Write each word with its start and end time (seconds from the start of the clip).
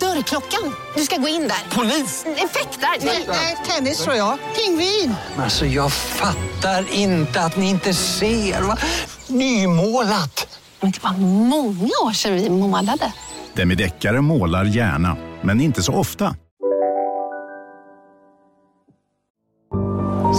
Dörrklockan. 0.00 0.74
Du 0.96 1.02
ska 1.02 1.16
gå 1.16 1.28
in 1.28 1.40
där. 1.48 1.76
Polis? 1.76 2.24
Effektar? 2.36 2.88
Nej, 3.28 3.56
tennis 3.66 3.98
tror 4.04 4.16
jag. 4.16 4.38
Pingvin. 4.56 5.14
Alltså 5.38 5.66
jag 5.66 5.92
fattar 5.92 6.84
inte 6.92 7.40
att 7.40 7.56
ni 7.56 7.70
inte 7.70 7.94
ser. 7.94 8.62
Va? 8.62 8.76
Nymålat. 9.26 10.60
Men 10.80 10.90
det 10.90 11.02
var 11.02 11.12
många 11.18 11.90
år 12.04 12.12
sedan 12.12 12.34
vi 12.34 12.50
målade. 12.50 13.12
Demideckare 13.54 14.20
målar 14.20 14.64
gärna, 14.64 15.16
men 15.42 15.60
inte 15.60 15.82
så 15.82 15.92
ofta. 15.92 16.36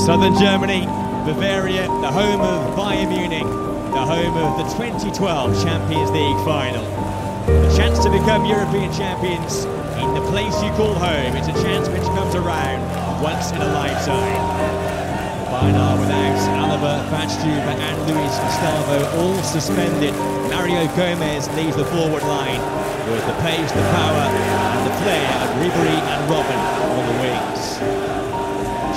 Southern 0.06 0.36
Germany, 0.42 0.86
Bavaria, 1.26 1.84
the 2.02 2.08
home 2.08 2.42
of 2.42 2.76
Bayern 2.76 3.10
Munich, 3.10 3.48
the 3.94 4.00
home 4.00 4.38
of 4.38 4.58
the 4.58 4.64
2012 4.76 5.64
Champions 5.64 6.12
League 6.12 6.40
final. 6.46 7.07
The 7.48 7.74
chance 7.78 8.04
to 8.04 8.10
become 8.12 8.46
European 8.46 8.92
champions 8.92 9.64
in 9.64 10.14
the 10.14 10.22
place 10.28 10.54
you 10.62 10.70
call 10.76 10.94
home. 10.94 11.34
It's 11.36 11.48
a 11.48 11.64
chance 11.64 11.88
which 11.88 12.04
comes 12.12 12.36
around 12.36 12.84
once 13.24 13.52
in 13.52 13.62
a 13.62 13.72
lifetime. 13.72 14.88
Bayern 15.48 15.98
without 15.98 16.28
Alaba, 16.60 17.08
Batstuber 17.10 17.72
and 17.72 17.98
Luis 18.04 18.36
Gustavo 18.36 19.00
all 19.22 19.42
suspended. 19.44 20.14
Mario 20.52 20.86
Gomez 20.98 21.48
leads 21.56 21.78
the 21.78 21.86
forward 21.86 22.24
line 22.24 22.60
with 23.10 23.26
the 23.26 23.34
pace, 23.42 23.72
the 23.72 23.88
power 23.96 24.28
and 24.28 24.92
the 24.92 24.96
flair 25.02 25.32
of 25.40 25.50
Ribery 25.64 26.00
and 26.04 26.30
Robin 26.30 26.60
on 27.00 27.04
the 27.08 27.22
wings. 27.24 28.07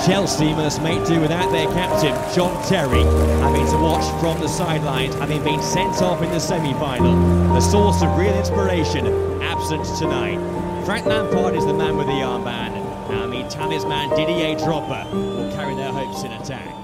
Chelsea 0.05 0.51
must 0.53 0.81
make 0.81 1.05
do 1.05 1.19
without 1.21 1.51
their 1.51 1.67
captain, 1.73 2.15
John 2.33 2.51
Terry, 2.67 3.03
having 3.39 3.65
to 3.67 3.77
watch 3.77 4.03
from 4.19 4.39
the 4.41 4.47
sidelines, 4.47 5.13
having 5.15 5.43
been 5.43 5.61
sent 5.61 6.01
off 6.01 6.23
in 6.23 6.31
the 6.31 6.39
semi-final. 6.39 7.13
The 7.53 7.61
source 7.61 8.01
of 8.01 8.17
real 8.17 8.33
inspiration, 8.33 9.05
absent 9.43 9.85
tonight. 9.99 10.39
Frank 10.85 11.05
Lampard 11.05 11.55
is 11.55 11.65
the 11.65 11.73
man 11.73 11.97
with 11.97 12.07
the 12.07 12.23
armband. 12.23 12.73
Now 13.09 13.27
meet 13.27 13.49
talisman 13.51 14.09
Didier 14.09 14.57
Dropper 14.57 15.05
will 15.13 15.51
carry 15.51 15.75
their 15.75 15.91
hopes 15.91 16.23
in 16.23 16.31
attack. 16.31 16.75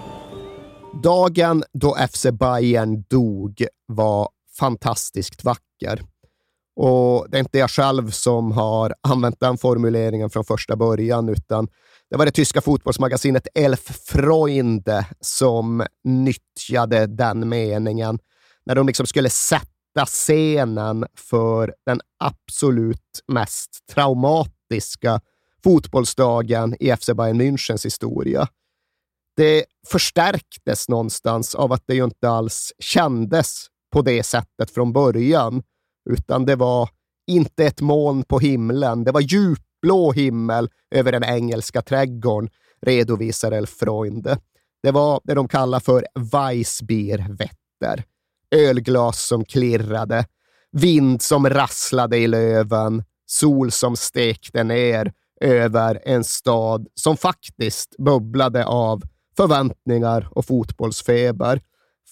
Dagen 1.03 1.63
då 1.73 1.95
FC 2.09 2.25
Bayern 2.31 3.03
dog 3.07 3.65
var 3.85 4.29
fantastiskt 4.59 5.43
vacker. 5.43 6.01
Och 6.75 7.29
det 7.29 7.37
är 7.37 7.39
inte 7.39 7.57
jag 7.57 7.69
själv 7.69 8.11
som 8.11 8.51
har 8.51 8.93
använt 9.01 9.39
den 9.39 9.57
formuleringen 9.57 10.29
från 10.29 10.43
första 10.43 10.75
början, 10.75 11.29
utan 11.29 11.67
det 12.09 12.17
var 12.17 12.25
det 12.25 12.31
tyska 12.31 12.61
fotbollsmagasinet 12.61 13.47
Elf 13.55 14.05
Freunde 14.05 15.05
som 15.19 15.85
nyttjade 16.03 17.07
den 17.07 17.49
meningen 17.49 18.19
när 18.65 18.75
de 18.75 18.87
liksom 18.87 19.05
skulle 19.05 19.29
sätta 19.29 20.05
scenen 20.05 21.05
för 21.17 21.73
den 21.85 22.01
absolut 22.19 23.23
mest 23.27 23.87
traumatiska 23.93 25.21
fotbollsdagen 25.63 26.75
i 26.79 26.95
FC 26.95 27.09
Bayern 27.13 27.41
Münchens 27.41 27.85
historia. 27.85 28.47
Det 29.35 29.65
förstärktes 29.87 30.89
någonstans 30.89 31.55
av 31.55 31.73
att 31.73 31.83
det 31.87 31.95
ju 31.95 32.03
inte 32.03 32.29
alls 32.29 32.73
kändes 32.79 33.65
på 33.93 34.01
det 34.01 34.23
sättet 34.23 34.71
från 34.71 34.93
början, 34.93 35.63
utan 36.09 36.45
det 36.45 36.55
var 36.55 36.89
inte 37.27 37.65
ett 37.65 37.81
moln 37.81 38.23
på 38.23 38.39
himlen. 38.39 39.03
Det 39.03 39.11
var 39.11 39.21
djup 39.21 39.66
Blå 39.81 40.11
himmel 40.11 40.69
över 40.95 41.11
den 41.11 41.23
engelska 41.23 41.81
trädgården, 41.81 42.49
redovisar 42.81 43.51
Elf 43.51 43.69
Freunde. 43.69 44.37
Det 44.83 44.91
var 44.91 45.21
det 45.23 45.33
de 45.33 45.47
kallar 45.47 45.79
för 45.79 46.05
Weissbierwetter. 46.19 48.03
Ölglas 48.55 49.27
som 49.27 49.45
klirrade, 49.45 50.25
vind 50.71 51.21
som 51.21 51.49
rasslade 51.49 52.17
i 52.17 52.27
löven, 52.27 53.03
sol 53.25 53.71
som 53.71 53.95
stekte 53.95 54.63
ner 54.63 55.13
över 55.41 56.01
en 56.05 56.23
stad 56.23 56.87
som 56.93 57.17
faktiskt 57.17 57.95
bubblade 57.97 58.65
av 58.65 59.01
förväntningar 59.37 60.27
och 60.31 60.45
fotbollsfeber. 60.45 61.61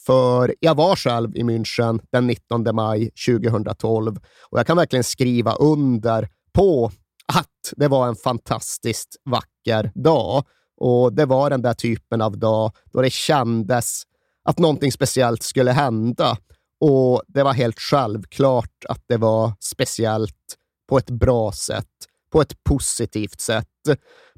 För 0.05 0.55
jag 0.59 0.75
var 0.75 0.95
själv 0.95 1.35
i 1.35 1.43
München 1.43 1.99
den 2.11 2.27
19 2.27 2.75
maj 2.75 3.11
2012 3.27 4.19
och 4.49 4.59
jag 4.59 4.67
kan 4.67 4.77
verkligen 4.77 5.03
skriva 5.03 5.53
under 5.53 6.29
på 6.53 6.91
att 7.33 7.73
det 7.77 7.87
var 7.87 8.07
en 8.07 8.15
fantastiskt 8.15 9.15
vacker 9.23 9.91
dag. 9.95 10.43
Och 10.77 11.13
det 11.13 11.25
var 11.25 11.49
den 11.49 11.61
där 11.61 11.73
typen 11.73 12.21
av 12.21 12.37
dag 12.37 12.71
då 12.85 13.01
det 13.01 13.09
kändes 13.09 14.03
att 14.43 14.59
någonting 14.59 14.91
speciellt 14.91 15.43
skulle 15.43 15.71
hända. 15.71 16.37
Och 16.79 17.21
det 17.27 17.43
var 17.43 17.53
helt 17.53 17.79
självklart 17.79 18.85
att 18.89 19.03
det 19.07 19.17
var 19.17 19.53
speciellt 19.59 20.55
på 20.89 20.97
ett 20.97 21.09
bra 21.09 21.51
sätt, 21.51 21.85
på 22.31 22.41
ett 22.41 22.63
positivt 22.63 23.41
sätt, 23.41 23.67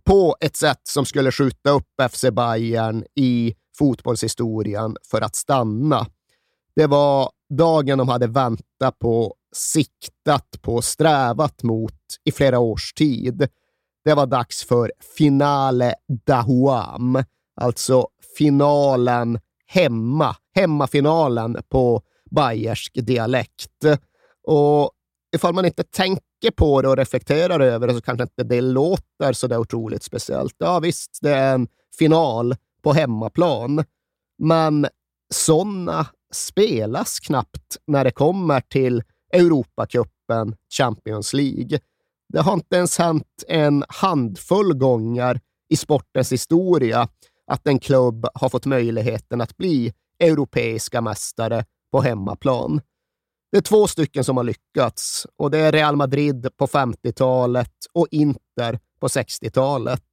på 0.03 0.35
ett 0.39 0.55
sätt 0.55 0.81
som 0.83 1.05
skulle 1.05 1.31
skjuta 1.31 1.69
upp 1.69 2.11
FC 2.11 2.25
Bayern 2.31 3.05
i 3.15 3.55
fotbollshistorien 3.77 4.97
för 5.11 5.21
att 5.21 5.35
stanna. 5.35 6.07
Det 6.75 6.87
var 6.87 7.31
dagen 7.49 7.97
de 7.97 8.09
hade 8.09 8.27
väntat 8.27 8.99
på, 8.99 9.35
siktat 9.55 10.61
på, 10.61 10.81
strävat 10.81 11.63
mot 11.63 11.93
i 12.25 12.31
flera 12.31 12.59
års 12.59 12.93
tid. 12.93 13.47
Det 14.05 14.13
var 14.13 14.25
dags 14.25 14.63
för 14.63 14.91
finale 15.17 15.93
d'Ahuam, 16.27 17.25
alltså 17.61 18.07
finalen 18.37 19.39
hemma, 19.65 20.35
hemmafinalen 20.55 21.57
på 21.69 22.01
bayersk 22.31 22.93
dialekt. 22.93 23.85
Och 24.43 24.91
ifall 25.35 25.53
man 25.53 25.65
inte 25.65 25.83
tänker 25.83 26.51
på 26.55 26.81
det 26.81 26.87
och 26.87 26.97
reflekterar 26.97 27.59
över 27.59 27.87
det 27.87 27.93
så 27.93 28.01
kanske 28.01 28.23
inte 28.23 28.43
det 28.43 28.61
låter 28.61 29.33
så 29.33 29.47
där 29.47 29.57
otroligt 29.57 30.03
speciellt. 30.03 30.55
Ja 30.57 30.79
visst, 30.79 31.19
det 31.21 31.33
är 31.33 31.53
en 31.53 31.67
final 31.97 32.55
på 32.83 32.93
hemmaplan, 32.93 33.83
men 34.37 34.87
sådana 35.33 36.05
spelas 36.33 37.19
knappt 37.19 37.77
när 37.87 38.03
det 38.03 38.11
kommer 38.11 38.61
till 38.61 39.03
Europacupen, 39.33 40.55
Champions 40.77 41.33
League. 41.33 41.79
Det 42.29 42.39
har 42.39 42.53
inte 42.53 42.75
ens 42.75 42.97
hänt 42.97 43.43
en 43.47 43.83
handfull 43.89 44.73
gånger 44.73 45.39
i 45.69 45.75
sportens 45.75 46.31
historia 46.31 47.07
att 47.47 47.67
en 47.67 47.79
klubb 47.79 48.27
har 48.33 48.49
fått 48.49 48.65
möjligheten 48.65 49.41
att 49.41 49.57
bli 49.57 49.93
europeiska 50.19 51.01
mästare 51.01 51.65
på 51.91 52.01
hemmaplan. 52.01 52.81
Det 53.51 53.57
är 53.57 53.61
två 53.61 53.87
stycken 53.87 54.23
som 54.23 54.37
har 54.37 54.43
lyckats 54.43 55.27
och 55.35 55.51
det 55.51 55.57
är 55.57 55.71
Real 55.71 55.95
Madrid 55.95 56.47
på 56.57 56.67
50-talet 56.67 57.73
och 57.93 58.07
Inter 58.11 58.79
på 58.99 59.07
60-talet. 59.07 60.03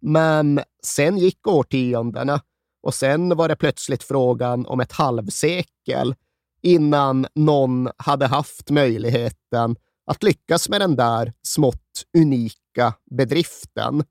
Men 0.00 0.60
sen 0.82 1.18
gick 1.18 1.46
årtiondena 1.46 2.40
och 2.84 2.94
sen 2.94 3.36
var 3.36 3.48
det 3.48 3.56
plötsligt 3.56 4.02
frågan 4.02 4.66
om 4.66 4.80
ett 4.80 4.92
halvsekel 4.92 6.14
innan 6.62 7.26
någon 7.34 7.88
hade 7.96 8.26
haft 8.26 8.70
möjligheten 8.70 9.76
att 10.06 10.22
lyckas 10.22 10.68
med 10.68 10.80
den 10.80 10.96
där 10.96 11.32
smått 11.42 12.04
unika 12.18 12.94
bedriften. 13.10 14.04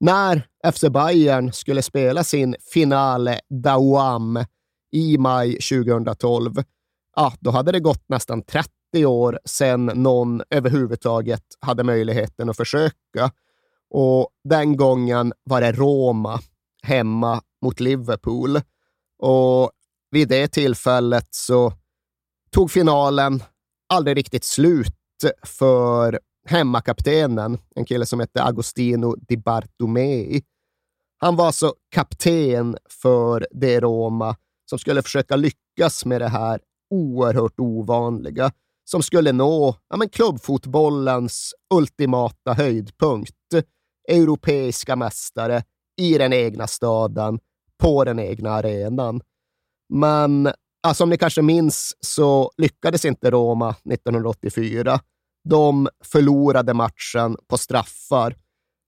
När 0.00 0.46
FC 0.72 0.80
Bayern 0.90 1.52
skulle 1.52 1.82
spela 1.82 2.24
sin 2.24 2.56
finale 2.72 3.40
Dauam 3.62 4.44
i 4.92 5.18
maj 5.18 5.52
2012, 5.52 6.62
ja, 7.16 7.32
då 7.40 7.50
hade 7.50 7.72
det 7.72 7.80
gått 7.80 8.08
nästan 8.08 8.42
30 8.42 9.06
år 9.06 9.38
sedan 9.44 9.86
någon 9.86 10.42
överhuvudtaget 10.50 11.44
hade 11.60 11.84
möjligheten 11.84 12.50
att 12.50 12.56
försöka. 12.56 13.30
Och 13.90 14.28
den 14.44 14.76
gången 14.76 15.32
var 15.44 15.60
det 15.60 15.72
Roma 15.72 16.40
hemma 16.82 17.42
mot 17.62 17.80
Liverpool. 17.80 18.60
Och 19.18 19.70
vid 20.10 20.28
det 20.28 20.48
tillfället 20.48 21.28
så 21.30 21.72
tog 22.50 22.70
finalen 22.70 23.42
aldrig 23.88 24.16
riktigt 24.16 24.44
slut 24.44 24.96
för 25.46 26.20
hemmakaptenen, 26.46 27.58
en 27.74 27.84
kille 27.84 28.06
som 28.06 28.20
hette 28.20 28.42
Agostino 28.42 29.16
Di 29.16 29.36
Bartomei. 29.36 30.42
Han 31.18 31.36
var 31.36 31.46
alltså 31.46 31.74
kapten 31.90 32.76
för 33.02 33.46
det 33.50 33.80
Roma 33.80 34.36
som 34.70 34.78
skulle 34.78 35.02
försöka 35.02 35.36
lyckas 35.36 36.04
med 36.04 36.20
det 36.20 36.28
här 36.28 36.60
oerhört 36.90 37.60
ovanliga, 37.60 38.52
som 38.84 39.02
skulle 39.02 39.32
nå 39.32 39.76
ja, 39.88 39.96
men 39.96 40.08
klubbfotbollens 40.08 41.54
ultimata 41.74 42.52
höjdpunkt. 42.52 43.34
Europeiska 44.08 44.96
mästare 44.96 45.62
i 46.00 46.18
den 46.18 46.32
egna 46.32 46.66
staden 46.66 47.38
på 47.82 48.04
den 48.04 48.18
egna 48.18 48.50
arenan. 48.50 49.20
Men 49.88 50.46
alltså, 50.46 50.58
ja, 50.82 50.94
som 50.94 51.10
ni 51.10 51.16
kanske 51.16 51.42
minns 51.42 51.96
så 52.00 52.52
lyckades 52.56 53.04
inte 53.04 53.30
Roma 53.30 53.74
1984. 53.92 55.00
De 55.48 55.88
förlorade 56.04 56.74
matchen 56.74 57.36
på 57.48 57.58
straffar. 57.58 58.36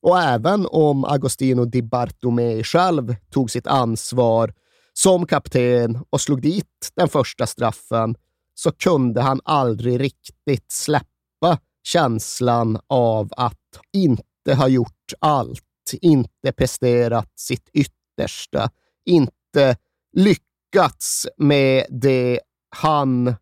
Och 0.02 0.20
även 0.20 0.66
om 0.70 1.04
Agostino 1.04 1.64
Di 1.64 1.82
Bartomei 1.82 2.64
själv 2.64 3.14
tog 3.30 3.50
sitt 3.50 3.66
ansvar 3.66 4.54
som 4.92 5.26
kapten 5.26 6.04
och 6.10 6.20
slog 6.20 6.42
dit 6.42 6.90
den 6.96 7.08
första 7.08 7.46
straffen 7.46 8.14
så 8.54 8.72
kunde 8.72 9.20
han 9.20 9.40
aldrig 9.44 10.00
riktigt 10.00 10.72
släppa 10.72 11.58
känslan 11.82 12.78
av 12.86 13.28
att 13.36 13.80
inte 13.92 14.54
ha 14.54 14.68
gjort 14.68 15.12
allt, 15.18 15.94
inte 16.00 16.52
presterat 16.56 17.32
sitt 17.38 17.68
yttersta, 17.72 18.70
inte 19.06 19.76
lyckats 20.12 21.26
med 21.36 21.86
det 21.90 22.40
han 22.76 23.34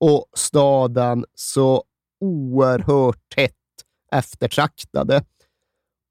och 0.00 0.26
staden 0.34 1.24
så 1.34 1.84
oerhört 2.20 3.18
tätt 3.34 3.52
eftertraktade. 4.12 5.24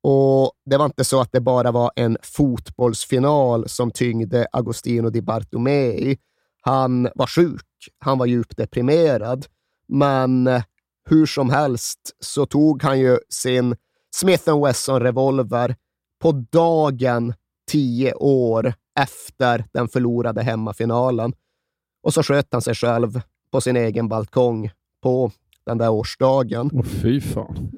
Och 0.04 0.52
det 0.66 0.78
var 0.78 0.86
inte 0.86 1.04
så 1.04 1.22
att 1.22 1.32
det 1.32 1.42
bara 1.42 1.72
var 1.72 1.92
en 1.96 2.18
fotbollsfinal 2.22 3.70
som 3.70 3.92
tyngde 3.92 4.48
Agostino 4.52 5.10
Di 5.10 5.22
Bartomei. 5.22 6.18
Han 6.62 7.10
var 7.16 7.28
sjuk, 7.28 7.66
han 8.00 8.18
var 8.18 8.26
djupt 8.26 8.58
deprimerad, 8.58 9.46
men 9.88 10.50
hur 11.10 11.26
som 11.26 11.50
helst 11.50 12.00
så 12.20 12.46
tog 12.46 12.84
han 12.84 13.00
ju 13.00 13.18
sin 13.30 13.76
Smith 14.16 14.64
Wesson 14.64 15.00
revolver 15.00 15.76
på 16.22 16.32
dagen 16.32 17.34
tio 17.72 18.14
år 18.14 18.74
efter 18.98 19.66
den 19.74 19.88
förlorade 19.88 20.44
hemmafinalen. 20.44 21.34
Och 22.04 22.14
så 22.14 22.24
sköt 22.24 22.48
han 22.52 22.62
sig 22.62 22.76
själv 22.76 23.22
på 23.52 23.62
sin 23.62 23.76
egen 23.76 24.08
balkong 24.10 24.72
på 25.04 25.32
den 25.66 25.78
där 25.78 25.90
årsdagen. 25.90 26.70
Åh, 26.74 26.84
fy 26.84 27.22
fan. 27.22 27.72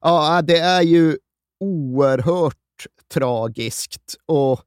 Ja, 0.00 0.42
det 0.42 0.58
är 0.58 0.82
ju 0.82 1.18
oerhört 1.60 2.56
tragiskt 3.14 4.16
och 4.26 4.60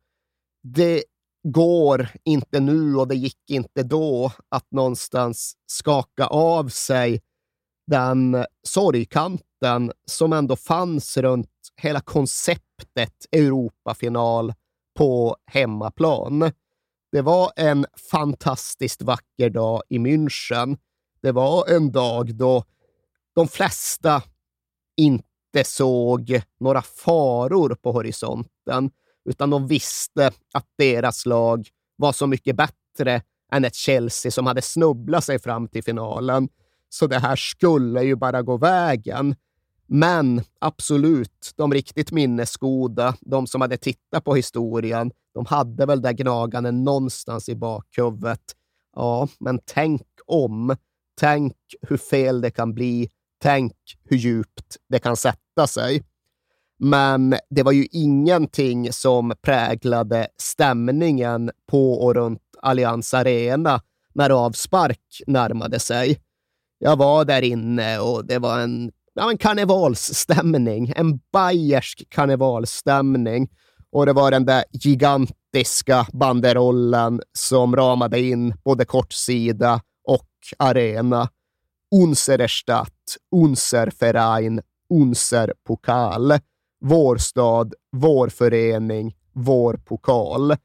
det 0.64 1.04
går 1.44 2.10
inte 2.24 2.60
nu 2.60 2.96
och 2.96 3.08
det 3.08 3.16
gick 3.16 3.50
inte 3.50 3.84
då 3.84 4.32
att 4.50 4.72
någonstans 4.72 5.54
skaka 5.66 6.26
av 6.28 6.70
sig 6.70 7.22
den 7.88 8.46
sorgkanten 8.68 9.92
som 10.06 10.34
ändå 10.34 10.56
fanns 10.56 11.18
runt 11.18 11.50
hela 11.82 12.02
konceptet 12.02 13.26
Europafinal 13.32 14.54
på 14.98 15.38
hemmaplan. 15.46 16.52
Det 17.12 17.22
var 17.22 17.52
en 17.56 17.86
fantastiskt 18.12 19.02
vacker 19.02 19.50
dag 19.50 19.82
i 19.90 19.98
München. 19.98 20.78
Det 21.22 21.32
var 21.32 21.70
en 21.70 21.92
dag 21.92 22.36
då 22.36 22.64
de 23.36 23.48
flesta 23.48 24.24
inte 24.98 25.64
såg 25.64 26.42
några 26.60 26.82
faror 26.82 27.76
på 27.76 27.92
horisonten, 27.92 28.92
utan 29.30 29.50
de 29.50 29.68
visste 29.68 30.32
att 30.54 30.66
deras 30.78 31.26
lag 31.26 31.68
var 31.96 32.12
så 32.12 32.28
mycket 32.28 32.56
bättre 32.56 33.22
än 33.52 33.66
ett 33.66 33.76
Chelsea 33.76 34.32
som 34.32 34.48
hade 34.48 34.62
snubblat 34.62 35.24
sig 35.24 35.40
fram 35.40 35.68
till 35.68 35.84
finalen. 35.84 36.50
Så 36.90 37.08
det 37.08 37.20
här 37.20 37.36
skulle 37.36 38.04
ju 38.04 38.16
bara 38.16 38.42
gå 38.42 38.58
vägen. 38.58 39.36
Men 39.88 40.42
absolut, 40.60 41.54
de 41.56 41.74
riktigt 41.74 42.12
minnesgoda, 42.12 43.16
de 43.22 43.48
som 43.48 43.62
hade 43.62 43.78
tittat 43.78 44.24
på 44.24 44.36
historien, 44.36 45.12
de 45.34 45.46
hade 45.46 45.86
väl 45.86 46.02
där 46.02 46.14
gnaganden 46.14 46.84
någonstans 46.84 47.50
i 47.50 47.56
bakhuvudet. 47.56 48.42
Ja, 48.96 49.28
men 49.40 49.60
tänk 49.66 50.08
om. 50.26 50.76
Tänk 51.20 51.56
hur 51.82 51.98
fel 51.98 52.42
det 52.42 52.52
kan 52.52 52.74
bli. 52.74 53.10
Tänk 53.42 53.74
hur 54.04 54.18
djupt 54.18 54.78
det 54.90 55.00
kan 55.00 55.18
sätta 55.18 55.68
sig. 55.68 56.04
Men 56.80 57.36
det 57.50 57.64
var 57.64 57.72
ju 57.72 57.88
ingenting 57.92 58.94
som 58.94 59.34
präglade 59.42 60.28
stämningen 60.38 61.52
på 61.72 61.94
och 61.94 62.16
runt 62.16 62.42
Allians 62.62 63.14
Arena 63.14 63.82
när 64.14 64.30
avspark 64.30 65.22
närmade 65.28 65.80
sig. 65.80 66.20
Jag 66.80 66.98
var 66.98 67.26
där 67.26 67.42
inne 67.42 68.00
och 68.00 68.26
det 68.26 68.40
var 68.40 68.60
en, 68.60 68.92
ja, 69.18 69.32
en 69.32 69.38
karnevalsstämning, 69.38 70.94
en 70.96 71.20
bayersk 71.34 72.04
karnevalsstämning. 72.10 73.50
Och 73.92 74.06
det 74.06 74.14
var 74.14 74.32
den 74.32 74.46
där 74.46 74.64
gigantiska 74.72 76.08
banderollen 76.14 77.22
som 77.34 77.76
ramade 77.76 78.20
in 78.20 78.54
både 78.66 78.86
kortsida 78.86 79.82
och 80.08 80.28
arena. 80.58 81.30
Unsere 81.96 82.48
Stadt, 82.48 83.18
Unser 83.36 83.92
Verein, 84.00 84.62
Unser 84.94 85.54
Pokal. 85.68 86.34
Vår 86.86 87.18
stad, 87.18 87.74
vår 87.92 88.30
förening, 88.30 89.16
vår 89.34 89.74
pokal. 89.74 90.56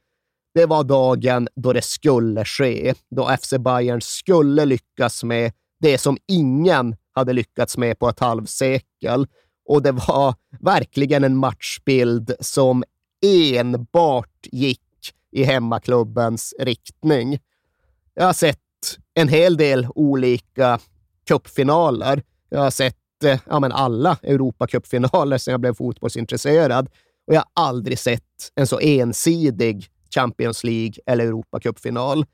Det 0.55 0.67
var 0.67 0.85
dagen 0.85 1.49
då 1.55 1.73
det 1.73 1.85
skulle 1.85 2.45
ske, 2.45 2.95
då 3.11 3.37
FC 3.41 3.53
Bayern 3.59 4.01
skulle 4.01 4.65
lyckas 4.65 5.25
med 5.25 5.53
det 5.81 5.99
som 5.99 6.17
ingen 6.29 6.97
hade 7.15 7.33
lyckats 7.33 7.77
med 7.77 7.99
på 7.99 8.09
ett 8.09 8.21
halvsekel. 8.21 9.27
Och 9.65 9.83
det 9.83 9.93
var 9.93 10.35
verkligen 10.61 11.25
en 11.25 11.37
matchbild 11.37 12.35
som 12.41 12.85
enbart 13.27 14.47
gick 14.53 14.81
i 15.31 15.45
hemmaklubbens 15.45 16.55
riktning. 16.59 17.39
Jag 18.15 18.25
har 18.25 18.33
sett 18.33 18.59
en 19.15 19.29
hel 19.29 19.57
del 19.57 19.87
olika 19.95 20.81
cupfinaler. 21.27 22.23
Jag 22.49 22.61
har 22.61 22.71
sett 22.71 23.25
eh, 23.25 23.41
ja, 23.49 23.61
men 23.61 23.73
alla 23.73 24.17
Europacupfinaler 24.23 25.39
sedan 25.39 25.53
jag 25.53 25.61
blev 25.61 25.75
fotbollsintresserad 25.75 26.89
och 27.27 27.35
jag 27.35 27.41
har 27.41 27.65
aldrig 27.67 27.99
sett 27.99 28.23
en 28.55 28.67
så 28.67 28.81
ensidig 28.81 29.89
Champions 30.15 30.65
League 30.65 30.95
eller 31.07 31.27
Europacupfinal. 31.27 32.25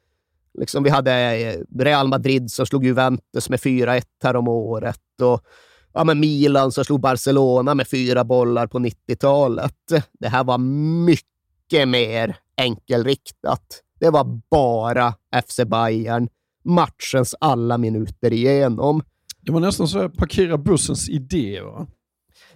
Liksom 0.59 0.83
vi 0.83 0.91
hade 0.91 1.13
eh, 1.13 1.61
Real 1.79 2.09
Madrid 2.09 2.51
som 2.51 2.67
slog 2.67 2.85
Juventus 2.85 3.49
med 3.49 3.61
4-1 3.61 4.03
häromåret 4.23 4.69
året 4.69 5.21
och 5.23 5.43
ja, 5.93 6.05
men 6.05 6.21
Milan 6.21 6.73
som 6.73 6.85
slog 6.85 7.01
Barcelona 7.01 7.75
med 7.75 7.89
fyra 7.89 8.25
bollar 8.25 8.67
på 8.67 8.79
90-talet. 8.79 9.75
Det 10.21 10.29
här 10.29 10.45
var 10.45 10.59
mycket 11.07 11.89
mer 11.89 12.37
enkelriktat. 12.57 13.83
Det 14.01 14.11
var 14.11 14.41
bara 14.51 15.15
FC 15.47 15.61
Bayern 15.67 16.29
matchens 16.65 17.35
alla 17.41 17.79
minuter 17.79 18.33
igenom. 18.33 19.03
Det 19.41 19.53
var 19.53 19.61
nästan 19.61 19.89
så 19.89 19.99
att 19.99 20.17
parkera 20.17 20.59
bussens 20.59 21.09
idé, 21.09 21.61
va? 21.61 21.87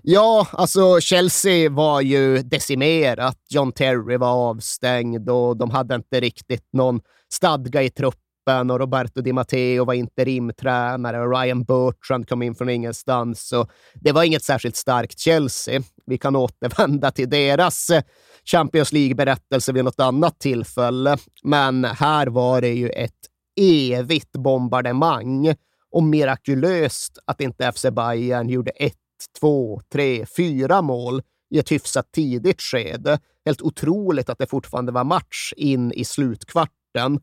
Ja, 0.05 0.47
alltså 0.53 1.01
Chelsea 1.01 1.71
var 1.71 2.01
ju 2.01 2.39
decimerat. 2.39 3.39
John 3.51 3.73
Terry 3.73 4.17
var 4.17 4.51
avstängd 4.51 5.31
och 5.31 5.57
de 5.57 5.71
hade 5.71 5.95
inte 5.95 6.21
riktigt 6.21 6.69
någon 6.73 7.01
stadga 7.33 7.83
i 7.83 7.91
truppen 7.91 8.71
och 8.71 8.79
Roberto 8.79 9.21
Di 9.21 9.33
Matteo 9.33 9.85
var 9.85 9.95
interimtränare 9.95 11.21
och 11.21 11.41
Ryan 11.41 11.65
Bertrand 11.65 12.29
kom 12.29 12.43
in 12.43 12.55
från 12.55 12.69
ingenstans. 12.69 13.49
Så 13.49 13.67
det 13.95 14.13
var 14.13 14.23
inget 14.23 14.43
särskilt 14.43 14.77
starkt 14.77 15.19
Chelsea. 15.19 15.83
Vi 16.07 16.19
kan 16.19 16.37
återvända 16.37 17.11
till 17.11 17.31
deras 17.31 17.91
eh, 17.91 18.03
Champions 18.45 18.93
League-berättelse 18.93 19.73
vid 19.73 19.85
något 19.85 20.01
annat 20.01 20.41
tillfälle. 20.41 21.17
Men 21.43 21.85
här 21.85 22.27
var 22.27 22.61
det 22.61 22.73
ju 22.73 22.89
ett 22.89 23.21
evigt 23.61 24.33
bombardemang 24.33 25.55
och 25.93 26.03
mirakulöst 26.03 27.19
att 27.25 27.41
inte 27.41 27.73
FC 27.73 27.87
Bayern 27.93 28.49
gjorde 28.49 28.71
ett, 28.71 28.95
två, 29.41 29.81
tre, 29.93 30.27
fyra 30.37 30.83
mål 30.83 31.23
i 31.51 31.59
ett 31.59 31.73
hyfsat 31.73 32.13
tidigt 32.13 32.63
skede. 32.63 33.19
Helt 33.45 33.63
otroligt 33.63 34.29
att 34.29 34.39
det 34.39 34.47
fortfarande 34.47 34.93
var 34.93 35.05
match 35.05 35.53
in 35.57 35.93
i 35.93 36.05
slutkvarten. 36.05 37.21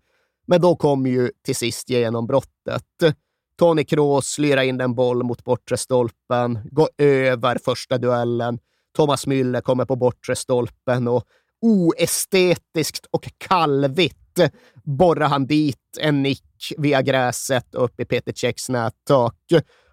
Men 0.47 0.61
då 0.61 0.75
kom 0.75 1.07
ju 1.07 1.31
till 1.45 1.55
sist 1.55 1.89
genombrottet. 1.89 3.15
Tony 3.59 3.83
Kroos 3.83 4.37
lirar 4.37 4.61
in 4.61 4.81
en 4.81 4.95
boll 4.95 5.23
mot 5.23 5.43
bortre 5.43 5.77
stolpen, 5.77 6.59
går 6.71 6.89
över 6.97 7.57
första 7.65 7.97
duellen. 7.97 8.59
Thomas 8.95 9.27
Müller 9.27 9.61
kommer 9.61 9.85
på 9.85 9.95
bortre 9.95 10.35
stolpen 10.35 11.07
och 11.07 11.23
oestetiskt 11.61 13.05
och 13.11 13.29
kalvigt 13.37 14.39
borrar 14.83 15.27
han 15.27 15.47
dit 15.47 15.97
en 15.99 16.23
nick 16.23 16.73
via 16.77 17.01
gräset 17.01 17.75
upp 17.75 17.99
i 17.99 18.05
Peter 18.05 18.33
Cechs 18.35 18.69
nättak. 18.69 19.35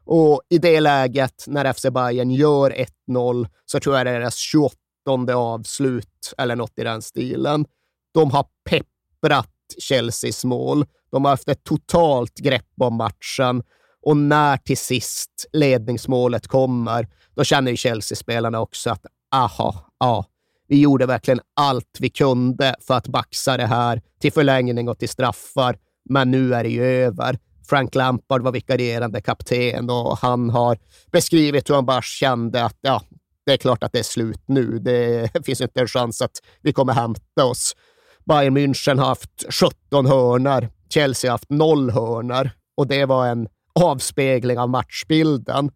Och 0.06 0.42
i 0.48 0.58
det 0.58 0.80
läget, 0.80 1.44
när 1.46 1.72
FC 1.72 1.86
Bayern 1.90 2.30
gör 2.30 2.86
1-0, 3.10 3.48
så 3.64 3.80
tror 3.80 3.96
jag 3.96 4.06
det 4.06 4.10
är 4.10 4.20
deras 4.20 4.36
28 4.36 4.76
avslut 5.34 6.34
eller 6.38 6.56
något 6.56 6.78
i 6.78 6.84
den 6.84 7.02
stilen. 7.02 7.66
De 8.14 8.30
har 8.30 8.46
pepprat 8.70 9.50
Chelseas 9.88 10.44
mål. 10.44 10.86
De 11.10 11.24
har 11.24 11.32
haft 11.32 11.48
ett 11.48 11.64
totalt 11.64 12.38
grepp 12.38 12.72
om 12.80 12.94
matchen 12.94 13.62
och 14.02 14.16
när 14.16 14.56
till 14.56 14.78
sist 14.78 15.46
ledningsmålet 15.52 16.46
kommer, 16.46 17.08
då 17.34 17.44
känner 17.44 17.70
ju 17.70 17.76
Chelsea-spelarna 17.76 18.60
också 18.60 18.90
att 18.90 19.06
aha, 19.34 19.90
ja, 19.98 20.24
Vi 20.68 20.80
gjorde 20.80 21.06
verkligen 21.06 21.40
allt 21.54 21.98
vi 22.00 22.08
kunde 22.08 22.74
för 22.80 22.94
att 22.94 23.08
baxa 23.08 23.56
det 23.56 23.66
här 23.66 24.02
till 24.20 24.32
förlängning 24.32 24.88
och 24.88 24.98
till 24.98 25.08
straffar, 25.08 25.78
men 26.08 26.30
nu 26.30 26.54
är 26.54 26.62
det 26.62 26.70
ju 26.70 26.84
över. 26.84 27.38
Frank 27.68 27.94
Lampard 27.94 28.42
var 28.42 28.52
vikarierande 28.52 29.20
kapten 29.20 29.90
och 29.90 30.18
han 30.18 30.50
har 30.50 30.78
beskrivit 31.12 31.70
hur 31.70 31.74
han 31.74 31.86
bara 31.86 32.02
kände 32.02 32.64
att 32.64 32.76
ja, 32.80 33.02
det 33.46 33.52
är 33.52 33.56
klart 33.56 33.82
att 33.82 33.92
det 33.92 33.98
är 33.98 34.02
slut 34.02 34.40
nu. 34.46 34.78
Det 34.78 35.30
finns 35.46 35.60
inte 35.60 35.80
en 35.80 35.86
chans 35.88 36.22
att 36.22 36.38
vi 36.62 36.72
kommer 36.72 36.92
hämta 36.92 37.44
oss. 37.44 37.72
Bayern 38.24 38.56
München 38.56 38.98
har 38.98 39.06
haft 39.06 39.44
17 39.50 40.06
hörnar, 40.06 40.68
Chelsea 40.94 41.30
har 41.30 41.34
haft 41.34 41.50
noll 41.50 41.90
hörnar 41.90 42.50
och 42.76 42.86
det 42.86 43.04
var 43.04 43.26
en 43.26 43.48
avspegling 43.80 44.58
av 44.58 44.68
matchbilden. 44.68 45.70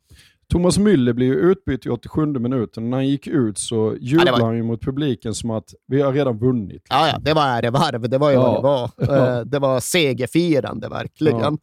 Thomas 0.52 0.78
Müller 0.78 1.12
blev 1.12 1.28
ju 1.28 1.35
utbytt 1.35 1.87
i 1.87 1.88
87 1.88 2.26
minuten. 2.26 2.90
När 2.90 2.97
han 2.97 3.06
gick 3.09 3.26
ut 3.26 3.59
så 3.59 3.94
jublade 4.00 4.30
Ja, 4.30 4.37
var- 4.37 4.44
han 4.47 4.56
ju 4.56 4.62
mot 4.62 4.82
publiken 4.82 5.35
som 5.35 5.50
att 5.50 5.75
vi 5.87 6.02
har 6.02 6.12
redan 6.12 6.38
vunnit. 6.38 6.82
Ja, 6.90 7.09
ja, 7.09 7.18
det 7.20 7.35
var 7.35 7.42
ärevarv. 7.42 8.09
Det 8.11 8.18
var 8.18 8.30
ju 8.30 8.37
Ja. 8.37 8.61
vad 8.61 8.90
det 8.97 9.06
var. 9.06 9.16
Ja. 9.18 9.38
Eh, 9.38 9.44
Det 9.44 9.59
var 9.59 9.80
segerfirande 9.80 10.88
verkligen. 10.88 11.59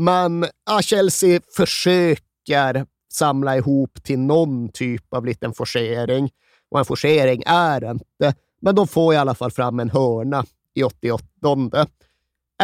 Men 0.00 0.46
ja, 0.66 0.82
Chelsea 0.82 1.40
försöker 1.56 2.86
samla 3.12 3.56
ihop 3.56 4.02
till 4.02 4.18
någon 4.18 4.68
typ 4.68 5.14
av 5.14 5.26
liten 5.26 5.54
forcering. 5.54 6.30
Och 6.70 6.78
en 6.78 6.84
forcering 6.84 7.42
är 7.46 7.80
det 7.80 7.90
inte, 7.90 8.34
men 8.60 8.74
de 8.74 8.88
får 8.88 9.14
i 9.14 9.16
alla 9.16 9.34
fall 9.34 9.50
fram 9.50 9.80
en 9.80 9.90
hörna 9.90 10.44
i 10.74 10.82
88. 10.82 11.86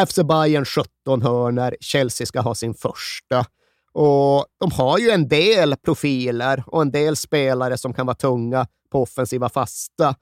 FC 0.07 0.15
Bayern 0.15 0.65
17 0.65 1.21
hörnor, 1.21 1.75
Chelsea 1.79 2.27
ska 2.27 2.41
ha 2.41 2.55
sin 2.55 2.73
första. 2.73 3.45
Och 3.91 4.45
de 4.59 4.71
har 4.71 4.97
ju 4.97 5.09
en 5.09 5.27
del 5.27 5.75
profiler 5.75 6.63
och 6.67 6.81
en 6.81 6.91
del 6.91 7.15
spelare 7.15 7.77
som 7.77 7.93
kan 7.93 8.05
vara 8.05 8.15
tunga 8.15 8.67
på 8.91 9.01
offensiva 9.01 9.49
fasta. 9.49 10.15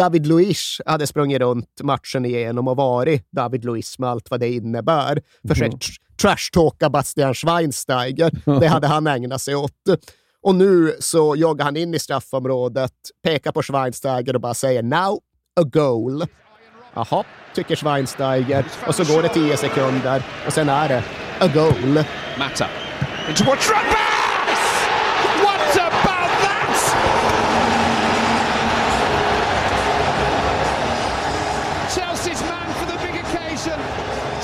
David 0.00 0.26
Luiz 0.26 0.80
hade 0.86 1.06
sprungit 1.06 1.40
runt 1.40 1.80
matchen 1.82 2.24
igenom 2.24 2.68
och 2.68 2.76
varit 2.76 3.28
David 3.32 3.64
Luiz 3.64 3.98
med 3.98 4.10
allt 4.10 4.30
vad 4.30 4.40
det 4.40 4.48
innebär. 4.48 5.22
Försökt 5.48 5.74
tr- 5.74 6.16
trashtalka 6.20 6.90
Bastian 6.90 7.34
Schweinsteiger. 7.34 8.60
Det 8.60 8.66
hade 8.66 8.86
han 8.86 9.06
ägnat 9.06 9.42
sig 9.42 9.54
åt. 9.54 9.72
Och 10.42 10.54
nu 10.54 10.96
så 11.00 11.36
joggar 11.36 11.64
han 11.64 11.76
in 11.76 11.94
i 11.94 11.98
straffområdet, 11.98 12.92
pekar 13.24 13.52
på 13.52 13.62
Schweinsteiger 13.62 14.34
och 14.34 14.40
bara 14.40 14.54
säger 14.54 14.82
“Now, 14.82 15.20
a 15.60 15.62
goal”. 15.64 16.24
Jaha, 16.94 17.24
tycker 17.54 17.76
Schweinsteiger. 17.76 18.64
Och 18.86 18.94
så 18.94 19.04
går 19.14 19.22
det 19.22 19.28
tio 19.28 19.56
sekunder 19.56 20.22
och 20.46 20.52
sen 20.52 20.68
är 20.68 20.88
det 20.88 21.04
a 21.40 21.50
goal. 21.54 22.04
Mata 22.38 22.66
into! 23.30 23.44
What 23.44 23.58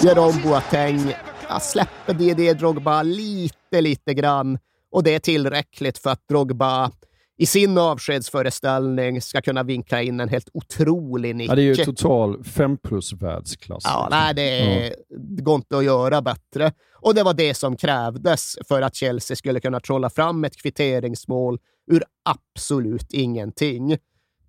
Jerome 0.07 0.43
Boateng 0.43 1.15
ja, 1.49 1.61
släpper 1.61 2.15
Didier 2.15 2.55
Drogba 2.55 3.03
lite, 3.03 3.81
lite 3.81 4.15
grann 4.15 4.59
och 4.91 5.03
det 5.03 5.15
är 5.15 5.19
tillräckligt 5.19 5.99
för 5.99 6.11
att 6.11 6.29
Drogba 6.29 6.91
i 7.39 7.47
sin 7.47 7.79
avskedsföreställning 7.79 9.23
ska 9.23 9.41
kunna 9.41 9.63
vinkla 9.63 10.03
in 10.03 10.21
en 10.21 10.29
helt 10.29 10.49
otrolig 10.55 11.37
nick. 11.37 11.51
Ja, 11.51 11.55
det 11.55 11.63
är 11.63 11.65
ju 11.65 11.75
total 11.75 12.45
5 12.45 12.77
plus 12.77 13.13
världsklass. 13.13 13.83
Ja, 13.85 14.09
nej, 14.11 14.35
det, 14.35 14.43
är, 14.43 14.95
det 15.37 15.43
går 15.43 15.55
inte 15.55 15.79
att 15.79 15.85
göra 15.85 16.23
bättre. 16.23 16.73
Och 16.95 17.15
det 17.15 17.23
var 17.23 17.35
det 17.35 17.55
som 17.55 17.77
krävdes 17.77 18.59
för 18.69 18.83
att 18.83 18.95
Chelsea 18.95 19.37
skulle 19.37 19.61
kunna 19.61 19.81
trolla 19.81 20.11
fram 20.11 20.45
ett 20.45 20.57
kvitteringsmål 20.57 21.59
ur 21.91 22.05
absolut 22.25 23.13
ingenting. 23.13 23.97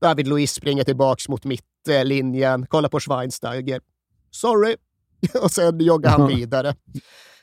David 0.01 0.27
Luiz 0.27 0.53
springer 0.53 0.83
tillbaks 0.83 1.29
mot 1.29 1.45
mittlinjen, 1.45 2.67
kollar 2.67 2.89
på 2.89 2.99
Schweinsteiger. 2.99 3.81
Sorry. 4.31 4.75
Och 5.41 5.51
sen 5.51 5.79
joggar 5.79 6.09
han 6.09 6.27
vidare. 6.27 6.75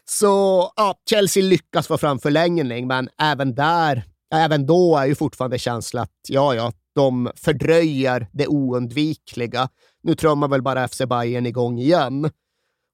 Så 0.05 0.73
ja, 0.77 0.95
Chelsea 1.11 1.43
lyckas 1.43 1.87
få 1.87 1.99
fram 1.99 2.19
förlängning, 2.19 2.87
men 2.87 3.09
även 3.19 3.55
där, 3.55 4.05
även 4.35 4.67
då 4.67 4.97
är 4.97 5.07
ju 5.07 5.15
fortfarande 5.15 5.59
känslan 5.59 6.03
att 6.03 6.11
ja, 6.29 6.55
ja, 6.55 6.73
de 6.95 7.31
fördröjer 7.37 8.29
det 8.33 8.47
oundvikliga. 8.47 9.69
Nu 10.03 10.15
trummar 10.15 10.49
väl 10.49 10.63
bara 10.63 10.89
FC 10.89 11.03
Bayern 11.09 11.47
igång 11.47 11.79
igen. 11.79 12.31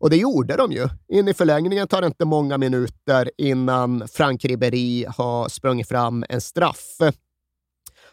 Och 0.01 0.11
det 0.11 0.17
gjorde 0.17 0.57
de 0.57 0.73
ju. 0.73 0.89
In 1.09 1.29
i 1.29 1.35
förlängningen 1.35 1.89
tar 1.89 2.01
det 2.01 2.07
inte 2.07 2.25
många 2.25 2.59
minuter 2.59 3.31
innan 3.39 4.09
Frank 4.09 4.45
Ribéry 4.45 5.07
har 5.17 5.49
sprungit 5.49 5.89
fram 5.89 6.25
en 6.29 6.41
straff. 6.41 6.97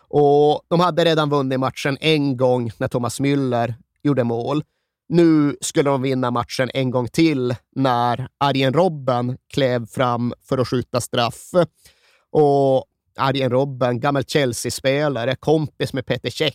Och 0.09 0.61
de 0.67 0.79
hade 0.79 1.05
redan 1.05 1.29
vunnit 1.29 1.59
matchen 1.59 1.97
en 2.01 2.37
gång 2.37 2.71
när 2.77 2.87
Thomas 2.87 3.21
Müller 3.21 3.73
gjorde 4.03 4.23
mål. 4.23 4.63
Nu 5.09 5.57
skulle 5.61 5.89
de 5.89 6.01
vinna 6.01 6.31
matchen 6.31 6.69
en 6.73 6.91
gång 6.91 7.07
till 7.07 7.55
när 7.75 8.27
Arjen 8.37 8.73
Robben 8.73 9.37
klev 9.53 9.85
fram 9.85 10.33
för 10.41 10.57
att 10.57 10.67
skjuta 10.67 11.01
straff. 11.01 11.51
Och 12.31 12.85
Arjen 13.17 13.49
Robben, 13.49 13.99
gammal 13.99 14.23
Chelsea-spelare, 14.23 15.35
kompis 15.35 15.93
med 15.93 16.05
Peter 16.05 16.29
Cech. 16.29 16.53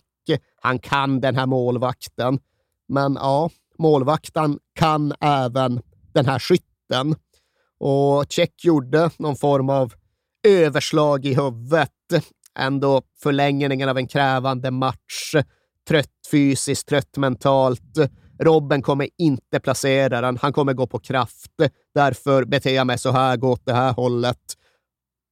Han 0.61 0.79
kan 0.79 1.21
den 1.21 1.35
här 1.35 1.45
målvakten. 1.45 2.39
Men 2.87 3.13
ja, 3.13 3.49
målvakten 3.79 4.59
kan 4.75 5.13
även 5.19 5.81
den 6.13 6.25
här 6.25 6.39
skytten. 6.39 7.15
Och 7.79 8.33
Cech 8.33 8.49
gjorde 8.63 9.09
någon 9.17 9.35
form 9.35 9.69
av 9.69 9.93
överslag 10.47 11.25
i 11.25 11.33
huvudet. 11.33 11.89
Ändå 12.59 13.01
förlängningen 13.23 13.89
av 13.89 13.97
en 13.97 14.07
krävande 14.07 14.71
match. 14.71 15.35
Trött 15.87 16.09
fysiskt, 16.31 16.87
trött 16.87 17.17
mentalt. 17.17 17.97
Robben 18.43 18.81
kommer 18.81 19.09
inte 19.17 19.59
placera 19.59 20.21
den. 20.21 20.37
Han 20.37 20.53
kommer 20.53 20.73
gå 20.73 20.87
på 20.87 20.99
kraft. 20.99 21.51
Därför 21.95 22.45
beter 22.45 22.75
jag 22.75 22.87
mig 22.87 22.97
så 22.97 23.11
här, 23.11 23.37
gå 23.37 23.51
åt 23.51 23.65
det 23.65 23.73
här 23.73 23.93
hållet. 23.93 24.57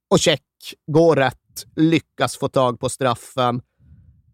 Och 0.10 0.20
check, 0.20 0.44
går 0.88 1.15
rätt, 1.15 1.65
lyckas 1.75 2.38
få 2.38 2.48
tag 2.48 2.80
på 2.80 2.89
straffen. 2.89 3.62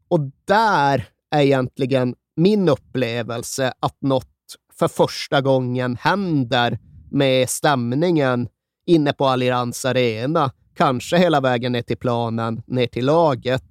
Och 0.09 0.19
där 0.45 1.07
är 1.31 1.41
egentligen 1.41 2.15
min 2.35 2.69
upplevelse 2.69 3.73
att 3.79 4.01
något 4.01 4.27
för 4.73 4.87
första 4.87 5.41
gången 5.41 5.97
händer 6.01 6.79
med 7.11 7.49
stämningen 7.49 8.47
inne 8.85 9.13
på 9.13 9.25
Allians 9.25 9.85
Arena. 9.85 10.51
Kanske 10.75 11.17
hela 11.17 11.41
vägen 11.41 11.71
ner 11.71 11.81
till 11.81 11.97
planen, 11.97 12.61
ner 12.67 12.87
till 12.87 13.05
laget. 13.05 13.63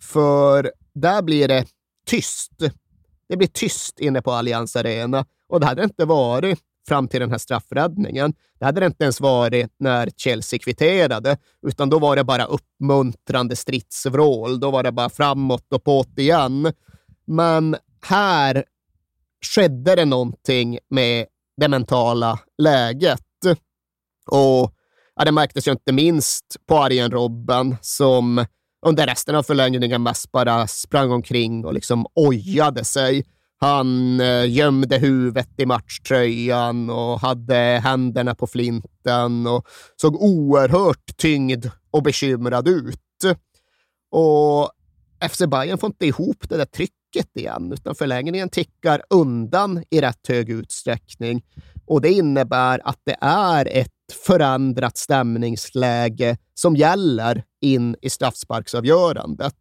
För 0.00 0.72
där 0.94 1.22
blir 1.22 1.48
det 1.48 1.66
tyst. 2.06 2.52
Det 3.32 3.36
blir 3.36 3.48
tyst 3.48 4.00
inne 4.00 4.22
på 4.22 4.32
Allianz 4.32 4.76
Arena 4.76 5.24
och 5.48 5.60
det 5.60 5.66
hade 5.66 5.80
det 5.80 5.84
inte 5.84 6.04
varit 6.04 6.58
fram 6.88 7.08
till 7.08 7.20
den 7.20 7.30
här 7.30 7.38
straffräddningen. 7.38 8.34
Det 8.58 8.64
hade 8.64 8.80
det 8.80 8.86
inte 8.86 9.04
ens 9.04 9.20
varit 9.20 9.74
när 9.78 10.10
Chelsea 10.16 10.58
kvitterade, 10.58 11.36
utan 11.66 11.90
då 11.90 11.98
var 11.98 12.16
det 12.16 12.24
bara 12.24 12.44
uppmuntrande 12.44 13.56
stridsvrål. 13.56 14.60
Då 14.60 14.70
var 14.70 14.82
det 14.82 14.92
bara 14.92 15.10
framåt 15.10 15.72
och 15.72 15.84
på't 15.84 16.20
igen. 16.20 16.72
Men 17.26 17.76
här 18.04 18.64
skedde 19.54 19.96
det 19.96 20.04
någonting 20.04 20.78
med 20.90 21.26
det 21.56 21.68
mentala 21.68 22.38
läget. 22.58 23.20
Och 24.26 24.74
ja, 25.16 25.24
det 25.24 25.32
märktes 25.32 25.68
ju 25.68 25.72
inte 25.72 25.92
minst 25.92 26.56
på 26.66 26.78
Arjen 26.78 27.10
Robben 27.10 27.76
som 27.80 28.44
under 28.86 29.06
resten 29.06 29.34
av 29.34 29.42
förlängningen 29.42 30.02
mest 30.02 30.32
bara 30.32 30.66
sprang 30.66 31.12
omkring 31.12 31.64
och 31.64 31.74
liksom 31.74 32.06
ojade 32.14 32.84
sig. 32.84 33.24
Han 33.60 34.20
eh, 34.20 34.50
gömde 34.50 34.98
huvudet 34.98 35.48
i 35.56 35.66
matchtröjan 35.66 36.90
och 36.90 37.20
hade 37.20 37.80
händerna 37.84 38.34
på 38.34 38.46
flinten 38.46 39.46
och 39.46 39.66
såg 39.96 40.22
oerhört 40.22 41.16
tyngd 41.16 41.66
och 41.90 42.02
bekymrad 42.02 42.68
ut. 42.68 42.98
Och 44.10 44.70
FC 45.30 45.42
Bayern 45.46 45.78
får 45.78 45.86
inte 45.86 46.06
ihop 46.06 46.48
det 46.48 46.56
där 46.56 46.64
trycket 46.64 47.36
igen, 47.36 47.72
utan 47.72 47.94
förlängningen 47.94 48.48
tickar 48.48 49.02
undan 49.10 49.84
i 49.90 50.00
rätt 50.00 50.28
hög 50.28 50.50
utsträckning. 50.50 51.44
Och 51.86 52.00
det 52.00 52.12
innebär 52.12 52.80
att 52.84 53.00
det 53.04 53.16
är 53.20 53.68
ett 53.72 53.91
förändrat 54.14 54.96
stämningsläge 54.96 56.36
som 56.54 56.76
gäller 56.76 57.44
in 57.60 57.96
i 58.02 58.10
straffsparksavgörandet. 58.10 59.54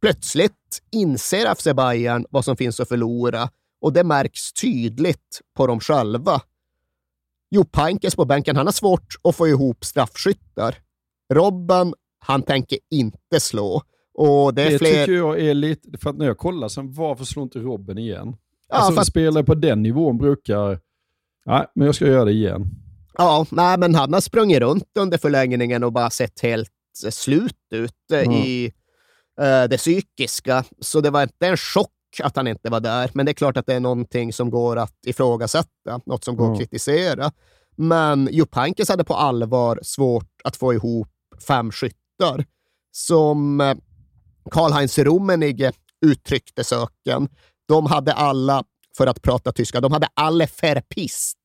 Plötsligt 0.00 0.82
inser 0.92 1.54
FC 1.54 1.64
Bayern 1.76 2.26
vad 2.30 2.44
som 2.44 2.56
finns 2.56 2.80
att 2.80 2.88
förlora 2.88 3.48
och 3.80 3.92
det 3.92 4.04
märks 4.04 4.52
tydligt 4.52 5.40
på 5.56 5.66
dem 5.66 5.80
själva. 5.80 6.40
Jo 7.50 7.64
Pankes 7.64 8.16
på 8.16 8.24
bänken, 8.24 8.56
han 8.56 8.66
har 8.66 8.72
svårt 8.72 9.14
att 9.24 9.36
få 9.36 9.48
ihop 9.48 9.84
straffskyttar. 9.84 10.74
Robben, 11.34 11.94
han 12.18 12.42
tänker 12.42 12.78
inte 12.90 13.40
slå. 13.40 13.82
Och 14.14 14.54
det 14.54 14.62
är 14.62 14.70
Det 14.70 14.78
fler... 14.78 14.90
tycker 15.06 15.12
jag 15.12 15.40
är 15.40 15.54
lite, 15.54 15.98
för 15.98 16.10
att 16.10 16.16
när 16.16 16.26
jag 16.26 16.38
kollar 16.38 16.68
sen, 16.68 16.92
varför 16.92 17.24
slår 17.24 17.42
inte 17.42 17.58
Robben 17.58 17.98
igen? 17.98 18.36
Ja, 18.68 18.74
alltså 18.76 18.92
fast- 18.94 19.10
spelare 19.10 19.44
på 19.44 19.54
den 19.54 19.82
nivån 19.82 20.18
brukar, 20.18 20.80
nej 21.46 21.66
men 21.74 21.86
jag 21.86 21.94
ska 21.94 22.06
göra 22.06 22.24
det 22.24 22.32
igen. 22.32 22.70
Ja, 23.18 23.46
nej, 23.50 23.78
men 23.78 23.94
han 23.94 24.12
har 24.12 24.20
sprungit 24.20 24.60
runt 24.60 24.88
under 24.98 25.18
förlängningen 25.18 25.84
och 25.84 25.92
bara 25.92 26.10
sett 26.10 26.40
helt 26.40 26.70
eh, 27.04 27.10
slut 27.10 27.56
ut 27.74 27.92
eh, 28.12 28.18
Mm. 28.20 28.32
i 28.32 28.64
eh, 29.40 29.64
det 29.64 29.76
psykiska. 29.78 30.64
Så 30.80 31.00
det 31.00 31.10
var 31.10 31.22
inte 31.22 31.46
en 31.46 31.56
chock 31.56 31.90
att 32.22 32.36
han 32.36 32.46
inte 32.48 32.70
var 32.70 32.80
där, 32.80 33.10
men 33.14 33.26
det 33.26 33.32
är 33.32 33.34
klart 33.34 33.56
att 33.56 33.66
det 33.66 33.74
är 33.74 33.80
någonting 33.80 34.32
som 34.32 34.50
går 34.50 34.76
att 34.76 35.06
ifrågasätta, 35.06 36.00
något 36.06 36.24
som 36.24 36.36
går 36.36 36.44
Mm. 36.44 36.52
att 36.54 36.58
kritisera. 36.60 37.32
Men 37.76 38.28
Jupp 38.32 38.54
Heynckes 38.54 38.88
hade 38.88 39.04
på 39.04 39.14
allvar 39.14 39.78
svårt 39.82 40.30
att 40.44 40.56
få 40.56 40.74
ihop 40.74 41.08
fem 41.46 41.70
skyttar. 41.72 42.44
Som 42.90 43.60
eh, 43.60 43.74
Karl-Heinz 44.50 44.98
Rummenigge 44.98 45.72
uttryckte 46.06 46.64
söken. 46.64 47.28
De 47.68 47.86
hade 47.86 48.12
alla, 48.12 48.64
för 48.96 49.06
att 49.06 49.22
prata 49.22 49.52
tyska, 49.52 49.80
de 49.80 49.92
hade 49.92 50.08
alle 50.14 50.48
verpist. 50.62 51.38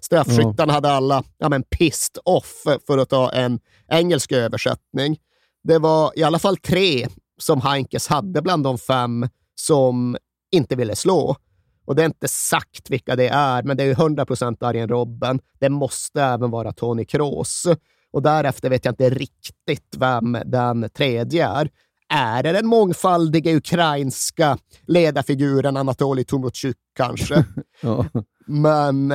Straffskyttarna 0.00 0.72
hade 0.72 0.90
alla 0.90 1.24
ja, 1.38 1.48
men 1.48 1.62
pissed 1.62 2.18
off, 2.24 2.64
för 2.86 2.98
att 2.98 3.08
ta 3.08 3.32
en 3.32 3.60
engelsk 3.88 4.32
översättning. 4.32 5.18
Det 5.62 5.78
var 5.78 6.12
i 6.16 6.22
alla 6.22 6.38
fall 6.38 6.56
tre 6.56 7.08
som 7.38 7.60
Heinkes 7.60 8.08
hade 8.08 8.42
bland 8.42 8.64
de 8.64 8.78
fem 8.78 9.28
som 9.54 10.16
inte 10.52 10.76
ville 10.76 10.96
slå. 10.96 11.36
Och 11.84 11.96
det 11.96 12.02
är 12.02 12.06
inte 12.06 12.28
sagt 12.28 12.90
vilka 12.90 13.16
det 13.16 13.28
är, 13.28 13.62
men 13.62 13.76
det 13.76 13.82
är 13.82 13.86
ju 13.86 13.92
100 13.92 14.26
procent 14.26 14.62
Arjen 14.62 14.88
Robben. 14.88 15.40
Det 15.58 15.68
måste 15.68 16.22
även 16.22 16.50
vara 16.50 16.72
Tony 16.72 17.04
Kroos. 17.04 17.66
Och 18.12 18.22
därefter 18.22 18.70
vet 18.70 18.84
jag 18.84 18.92
inte 18.92 19.10
riktigt 19.10 19.96
vem 19.98 20.38
den 20.44 20.90
tredje 20.90 21.48
är. 21.48 21.70
Är 22.12 22.42
det 22.42 22.52
den 22.52 22.66
mångfaldiga 22.66 23.56
ukrainska 23.56 24.58
ledarfiguren 24.86 25.76
Anatolij 25.76 26.24
Tomotjuk 26.24 26.76
kanske? 26.96 27.44
Ja. 27.82 28.06
Men 28.46 29.14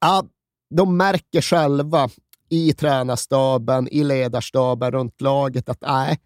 ja, 0.00 0.24
de 0.70 0.96
märker 0.96 1.40
själva 1.40 2.08
i 2.48 2.72
tränarstaben, 2.72 3.88
i 3.88 4.04
ledarstaben 4.04 4.90
runt 4.90 5.20
laget 5.20 5.68
att 5.68 5.80
nej, 5.80 6.18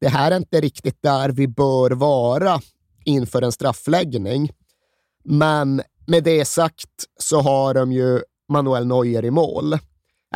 det 0.00 0.08
här 0.08 0.30
är 0.30 0.36
inte 0.36 0.60
riktigt 0.60 1.02
där 1.02 1.28
vi 1.28 1.48
bör 1.48 1.90
vara 1.90 2.60
inför 3.04 3.42
en 3.42 3.52
straffläggning. 3.52 4.50
Men 5.24 5.82
med 6.06 6.24
det 6.24 6.44
sagt 6.44 7.04
så 7.18 7.40
har 7.40 7.74
de 7.74 7.92
ju 7.92 8.20
Manuel 8.48 8.86
Neuer 8.86 9.24
i 9.24 9.30
mål. 9.30 9.78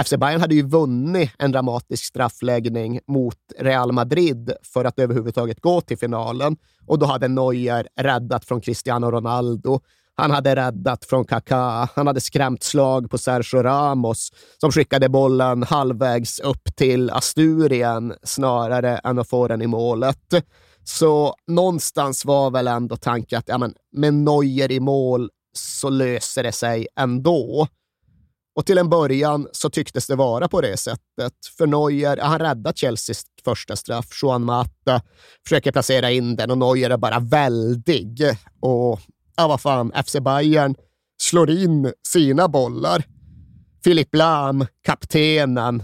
FC 0.05 0.15
Bayern 0.17 0.41
hade 0.41 0.55
ju 0.55 0.63
vunnit 0.63 1.31
en 1.39 1.53
dramatisk 1.53 2.05
straffläggning 2.05 3.01
mot 3.07 3.39
Real 3.59 3.93
Madrid 3.93 4.53
för 4.73 4.85
att 4.85 4.99
överhuvudtaget 4.99 5.61
gå 5.61 5.81
till 5.81 5.99
finalen 5.99 6.57
och 6.87 6.99
då 6.99 7.07
hade 7.07 7.29
Neuer 7.29 7.89
räddat 8.01 8.45
från 8.45 8.61
Cristiano 8.61 9.11
Ronaldo. 9.11 9.81
Han 10.15 10.31
hade 10.31 10.57
räddat 10.57 11.05
från 11.05 11.25
Kaká. 11.25 11.89
Han 11.95 12.07
hade 12.07 12.21
skrämt 12.21 12.63
slag 12.63 13.11
på 13.11 13.19
Sergio 13.19 13.63
Ramos 13.63 14.33
som 14.61 14.73
skickade 14.73 15.09
bollen 15.09 15.63
halvvägs 15.63 16.41
upp 16.41 16.77
till 16.77 17.11
Asturien 17.11 18.15
snarare 18.23 18.99
än 18.99 19.19
att 19.19 19.29
få 19.29 19.49
den 19.49 19.63
i 19.63 19.67
målet. 19.67 20.35
Så 20.85 21.35
någonstans 21.47 22.25
var 22.25 22.51
väl 22.51 22.69
ändå 22.69 22.97
tanken 22.97 23.39
att 23.39 23.49
ja, 23.49 23.59
men, 23.59 23.75
med 23.93 24.15
Neuer 24.15 24.73
i 24.73 24.81
mål 24.81 25.31
så 25.53 25.89
löser 25.89 26.43
det 26.43 26.53
sig 26.53 26.87
ändå. 26.97 27.69
Och 28.57 28.67
till 28.67 28.79
en 28.79 28.89
början 28.89 29.49
så 29.53 29.71
tycktes 29.71 30.07
det 30.07 30.17
vara 30.17 30.49
på 30.49 30.61
det 30.61 30.77
sättet. 30.77 31.33
För 31.59 31.67
Neuer, 31.67 32.17
han 32.23 32.39
räddade 32.39 32.77
Chelseas 32.77 33.23
första 33.45 33.77
straff. 33.77 34.07
Juan 34.23 34.45
Mata 34.45 35.03
försöker 35.45 35.73
placera 35.73 36.11
in 36.11 36.37
den 36.37 36.51
och 36.51 36.59
Neuer 36.59 36.91
är 36.91 36.97
bara 36.97 37.19
väldig. 37.19 38.23
Och 38.61 39.01
ja, 39.37 39.49
vad 39.49 39.61
fan, 39.61 39.93
FC 40.07 40.17
Bayern 40.21 40.75
slår 41.23 41.51
in 41.51 41.93
sina 42.09 42.49
bollar. 42.49 43.05
Philipp 43.85 44.15
Lahm, 44.15 44.67
kaptenen, 44.85 45.83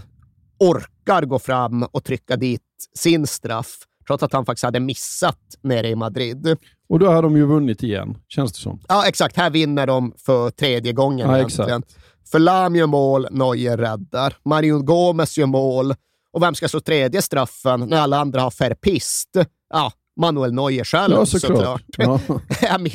orkar 0.59 1.25
gå 1.25 1.39
fram 1.39 1.83
och 1.83 2.03
trycka 2.03 2.35
dit 2.35 2.61
sin 2.95 3.27
straff, 3.27 3.75
trots 4.07 4.23
att 4.23 4.33
han 4.33 4.45
faktiskt 4.45 4.63
hade 4.63 4.79
missat 4.79 5.39
nere 5.61 5.89
i 5.89 5.95
Madrid. 5.95 6.57
Och 6.89 6.99
då 6.99 7.07
har 7.07 7.21
de 7.23 7.37
ju 7.37 7.45
vunnit 7.45 7.83
igen, 7.83 8.17
känns 8.27 8.53
det 8.53 8.59
som. 8.59 8.79
Ja, 8.87 9.07
exakt. 9.07 9.37
Här 9.37 9.49
vinner 9.49 9.87
de 9.87 10.13
för 10.17 10.49
tredje 10.49 10.93
gången 10.93 11.29
Ja, 11.29 11.37
egentligen. 11.37 11.81
exakt. 11.83 11.97
För 12.33 12.39
Lahm 12.39 12.75
gör 12.75 12.87
mål, 12.87 13.27
Neuer 13.31 13.77
räddar. 13.77 14.37
Marion 14.45 14.85
Gomez 14.85 15.37
gör 15.37 15.45
mål. 15.45 15.93
Och 16.31 16.41
vem 16.41 16.55
ska 16.55 16.67
slå 16.67 16.79
tredje 16.79 17.21
straffen 17.21 17.79
när 17.79 17.97
alla 17.97 18.17
andra 18.17 18.41
har 18.41 18.53
verpist? 18.59 19.29
Ja, 19.73 19.91
Manuel 20.19 20.53
Neuer 20.53 20.83
själv 20.83 21.13
Ja, 21.13 21.25
såklart. 21.25 21.83
Ja. 21.97 22.19
jag, 22.61 22.81
men, 22.81 22.91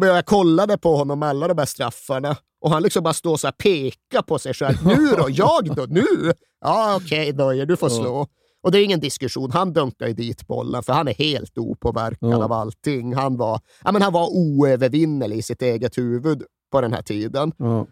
jag, 0.00 0.26
kollade 0.26 0.78
på 0.78 0.96
honom 0.96 1.22
alla 1.22 1.48
de 1.48 1.58
här 1.58 1.64
straffarna 1.66 2.36
och 2.60 2.70
han 2.70 2.82
liksom 2.82 3.02
bara 3.02 3.14
står 3.14 3.36
så 3.36 3.46
här 3.46 3.52
peka 3.52 4.22
på 4.22 4.38
sig 4.38 4.54
själv. 4.54 4.76
Nu 4.86 5.06
då? 5.18 5.26
Jag 5.30 5.76
då? 5.76 5.86
Nu? 5.88 6.32
Ja, 6.60 7.00
okej 7.04 7.32
Neuer, 7.32 7.66
du 7.66 7.76
får 7.76 7.88
slå. 7.88 8.26
Och 8.62 8.72
det 8.72 8.78
är 8.78 8.84
ingen 8.84 9.00
diskussion. 9.00 9.50
Han 9.50 9.72
dunkar 9.72 10.06
ju 10.06 10.12
dit 10.12 10.46
bollen, 10.46 10.82
för 10.82 10.92
han 10.92 11.08
är 11.08 11.14
helt 11.14 11.58
opåverkad 11.58 12.30
Ja. 12.30 12.44
av 12.44 12.52
allting. 12.52 13.14
Han 13.14 13.36
var, 13.36 13.60
ja, 13.84 13.92
men 13.92 14.02
han 14.02 14.12
var 14.12 14.28
oövervinnelig 14.36 15.36
i 15.36 15.42
sitt 15.42 15.62
eget 15.62 15.98
huvud 15.98 16.42
på 16.72 16.80
den 16.80 16.92
här 16.92 17.02
tiden. 17.02 17.52
Ja. 17.56 17.86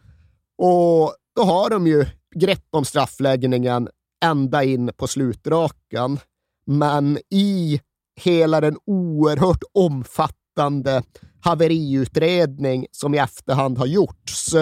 Och 0.59 1.15
då 1.37 1.43
har 1.43 1.71
de 1.71 1.87
ju 1.87 2.07
grepp 2.35 2.67
om 2.71 2.85
straffläggningen 2.85 3.89
ända 4.25 4.65
in 4.65 4.91
på 4.97 5.07
slutrakan. 5.07 6.19
Men 6.67 7.19
i 7.31 7.81
hela 8.21 8.61
den 8.61 8.77
oerhört 8.87 9.63
omfattande 9.73 11.03
haveriutredning 11.41 12.87
som 12.91 13.15
i 13.15 13.19
efterhand 13.19 13.79
har 13.79 13.87
gjorts, 13.87 14.55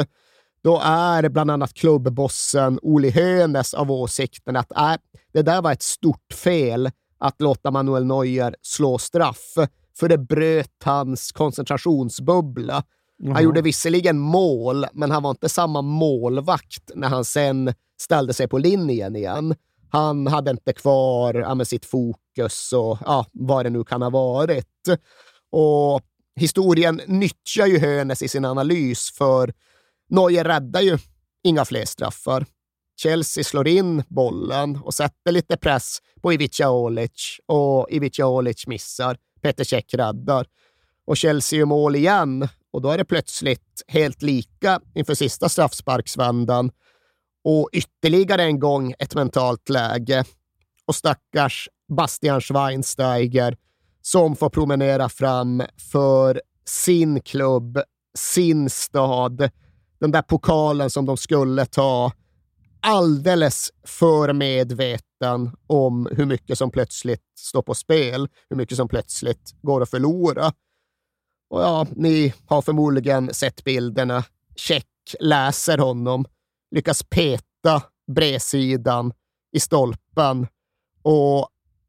då 0.62 0.80
är 0.84 1.28
bland 1.28 1.50
annat 1.50 1.74
klubbbossen 1.74 2.78
Oli 2.82 3.10
Hönes 3.10 3.74
av 3.74 3.90
åsikten 3.90 4.56
att 4.56 4.72
äh, 4.72 4.94
det 5.32 5.42
där 5.42 5.62
var 5.62 5.72
ett 5.72 5.82
stort 5.82 6.32
fel 6.32 6.90
att 7.18 7.40
låta 7.40 7.70
Manuel 7.70 8.04
Neuer 8.04 8.56
slå 8.62 8.98
straff, 8.98 9.54
för 9.98 10.08
det 10.08 10.18
bröt 10.18 10.82
hans 10.84 11.32
koncentrationsbubbla. 11.32 12.82
Han 13.24 13.42
gjorde 13.42 13.62
visserligen 13.62 14.18
mål, 14.18 14.86
men 14.92 15.10
han 15.10 15.22
var 15.22 15.30
inte 15.30 15.48
samma 15.48 15.82
målvakt 15.82 16.90
när 16.94 17.08
han 17.08 17.24
sen 17.24 17.74
ställde 18.00 18.34
sig 18.34 18.48
på 18.48 18.58
linjen 18.58 19.16
igen. 19.16 19.54
Han 19.90 20.26
hade 20.26 20.50
inte 20.50 20.72
kvar 20.72 21.34
ja, 21.34 21.64
sitt 21.64 21.84
fokus 21.84 22.72
och 22.72 22.98
ja, 23.04 23.26
vad 23.32 23.66
det 23.66 23.70
nu 23.70 23.84
kan 23.84 24.02
ha 24.02 24.10
varit. 24.10 24.66
Och 25.50 26.00
historien 26.36 27.00
nyttjar 27.06 27.66
ju 27.66 27.78
Hönes 27.78 28.22
i 28.22 28.28
sin 28.28 28.44
analys, 28.44 29.10
för 29.10 29.52
Neuer 30.08 30.44
räddar 30.44 30.80
ju 30.80 30.98
inga 31.44 31.64
fler 31.64 31.84
straffar. 31.84 32.46
Chelsea 32.96 33.44
slår 33.44 33.68
in 33.68 34.02
bollen 34.08 34.76
och 34.76 34.94
sätter 34.94 35.32
lite 35.32 35.56
press 35.56 35.98
på 36.22 36.32
Ivica 36.32 36.70
Olic 36.70 37.40
och 37.46 37.86
Ivica 37.90 38.26
Olic 38.26 38.66
missar. 38.66 39.16
Peter 39.42 39.64
Cech 39.64 39.94
räddar. 39.94 40.46
Och 41.06 41.16
Chelsea 41.16 41.58
gör 41.58 41.66
mål 41.66 41.96
igen 41.96 42.48
och 42.76 42.82
då 42.82 42.90
är 42.90 42.98
det 42.98 43.04
plötsligt 43.04 43.82
helt 43.88 44.22
lika 44.22 44.80
inför 44.94 45.14
sista 45.14 45.48
straffsparksvändan 45.48 46.70
och 47.44 47.68
ytterligare 47.72 48.42
en 48.42 48.60
gång 48.60 48.94
ett 48.98 49.14
mentalt 49.14 49.68
läge. 49.68 50.24
Och 50.86 50.94
stackars 50.94 51.68
Bastian 51.96 52.40
Schweinsteiger 52.40 53.56
som 54.02 54.36
får 54.36 54.50
promenera 54.50 55.08
fram 55.08 55.62
för 55.92 56.42
sin 56.64 57.20
klubb, 57.20 57.78
sin 58.18 58.70
stad, 58.70 59.50
den 60.00 60.10
där 60.10 60.22
pokalen 60.22 60.90
som 60.90 61.06
de 61.06 61.16
skulle 61.16 61.66
ta, 61.66 62.12
alldeles 62.80 63.70
för 63.84 64.32
medveten 64.32 65.50
om 65.66 66.08
hur 66.12 66.26
mycket 66.26 66.58
som 66.58 66.70
plötsligt 66.70 67.22
står 67.38 67.62
på 67.62 67.74
spel, 67.74 68.28
hur 68.50 68.56
mycket 68.56 68.76
som 68.76 68.88
plötsligt 68.88 69.54
går 69.62 69.82
att 69.82 69.90
förlora. 69.90 70.52
Och 71.50 71.62
ja, 71.62 71.86
ni 71.96 72.34
har 72.46 72.62
förmodligen 72.62 73.34
sett 73.34 73.64
bilderna. 73.64 74.24
Check 74.56 74.86
läser 75.20 75.78
honom, 75.78 76.24
lyckas 76.70 77.02
peta 77.02 77.82
bredsidan 78.12 79.12
i 79.52 79.60
stolpen 79.60 80.46
och 81.02 81.48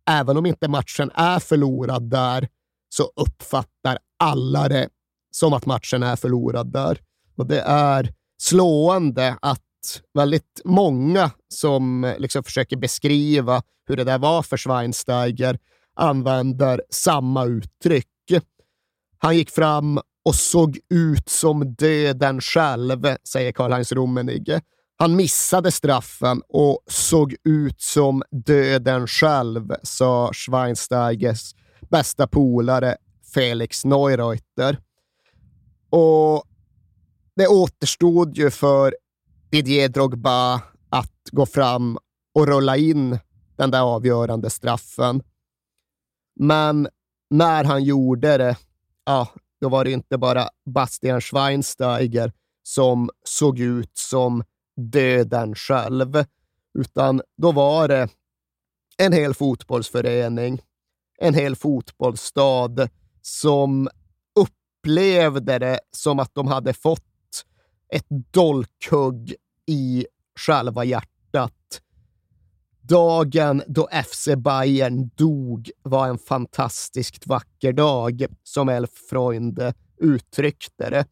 även 0.10 0.38
om 0.38 0.46
inte 0.46 0.68
matchen 0.68 1.12
är 1.14 1.40
förlorad 1.40 2.10
där 2.10 2.48
så 2.90 3.12
uppfattar 3.16 3.98
alla 4.20 4.70
det 4.70 4.90
som 5.32 5.54
att 5.54 5.66
matchen 5.66 6.04
är 6.04 6.16
förlorad 6.16 6.74
där. 6.74 7.00
Och 7.36 7.48
det 7.48 7.62
är 7.62 8.14
slående 8.38 9.38
att 9.42 10.02
väldigt 10.14 10.62
många 10.66 11.32
som 11.48 12.14
liksom 12.18 12.44
försöker 12.44 12.78
beskriva 12.78 13.62
hur 13.88 13.96
det 13.98 14.04
där 14.04 14.18
var 14.18 14.42
för 14.44 14.58
Schweinsteiger 14.58 15.60
använder 15.96 16.82
samma 16.90 17.46
uttryck. 17.46 18.08
Han 19.20 19.38
gick 19.38 19.50
fram 19.50 20.00
och 20.26 20.36
såg 20.36 20.80
ut 20.90 21.30
som 21.30 21.76
döden 21.76 22.42
själv, 22.42 23.16
säger 23.24 23.52
Karl-Heinz 23.52 23.92
Rummenigge. 23.92 24.62
Han 24.98 25.16
missade 25.16 25.72
straffen 25.72 26.42
och 26.50 26.80
såg 26.88 27.36
ut 27.44 27.82
som 27.82 28.24
döden 28.32 29.08
själv, 29.08 29.74
sa 29.84 30.34
Schweinsteigers 30.34 31.56
bästa 31.90 32.28
polare 32.28 32.98
Felix 33.34 33.86
Neureuter. 33.86 34.78
Och 35.90 36.44
det 37.36 37.48
återstod 37.48 38.38
ju 38.38 38.52
för 38.52 38.96
Didier 39.52 39.90
Drogba 39.90 40.62
att 40.90 41.30
gå 41.32 41.46
fram 41.46 41.98
och 42.34 42.48
rulla 42.48 42.78
in 42.78 43.20
den 43.58 43.72
där 43.72 43.82
avgörande 43.82 44.50
straffen. 44.50 45.24
Men 46.40 46.88
när 47.30 47.64
han 47.64 47.84
gjorde 47.84 48.38
det, 48.38 48.56
ja, 49.08 49.28
då 49.62 49.70
var 49.70 49.84
det 49.84 49.92
inte 49.92 50.18
bara 50.18 50.50
Bastian 50.66 51.22
Schweinsteiger 51.22 52.32
som 52.64 53.10
såg 53.24 53.60
ut 53.60 53.98
som 53.98 54.44
döden 54.76 55.56
själv, 55.56 56.24
utan 56.80 57.22
då 57.38 57.52
var 57.52 57.88
det 57.88 58.10
en 58.98 59.14
hel 59.14 59.34
fotbollsförening, 59.34 60.62
en 61.20 61.34
hel 61.34 61.56
fotbollsstad 61.56 62.90
som 63.22 63.90
upplevde 64.40 65.60
det 65.60 65.80
som 65.92 66.20
att 66.20 66.36
de 66.36 66.48
hade 66.48 66.74
fått 66.74 67.46
ett 67.94 68.08
dolkhugg 68.10 69.36
i 69.66 70.06
själva 70.40 70.84
hjärtat. 70.84 71.17
Dagen 72.88 73.64
då 73.68 73.90
FC 74.06 74.28
Bayern 74.38 75.10
dog 75.16 75.72
var 75.84 76.08
en 76.08 76.18
fantastiskt 76.18 77.28
vacker 77.28 77.74
dag, 77.74 78.26
som 78.44 78.70
Elf 78.70 78.92
Freund 79.10 79.74
uttryckte 79.98 80.90
det. 80.90 81.06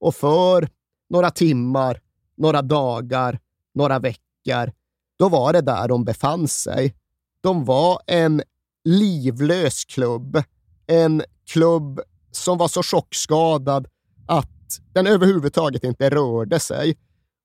Och 0.00 0.14
för 0.14 0.68
några 1.10 1.30
timmar, 1.30 2.00
några 2.36 2.62
dagar, 2.62 3.38
några 3.74 3.98
veckor, 3.98 4.72
då 5.18 5.28
var 5.28 5.52
det 5.52 5.60
där 5.60 5.88
de 5.88 6.04
befann 6.04 6.48
sig. 6.48 6.94
De 7.40 7.64
var 7.64 8.00
en 8.06 8.42
livlös 8.84 9.84
klubb. 9.84 10.42
En 10.86 11.22
klubb 11.46 12.00
som 12.30 12.58
var 12.58 12.68
så 12.68 12.82
chockskadad 12.82 13.86
att 14.26 14.80
den 14.92 15.06
överhuvudtaget 15.06 15.84
inte 15.84 16.10
rörde 16.10 16.60
sig. 16.60 16.96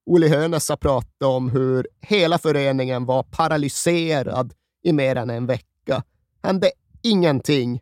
Olle 0.05 0.27
Hönes 0.27 0.69
har 0.69 0.77
pratat 0.77 1.23
om 1.23 1.49
hur 1.49 1.87
hela 2.01 2.37
föreningen 2.37 3.05
var 3.05 3.23
paralyserad 3.23 4.53
i 4.83 4.93
mer 4.93 5.15
än 5.15 5.29
en 5.29 5.45
vecka. 5.45 6.03
hände 6.43 6.71
ingenting. 7.01 7.81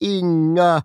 Inga 0.00 0.82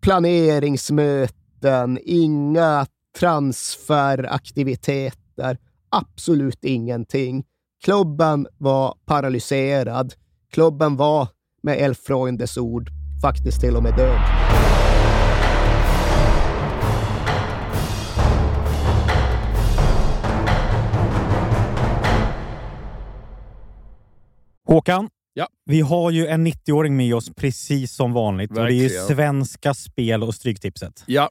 planeringsmöten, 0.00 1.98
inga 2.04 2.86
transferaktiviteter. 3.18 5.58
Absolut 5.88 6.64
ingenting. 6.64 7.44
Klubben 7.84 8.46
var 8.58 8.94
paralyserad. 9.04 10.14
Klubben 10.52 10.96
var, 10.96 11.28
med 11.62 11.78
Elf 11.78 11.98
Freundes 11.98 12.56
ord, 12.56 12.90
faktiskt 13.22 13.60
till 13.60 13.76
och 13.76 13.82
med 13.82 13.96
död. 13.96 14.49
Håkan, 24.70 25.08
Ja. 25.34 25.46
vi 25.64 25.80
har 25.80 26.10
ju 26.10 26.26
en 26.26 26.46
90-åring 26.46 26.96
med 26.96 27.14
oss 27.14 27.30
precis 27.36 27.92
som 27.92 28.12
vanligt. 28.12 28.50
Och 28.50 28.56
det 28.56 28.62
är 28.62 28.70
ju 28.70 28.82
Verkligen. 28.82 29.06
Svenska 29.06 29.74
Spel 29.74 30.22
och 30.22 30.34
Stryktipset. 30.34 31.04
Ja, 31.06 31.30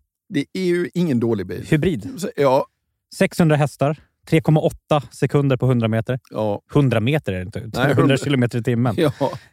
Det 0.33 0.45
är 0.53 0.63
ju 0.63 0.89
ingen 0.93 1.19
dålig 1.19 1.47
bil. 1.47 1.65
Hybrid. 1.69 2.09
Ja, 2.35 2.65
600 3.15 3.55
hästar. 3.55 3.97
3,8 4.29 5.01
sekunder 5.11 5.57
på 5.57 5.65
100 5.65 5.87
meter. 5.87 6.19
ja, 6.29 6.61
100 6.73 6.99
meter 6.99 7.33
är 7.33 7.37
det 7.37 7.41
inte. 7.45 7.59
100 7.59 7.91
100 7.91 8.17
kilometer 8.17 8.59
i 8.59 8.63
timmen. 8.63 8.95
ja. 8.97 9.11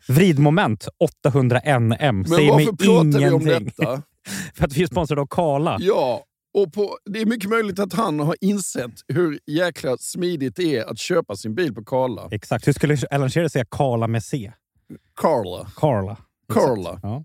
Vridmoment 0.09 0.89
800 1.25 1.61
NM. 1.79 1.97
Men 1.99 2.25
Säger 2.25 2.53
varför 2.53 2.73
pratar 2.73 3.19
vi 3.19 3.31
om 3.31 3.43
ingenting. 3.43 3.73
detta? 3.77 4.03
För 4.55 4.65
att 4.65 4.73
vi 4.73 4.83
är 4.83 4.87
sponsrade 4.87 5.21
av 5.23 5.27
Karla. 5.27 5.77
Ja, 5.81 6.25
och 6.55 6.73
på, 6.73 6.99
det 7.05 7.21
är 7.21 7.27
mycket 7.27 7.51
möjligt 7.51 7.79
att 7.79 7.93
han 7.93 8.21
har 8.21 8.37
insett 8.41 8.91
hur 9.09 9.39
jäkla 9.47 9.97
smidigt 9.99 10.57
det 10.57 10.77
är 10.77 10.91
att 10.91 10.99
köpa 10.99 11.37
sin 11.37 11.55
bil 11.55 11.75
på 11.75 11.85
Karla. 11.85 12.29
Exakt. 12.31 12.69
Hur 12.69 12.73
skulle 12.73 12.97
Alan 13.11 13.31
Shearer 13.31 13.49
säga 13.49 13.65
Karla 13.71 14.07
med 14.07 14.25
C? 14.25 14.53
Karla. 15.17 15.67
Karla. 15.77 16.17
Karla. 16.53 17.01
Ja. 17.03 17.25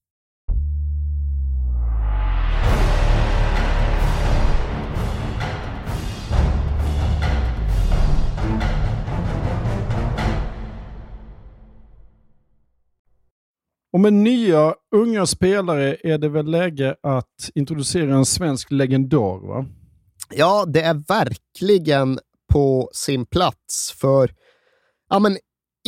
Och 13.93 13.99
med 13.99 14.13
nya 14.13 14.75
unga 14.95 15.25
spelare 15.25 15.97
är 16.03 16.17
det 16.17 16.29
väl 16.29 16.45
läge 16.45 16.95
att 17.03 17.49
introducera 17.55 18.15
en 18.15 18.25
svensk 18.25 18.71
legendar, 18.71 19.47
va? 19.47 19.65
Ja, 20.29 20.65
det 20.67 20.81
är 20.81 20.93
verkligen 20.93 22.19
på 22.53 22.89
sin 22.93 23.25
plats 23.25 23.91
för 23.91 24.33
ja, 25.09 25.19
men 25.19 25.37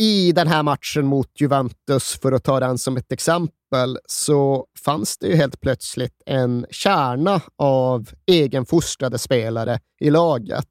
i 0.00 0.32
den 0.32 0.48
här 0.48 0.62
matchen 0.62 1.06
mot 1.06 1.40
Juventus, 1.40 2.18
för 2.22 2.32
att 2.32 2.44
ta 2.44 2.60
den 2.60 2.78
som 2.78 2.96
ett 2.96 3.12
exempel, 3.12 3.98
så 4.06 4.66
fanns 4.84 5.18
det 5.18 5.26
ju 5.26 5.34
helt 5.34 5.60
plötsligt 5.60 6.22
en 6.26 6.66
kärna 6.70 7.40
av 7.58 8.10
egenfostrade 8.26 9.18
spelare 9.18 9.80
i 10.00 10.10
laget. 10.10 10.68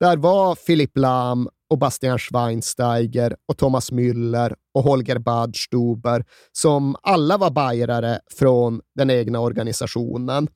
Där 0.00 0.16
var 0.16 0.54
Filip 0.54 0.90
Lahm 0.94 1.48
och 1.70 1.78
Bastian 1.78 2.18
Schweinsteiger 2.18 3.36
och 3.48 3.58
Thomas 3.58 3.92
Müller 3.92 4.54
och 4.74 4.82
Holger 4.82 5.18
Badstuber 5.18 6.24
som 6.52 6.96
alla 7.02 7.36
var 7.36 7.50
bajrare 7.50 8.20
från 8.38 8.80
den 8.94 9.10
egna 9.10 9.40
organisationen. 9.40 10.48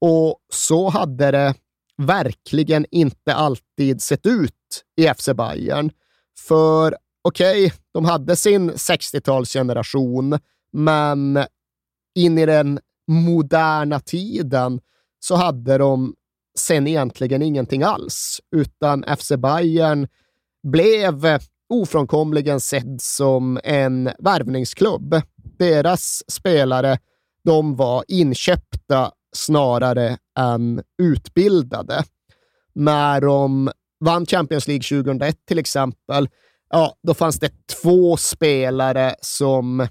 Och 0.00 0.38
så 0.52 0.88
hade 0.88 1.30
det 1.30 1.54
verkligen 1.96 2.86
inte 2.90 3.34
alltid 3.34 4.02
sett 4.02 4.26
ut 4.26 4.84
i 4.96 5.14
FC 5.14 5.28
Bayern. 5.34 5.90
För 6.38 6.96
okej, 7.22 7.66
okay, 7.66 7.78
de 7.92 8.04
hade 8.04 8.36
sin 8.36 8.70
60-talsgeneration, 8.70 10.38
men 10.72 11.44
in 12.14 12.38
i 12.38 12.46
den 12.46 12.80
moderna 13.08 14.00
tiden 14.00 14.80
så 15.20 15.34
hade 15.34 15.78
de 15.78 16.14
sen 16.58 16.86
egentligen 16.86 17.42
ingenting 17.42 17.82
alls, 17.82 18.40
utan 18.56 19.04
FC 19.18 19.32
Bayern 19.38 20.08
blev 20.62 21.38
ofrånkomligen 21.68 22.60
sedd 22.60 23.00
som 23.00 23.60
en 23.64 24.10
värvningsklubb. 24.18 25.22
Deras 25.58 26.22
spelare, 26.28 26.98
de 27.44 27.76
var 27.76 28.04
inköpta 28.08 29.12
snarare 29.36 30.18
än 30.38 30.82
utbildade. 31.02 32.04
När 32.72 33.20
de 33.20 33.70
vann 34.00 34.26
Champions 34.26 34.68
League 34.68 34.82
2001 34.82 35.36
till 35.46 35.58
exempel, 35.58 36.28
ja, 36.70 36.94
då 37.02 37.14
fanns 37.14 37.38
det 37.38 37.52
två 37.82 38.16
spelare 38.16 39.14
som 39.20 39.88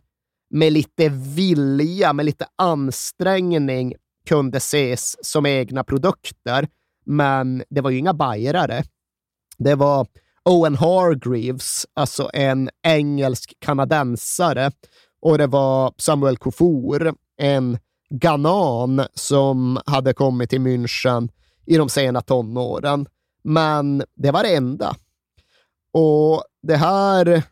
med 0.49 0.73
lite 0.73 1.09
vilja, 1.09 2.13
med 2.13 2.25
lite 2.25 2.45
ansträngning 2.55 3.93
kunde 4.29 4.57
ses 4.57 5.25
som 5.25 5.45
egna 5.45 5.83
produkter. 5.83 6.67
Men 7.05 7.63
det 7.69 7.81
var 7.81 7.89
ju 7.89 7.97
inga 7.97 8.13
bajrare. 8.13 8.83
Det 9.57 9.75
var 9.75 10.07
Owen 10.45 10.75
Hargreaves, 10.75 11.85
alltså 11.93 12.29
en 12.33 12.69
engelsk 12.83 13.53
kanadensare, 13.59 14.71
och 15.21 15.37
det 15.37 15.47
var 15.47 15.93
Samuel 15.97 16.37
Kofour, 16.37 17.13
en 17.37 17.77
ghanan 18.09 19.05
som 19.13 19.79
hade 19.85 20.13
kommit 20.13 20.49
till 20.49 20.61
München 20.61 21.29
i 21.65 21.77
de 21.77 21.89
sena 21.89 22.21
tonåren. 22.21 23.07
Men 23.43 24.03
det 24.15 24.31
var 24.31 24.43
det 24.43 24.55
enda. 24.55 24.95
Och 25.93 26.43
det 26.67 26.75
här 26.75 27.43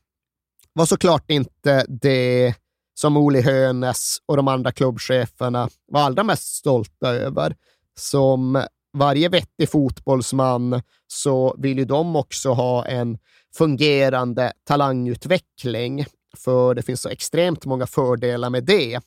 var 0.74 0.86
såklart 0.86 1.32
inte 1.32 1.86
det 1.88 2.56
som 2.94 3.18
Oli 3.18 3.42
Hönes 3.42 4.18
och 4.26 4.38
de 4.38 4.48
andra 4.48 4.72
klubbcheferna 4.72 5.70
var 5.88 6.02
allra 6.02 6.24
mest 6.24 6.56
stolta 6.56 7.10
över. 7.10 7.56
Som 8.00 8.66
varje 8.94 9.30
vettig 9.30 9.70
fotbollsman 9.70 10.82
så 11.08 11.56
vill 11.58 11.78
ju 11.78 11.86
de 11.86 12.16
också 12.16 12.52
ha 12.52 12.86
en 12.86 13.18
fungerande 13.56 14.54
talangutveckling, 14.68 16.06
för 16.38 16.74
det 16.74 16.82
finns 16.82 17.02
så 17.02 17.10
extremt 17.10 17.66
många 17.66 17.88
fördelar 17.88 18.50
med 18.50 18.64
det. 18.64 19.00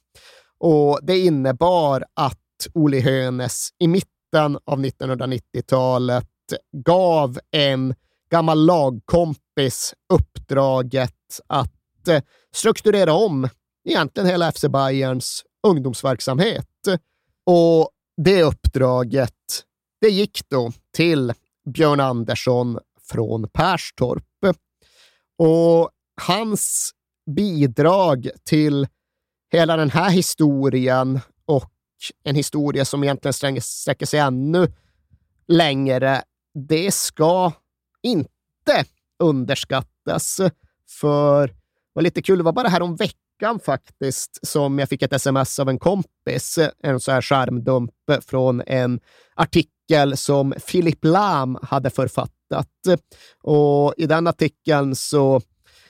Och 0.58 1.00
Det 1.02 1.18
innebar 1.18 2.04
att 2.14 2.38
Oli 2.74 3.00
Hönes 3.00 3.68
i 3.78 3.88
mitten 3.88 4.58
av 4.64 4.84
1990-talet 4.84 6.28
gav 6.72 7.38
en 7.50 7.94
gammal 8.30 8.66
lagkompis 8.66 9.94
uppdraget 10.12 11.40
att 11.46 12.08
eh, 12.08 12.22
strukturera 12.54 13.12
om 13.12 13.48
egentligen 13.88 14.28
hela 14.28 14.52
FC 14.52 14.64
Bayerns 14.68 15.44
ungdomsverksamhet. 15.66 16.66
Och 17.46 17.90
det 18.16 18.42
uppdraget 18.42 19.64
det 20.04 20.10
gick 20.10 20.48
då 20.48 20.72
till 20.92 21.32
Björn 21.66 22.00
Andersson 22.00 22.78
från 23.10 23.48
Perstorp. 23.48 24.24
Och 25.38 25.90
hans 26.20 26.92
bidrag 27.36 28.28
till 28.44 28.88
hela 29.52 29.76
den 29.76 29.90
här 29.90 30.10
historien 30.10 31.20
och 31.46 31.70
en 32.24 32.34
historia 32.34 32.84
som 32.84 33.04
egentligen 33.04 33.60
sträcker 33.60 34.06
sig 34.06 34.20
ännu 34.20 34.72
längre, 35.48 36.22
det 36.68 36.94
ska 36.94 37.52
inte 38.02 38.84
underskattas. 39.18 40.40
För 41.00 41.46
det 41.46 41.54
var 41.92 42.02
lite 42.02 42.22
kul, 42.22 42.38
det 42.38 42.44
var 42.44 42.52
bara 42.52 42.68
här 42.68 42.82
om 42.82 42.96
veckan 42.96 43.60
faktiskt 43.64 44.46
som 44.46 44.78
jag 44.78 44.88
fick 44.88 45.02
ett 45.02 45.12
sms 45.12 45.58
av 45.58 45.68
en 45.68 45.78
kompis, 45.78 46.58
en 46.82 47.00
så 47.00 47.12
här 47.12 47.22
skärmdump 47.22 47.92
från 48.26 48.62
en 48.66 49.00
artikel 49.34 49.73
som 50.14 50.54
Philip 50.66 51.04
Lahm 51.04 51.58
hade 51.62 51.90
författat. 51.90 52.68
Och 53.42 53.94
I 53.96 54.06
den 54.06 54.26
artikeln 54.26 54.94
så 54.94 55.40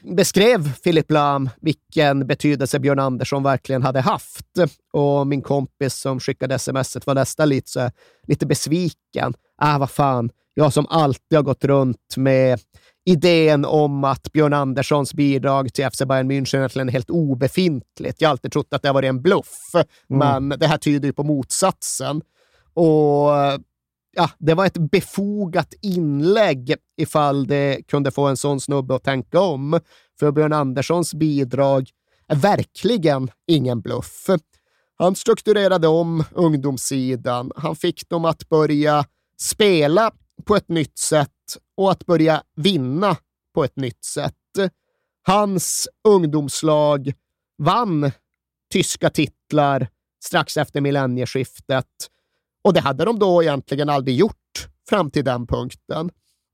beskrev 0.02 0.72
Philip 0.74 1.11
Lahm 1.11 1.50
vilken 1.61 2.26
betydelse 2.26 2.78
Björn 2.78 2.98
Andersson 2.98 3.42
verkligen 3.42 3.83
hade 3.83 4.00
haft. 4.00 4.46
Och 4.92 5.26
min 5.26 5.42
kompis 5.42 5.94
som 5.94 6.20
skickade 6.20 6.54
sms 6.54 6.96
var 7.07 7.14
nästan 7.14 7.48
lite, 7.48 7.70
så, 7.70 7.90
lite 8.26 8.46
besviken. 8.46 9.35
Äh, 9.62 9.78
vad 9.78 9.90
fan, 9.90 10.30
jag 10.54 10.72
som 10.72 10.87
alltid 10.87 11.38
har 11.38 11.42
gått 11.42 11.64
runt 11.64 12.16
med 12.16 12.61
idén 13.07 13.64
om 13.64 14.04
att 14.04 14.33
Björn 14.33 14.52
Anderssons 14.52 15.14
bidrag 15.14 15.72
till 15.72 15.90
FC 15.90 16.02
Bayern 16.02 16.30
München 16.30 16.57
egentligen 16.57 16.88
är 16.88 16.92
helt 16.92 17.11
obefintligt. 17.11 18.20
Jag 18.20 18.28
har 18.28 18.30
alltid 18.30 18.52
trott 18.52 18.66
att 18.70 18.83
det 18.83 18.88
har 18.88 18.94
varit 18.94 19.09
en 19.09 19.22
bluff, 19.22 19.70
mm. 19.74 20.48
men 20.48 20.59
det 20.59 20.66
här 20.66 20.78
tyder 20.78 21.07
ju 21.07 21.12
på 21.12 21.22
motsatsen. 21.22 22.22
Och 22.74 23.30
ja, 24.16 24.31
det 24.38 24.55
var 24.55 24.66
ett 24.66 24.90
befogat 24.90 25.74
inlägg 25.83 26.74
ifall 26.96 27.46
det 27.46 27.83
kunde 27.87 28.11
få 28.11 28.27
en 28.27 28.37
sån 28.37 28.61
snubbe 28.61 28.94
att 28.94 29.05
tänka 29.05 29.40
om. 29.40 29.81
För 30.18 30.33
Björn 30.33 30.53
Anderssons 30.53 31.14
bidrag 31.14 31.90
är 32.29 32.37
verkligen 32.37 33.31
ingen 33.46 33.81
bluff. 33.81 34.27
Han 34.96 35.14
strukturerade 35.14 35.88
om 35.88 36.24
ungdomssidan. 36.33 37.53
Han 37.57 37.77
fick 37.77 38.09
dem 38.09 38.24
att 38.24 38.48
börja 38.48 39.05
spela 39.38 40.11
på 40.44 40.57
ett 40.57 40.68
nytt 40.68 40.98
sätt 40.98 41.31
och 41.77 41.90
att 41.90 42.07
börja 42.07 42.42
vinna 42.57 43.16
på 43.55 43.64
ett 43.64 43.77
nytt 43.77 44.05
sätt. 44.05 44.35
Hans 45.27 45.88
ungdomslag 46.09 47.12
vann 47.59 48.11
tyska 48.72 49.11
titlar 49.11 49.88
strax 50.24 50.57
efter 50.57 50.81
millennieskiftet 50.81 51.87
och 52.64 52.72
det 52.72 52.81
hade 52.81 53.05
de 53.05 53.18
då 53.18 53.42
egentligen 53.42 53.88
aldrig 53.88 54.16
gjort 54.16 54.68
fram 54.88 55.11
till 55.11 55.24
den 55.24 55.46
punkten. 55.46 56.11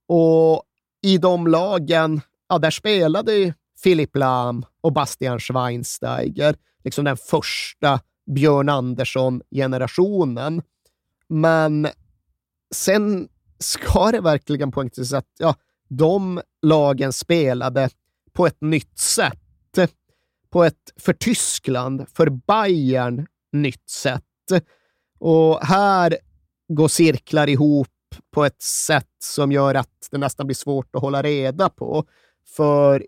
Och 0.09 0.63
i 1.03 1.19
de 1.19 1.47
lagen, 1.47 2.21
ja, 2.49 2.59
där 2.59 2.71
spelade 2.71 3.55
Philip 3.83 4.17
Lahm 4.17 4.65
och 4.81 4.93
Bastian 4.93 5.41
Schweinsteiger, 5.41 6.57
liksom 6.85 7.05
den 7.05 7.17
första 7.17 8.01
Björn 8.27 8.69
Andersson-generationen. 8.69 10.63
Men 11.29 11.89
sen 12.75 13.29
ska 13.59 14.11
det 14.11 14.21
verkligen 14.21 14.73
poängteras 14.73 15.13
att 15.13 15.29
ja, 15.39 15.55
de 15.89 16.41
lagen 16.63 17.13
spelade 17.13 17.89
på 18.33 18.47
ett 18.47 18.61
nytt 18.61 18.99
sätt. 18.99 19.37
På 20.51 20.65
ett 20.65 20.93
för 20.97 21.13
Tyskland, 21.13 22.09
för 22.09 22.31
Bayern, 22.31 23.27
nytt 23.53 23.91
sätt. 23.91 24.25
Och 25.21 25.67
här 25.67 26.19
går 26.69 26.89
cirklar 26.89 27.49
ihop 27.49 27.89
på 28.35 28.45
ett 28.45 28.63
sätt 28.63 29.07
som 29.19 29.53
gör 29.53 29.75
att 29.75 30.09
det 30.11 30.19
nästan 30.19 30.47
blir 30.47 30.55
svårt 30.55 30.97
att 30.97 31.03
hålla 31.03 31.23
reda 31.23 31.69
på. 31.69 32.05
För 32.57 33.07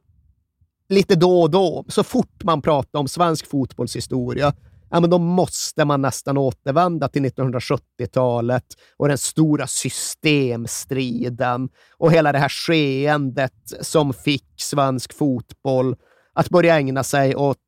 lite 0.88 1.14
då 1.14 1.42
och 1.42 1.50
då, 1.50 1.84
så 1.88 2.02
fort 2.02 2.44
man 2.44 2.62
pratar 2.62 2.98
om 2.98 3.08
svensk 3.08 3.46
fotbollshistoria, 3.46 4.54
ja, 4.90 5.00
men 5.00 5.10
då 5.10 5.18
måste 5.18 5.84
man 5.84 6.02
nästan 6.02 6.38
återvända 6.38 7.08
till 7.08 7.24
1970-talet 7.24 8.64
och 8.96 9.08
den 9.08 9.18
stora 9.18 9.66
systemstriden 9.66 11.68
och 11.98 12.12
hela 12.12 12.32
det 12.32 12.38
här 12.38 12.48
skeendet 12.48 13.72
som 13.80 14.14
fick 14.14 14.46
svensk 14.56 15.12
fotboll 15.12 15.96
att 16.34 16.48
börja 16.48 16.76
ägna 16.76 17.04
sig 17.04 17.36
åt 17.36 17.58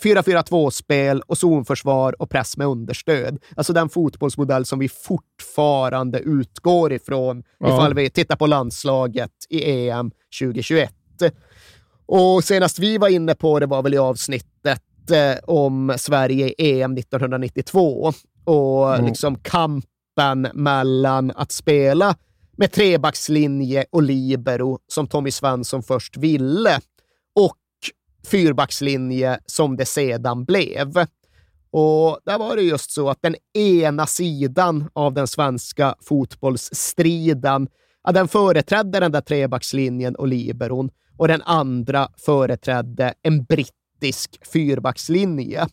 4-4-2-spel 0.00 1.22
och 1.26 1.38
zonförsvar 1.38 2.22
och 2.22 2.30
press 2.30 2.56
med 2.56 2.66
understöd. 2.66 3.38
Alltså 3.56 3.72
den 3.72 3.88
fotbollsmodell 3.88 4.64
som 4.64 4.78
vi 4.78 4.88
fortfarande 4.88 6.18
utgår 6.18 6.92
ifrån 6.92 7.42
Ja. 7.58 7.66
ifall 7.74 7.94
vi 7.94 8.10
tittar 8.10 8.36
på 8.36 8.46
landslaget 8.46 9.30
i 9.48 9.88
EM 9.88 10.10
2021. 10.40 10.92
Och 12.06 12.44
senast 12.44 12.78
vi 12.78 12.98
var 12.98 13.08
inne 13.08 13.34
på 13.34 13.58
det 13.58 13.66
var 13.66 13.82
väl 13.82 13.94
i 13.94 13.98
avsnittet 13.98 14.82
eh, 15.12 15.38
om 15.44 15.94
Sverige 15.98 16.48
i 16.58 16.80
EM 16.82 16.94
1992 16.98 18.12
och 18.44 18.94
Mm. 18.94 19.06
liksom 19.06 19.36
kampen 19.38 20.48
mellan 20.54 21.30
att 21.36 21.52
spela 21.52 22.16
med 22.56 22.72
trebackslinje 22.72 23.84
och 23.90 24.02
libero 24.02 24.78
som 24.86 25.06
Tommy 25.06 25.30
Svensson 25.30 25.82
först 25.82 26.16
ville 26.16 26.80
fyrbackslinje 28.26 29.38
som 29.46 29.76
det 29.76 29.86
sedan 29.86 30.44
blev. 30.44 31.06
Och 31.70 32.18
där 32.24 32.38
var 32.38 32.56
det 32.56 32.62
just 32.62 32.90
så 32.90 33.10
att 33.10 33.22
den 33.22 33.36
ena 33.54 34.06
sidan 34.06 34.90
av 34.92 35.14
den 35.14 35.26
svenska 35.26 35.94
fotbollsstriden, 36.00 37.68
ja, 38.04 38.12
den 38.12 38.28
företrädde 38.28 39.00
den 39.00 39.12
där 39.12 39.20
trebackslinjen 39.20 40.14
och 40.16 40.28
liberon 40.28 40.90
och 41.16 41.28
den 41.28 41.42
andra 41.42 42.08
företrädde 42.16 43.14
en 43.22 43.44
brittisk 43.44 44.46
fyrbackslinje. 44.52 45.66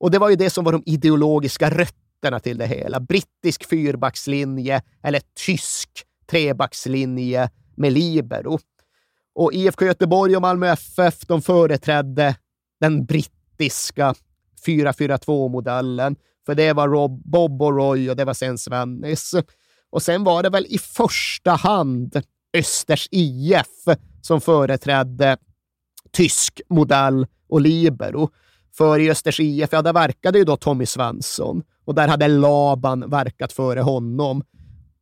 Och 0.00 0.10
det 0.10 0.18
var 0.18 0.30
ju 0.30 0.36
det 0.36 0.50
som 0.50 0.64
var 0.64 0.72
de 0.72 0.82
ideologiska 0.86 1.70
rötterna 1.70 2.40
till 2.40 2.58
det 2.58 2.66
hela. 2.66 3.00
Brittisk 3.00 3.68
fyrbackslinje 3.68 4.82
eller 5.02 5.20
tysk 5.46 5.88
trebackslinje 6.30 7.50
med 7.76 7.92
libero. 7.92 8.58
Och 9.34 9.52
IFK 9.52 9.84
Göteborg 9.84 10.36
och 10.36 10.42
Malmö 10.42 10.66
FF 10.66 11.26
de 11.26 11.42
företrädde 11.42 12.36
den 12.80 13.04
brittiska 13.04 14.14
4-4-2-modellen. 14.66 16.16
För 16.46 16.54
det 16.54 16.72
var 16.72 16.88
Rob, 16.88 17.22
Bob 17.24 17.62
och 17.62 17.76
Roy 17.76 18.10
och 18.10 18.16
det 18.16 18.24
var 18.24 18.34
sen 18.34 18.58
Svennis. 18.58 19.34
Och 19.90 20.02
sen 20.02 20.24
var 20.24 20.42
det 20.42 20.50
väl 20.50 20.66
i 20.68 20.78
första 20.78 21.50
hand 21.50 22.22
Östers 22.56 23.08
IF 23.10 23.66
som 24.22 24.40
företrädde 24.40 25.36
tysk 26.12 26.60
modell 26.68 27.26
och 27.48 27.60
libero. 27.60 28.30
För 28.76 28.98
i 28.98 29.10
Östers 29.10 29.40
IF, 29.40 29.68
ja, 29.72 29.82
där 29.82 29.92
verkade 29.92 30.38
ju 30.38 30.44
då 30.44 30.56
Tommy 30.56 30.86
Svensson 30.86 31.62
och 31.84 31.94
där 31.94 32.08
hade 32.08 32.28
Laban 32.28 33.10
verkat 33.10 33.52
före 33.52 33.80
honom. 33.80 34.44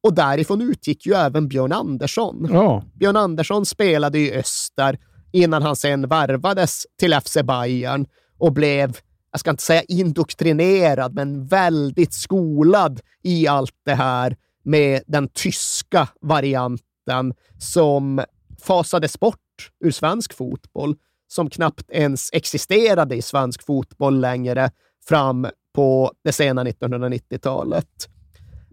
Och 0.03 0.15
därifrån 0.15 0.63
utgick 0.63 1.07
ju 1.07 1.15
även 1.15 1.49
Björn 1.49 1.73
Andersson. 1.73 2.49
Ja. 2.53 2.85
Björn 2.95 3.17
Andersson 3.17 3.67
spelade 3.67 4.19
i 4.19 4.35
Öster 4.35 4.99
innan 5.33 5.63
han 5.63 5.77
sen 5.77 6.09
värvades 6.09 6.87
till 6.99 7.21
FC 7.21 7.37
Bayern 7.45 8.07
och 8.39 8.53
blev, 8.53 8.97
jag 9.31 9.41
ska 9.41 9.51
inte 9.51 9.63
säga 9.63 9.83
indoktrinerad, 9.83 11.15
men 11.15 11.47
väldigt 11.47 12.13
skolad 12.13 13.01
i 13.23 13.47
allt 13.47 13.75
det 13.85 13.95
här 13.95 14.37
med 14.65 15.03
den 15.07 15.29
tyska 15.29 16.09
varianten 16.21 17.35
som 17.59 18.25
fasades 18.61 19.21
bort 19.21 19.39
ur 19.85 19.91
svensk 19.91 20.33
fotboll, 20.33 20.97
som 21.29 21.51
knappt 21.51 21.91
ens 21.91 22.31
existerade 22.33 23.17
i 23.17 23.23
svensk 23.23 23.67
fotboll 23.67 24.21
längre 24.21 24.71
fram 25.09 25.47
på 25.75 26.13
det 26.25 26.33
sena 26.33 26.65
1990-talet. 26.65 28.09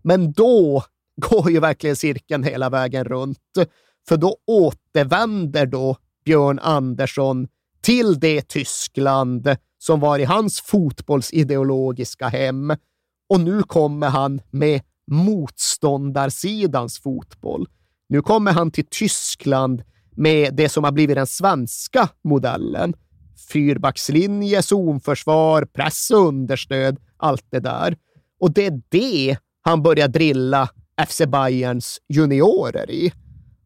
Men 0.03 0.31
då 0.31 0.83
går 1.19 1.51
ju 1.51 1.59
verkligen 1.59 1.95
cirkeln 1.95 2.43
hela 2.43 2.69
vägen 2.69 3.03
runt. 3.03 3.39
För 4.07 4.17
då 4.17 4.37
återvänder 4.47 5.65
då 5.65 5.97
Björn 6.25 6.59
Andersson 6.59 7.47
till 7.81 8.19
det 8.19 8.47
Tyskland 8.47 9.55
som 9.77 9.99
var 9.99 10.19
i 10.19 10.23
hans 10.23 10.61
fotbollsideologiska 10.61 12.27
hem. 12.27 12.75
Och 13.29 13.39
nu 13.39 13.63
kommer 13.63 14.09
han 14.09 14.41
med 14.51 14.81
motståndarsidans 15.11 16.99
fotboll. 16.99 17.67
Nu 18.09 18.21
kommer 18.21 18.51
han 18.51 18.71
till 18.71 18.85
Tyskland 18.85 19.83
med 20.15 20.55
det 20.55 20.69
som 20.69 20.83
har 20.83 20.91
blivit 20.91 21.15
den 21.15 21.27
svenska 21.27 22.09
modellen. 22.23 22.93
Fyrbackslinje, 23.51 24.61
zonförsvar, 24.61 25.65
press 25.65 26.11
och 26.11 26.27
understöd, 26.27 26.99
allt 27.17 27.45
det 27.49 27.59
där. 27.59 27.97
Och 28.39 28.53
det 28.53 28.65
är 28.65 28.81
det 28.89 29.37
han 29.61 29.83
börjar 29.83 30.07
drilla 30.07 30.69
FC 31.07 31.21
Bayerns 31.27 31.99
juniorer 32.09 32.91
i. 32.91 33.13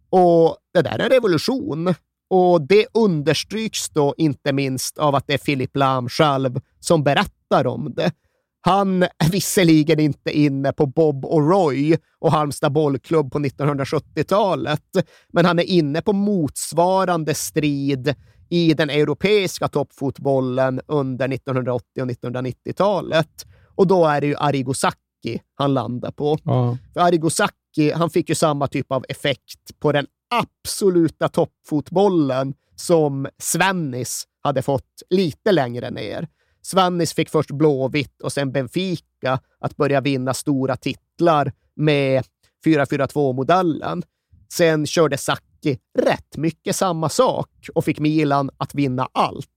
Och 0.09 0.57
det 0.73 0.81
där 0.81 0.99
är 0.99 1.03
en 1.03 1.09
revolution. 1.09 1.95
Och 2.29 2.67
det 2.67 2.87
understryks 2.93 3.89
då 3.89 4.13
inte 4.17 4.53
minst 4.53 4.97
av 4.97 5.15
att 5.15 5.27
det 5.27 5.33
är 5.33 5.37
Filip 5.37 5.75
Lahm 5.75 6.09
själv 6.09 6.59
som 6.79 7.03
berättar 7.03 7.67
om 7.67 7.93
det. 7.95 8.11
Han 8.61 9.03
är 9.03 9.31
visserligen 9.31 9.99
inte 9.99 10.31
inne 10.31 10.73
på 10.73 10.85
Bob 10.85 11.25
och 11.25 11.49
Roy 11.49 11.97
och 12.19 12.31
Halmstad 12.31 12.71
bollklubb 12.71 13.31
på 13.31 13.39
1970-talet, 13.39 14.81
men 15.33 15.45
han 15.45 15.59
är 15.59 15.63
inne 15.63 16.01
på 16.01 16.13
motsvarande 16.13 17.33
strid 17.33 18.15
i 18.49 18.73
den 18.73 18.89
europeiska 18.89 19.67
toppfotbollen 19.67 20.81
under 20.87 21.33
1980 21.33 22.01
och 22.01 22.07
1990-talet. 22.07 23.45
Och 23.75 23.87
då 23.87 24.05
är 24.05 24.21
det 24.21 24.27
ju 24.27 24.35
Arigo 24.35 24.73
Sacchi 24.73 25.02
han 25.55 25.73
landar 25.73 26.11
på. 26.11 26.37
Ja. 26.43 26.77
För 26.93 26.99
Arrigo 26.99 27.29
Sacchi, 27.29 27.91
han 27.95 28.09
fick 28.09 28.29
ju 28.29 28.35
samma 28.35 28.67
typ 28.67 28.91
av 28.91 29.05
effekt 29.09 29.79
på 29.79 29.91
den 29.91 30.07
absoluta 30.29 31.29
toppfotbollen 31.29 32.53
som 32.75 33.27
Svennis 33.37 34.27
hade 34.41 34.61
fått 34.61 35.03
lite 35.09 35.51
längre 35.51 35.91
ner. 35.91 36.27
Svennis 36.61 37.13
fick 37.13 37.29
först 37.29 37.51
Blåvitt 37.51 38.21
och 38.21 38.33
sen 38.33 38.51
Benfica 38.51 39.39
att 39.59 39.75
börja 39.77 40.01
vinna 40.01 40.33
stora 40.33 40.75
titlar 40.75 41.51
med 41.75 42.25
4-4-2-modellen. 42.65 44.03
Sen 44.53 44.85
körde 44.85 45.17
Sacchi 45.17 45.79
rätt 45.99 46.37
mycket 46.37 46.75
samma 46.75 47.09
sak 47.09 47.49
och 47.75 47.85
fick 47.85 47.99
Milan 47.99 48.49
att 48.57 48.75
vinna 48.75 49.09
allt. 49.11 49.47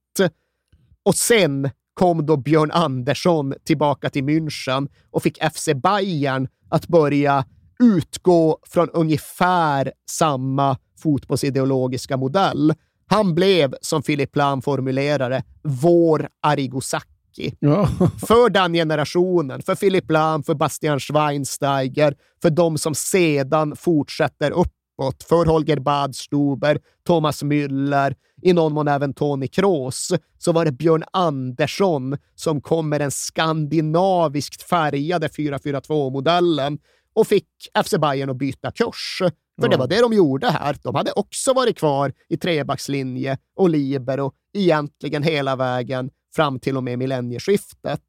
Och 1.03 1.15
sen 1.15 1.71
kom 1.97 2.27
då 2.27 2.37
Björn 2.37 2.71
Andersson 2.71 3.55
tillbaka 3.65 4.11
till 4.11 4.25
München 4.25 4.89
och 5.11 5.23
fick 5.23 5.39
FC 5.53 5.69
Bayern 5.83 6.49
att 6.69 6.89
börja 6.89 7.45
utgå 7.79 8.59
från 8.67 8.91
ungefär 8.91 9.93
samma 10.11 10.77
fotbollsideologiska 11.03 12.17
modell. 12.17 12.75
Han 13.07 13.35
blev, 13.35 13.75
som 13.81 14.03
Philip 14.03 14.37
Lahm 14.37 14.63
formulerade, 14.63 15.43
vår 15.63 16.29
Arrigo 16.43 16.81
Sacchi. 16.81 17.57
Ja. 17.59 17.89
För 18.27 18.51
den 18.51 18.73
generationen, 18.73 19.63
för 19.63 19.75
Philip 19.75 20.11
Lahm, 20.11 20.43
för 20.43 20.55
Bastian 20.55 21.01
Schweinsteiger, 21.01 22.15
för 22.43 22.51
de 22.51 22.79
som 22.79 22.95
sedan 22.95 23.77
fortsätter 23.77 24.53
uppåt, 24.97 25.23
för 25.23 25.47
Holger 25.47 25.79
Badstuber, 25.79 26.79
Thomas 27.07 27.43
Müller, 27.43 28.15
i 28.43 28.53
någon 28.53 28.73
mån 28.73 28.89
även 28.89 29.15
Toni 29.15 29.49
Kroos, 29.49 30.13
så 30.39 30.53
var 30.53 30.65
det 30.65 30.73
Björn 30.73 31.05
Andersson 31.13 32.17
som 32.35 32.61
kom 32.61 32.89
med 32.89 33.01
den 33.01 33.11
skandinaviskt 33.11 34.63
färgade 34.63 35.29
4-4-2-modellen 35.29 36.79
och 37.15 37.27
fick 37.27 37.49
FC 37.85 37.95
Bayern 38.01 38.31
att 38.31 38.37
byta 38.37 38.71
kurs. 38.71 39.19
För 39.61 39.69
det 39.69 39.75
Ja. 39.75 39.79
var 39.79 39.87
det 39.87 40.01
de 40.01 40.13
gjorde 40.13 40.51
här. 40.51 40.77
De 40.83 40.95
hade 40.95 41.13
också 41.13 41.53
varit 41.53 41.79
kvar 41.79 42.13
i 42.29 42.37
trebackslinje 42.37 43.39
och 43.55 43.71
libero 43.71 44.33
egentligen 44.55 45.23
hela 45.23 45.57
vägen 45.57 46.11
fram 46.35 46.61
till 46.61 46.77
och 46.77 46.85
med 46.85 46.99
millennieskiftet. 46.99 48.03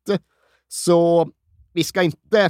Så 0.68 1.30
vi 1.74 1.84
ska 1.84 2.04
inte 2.04 2.50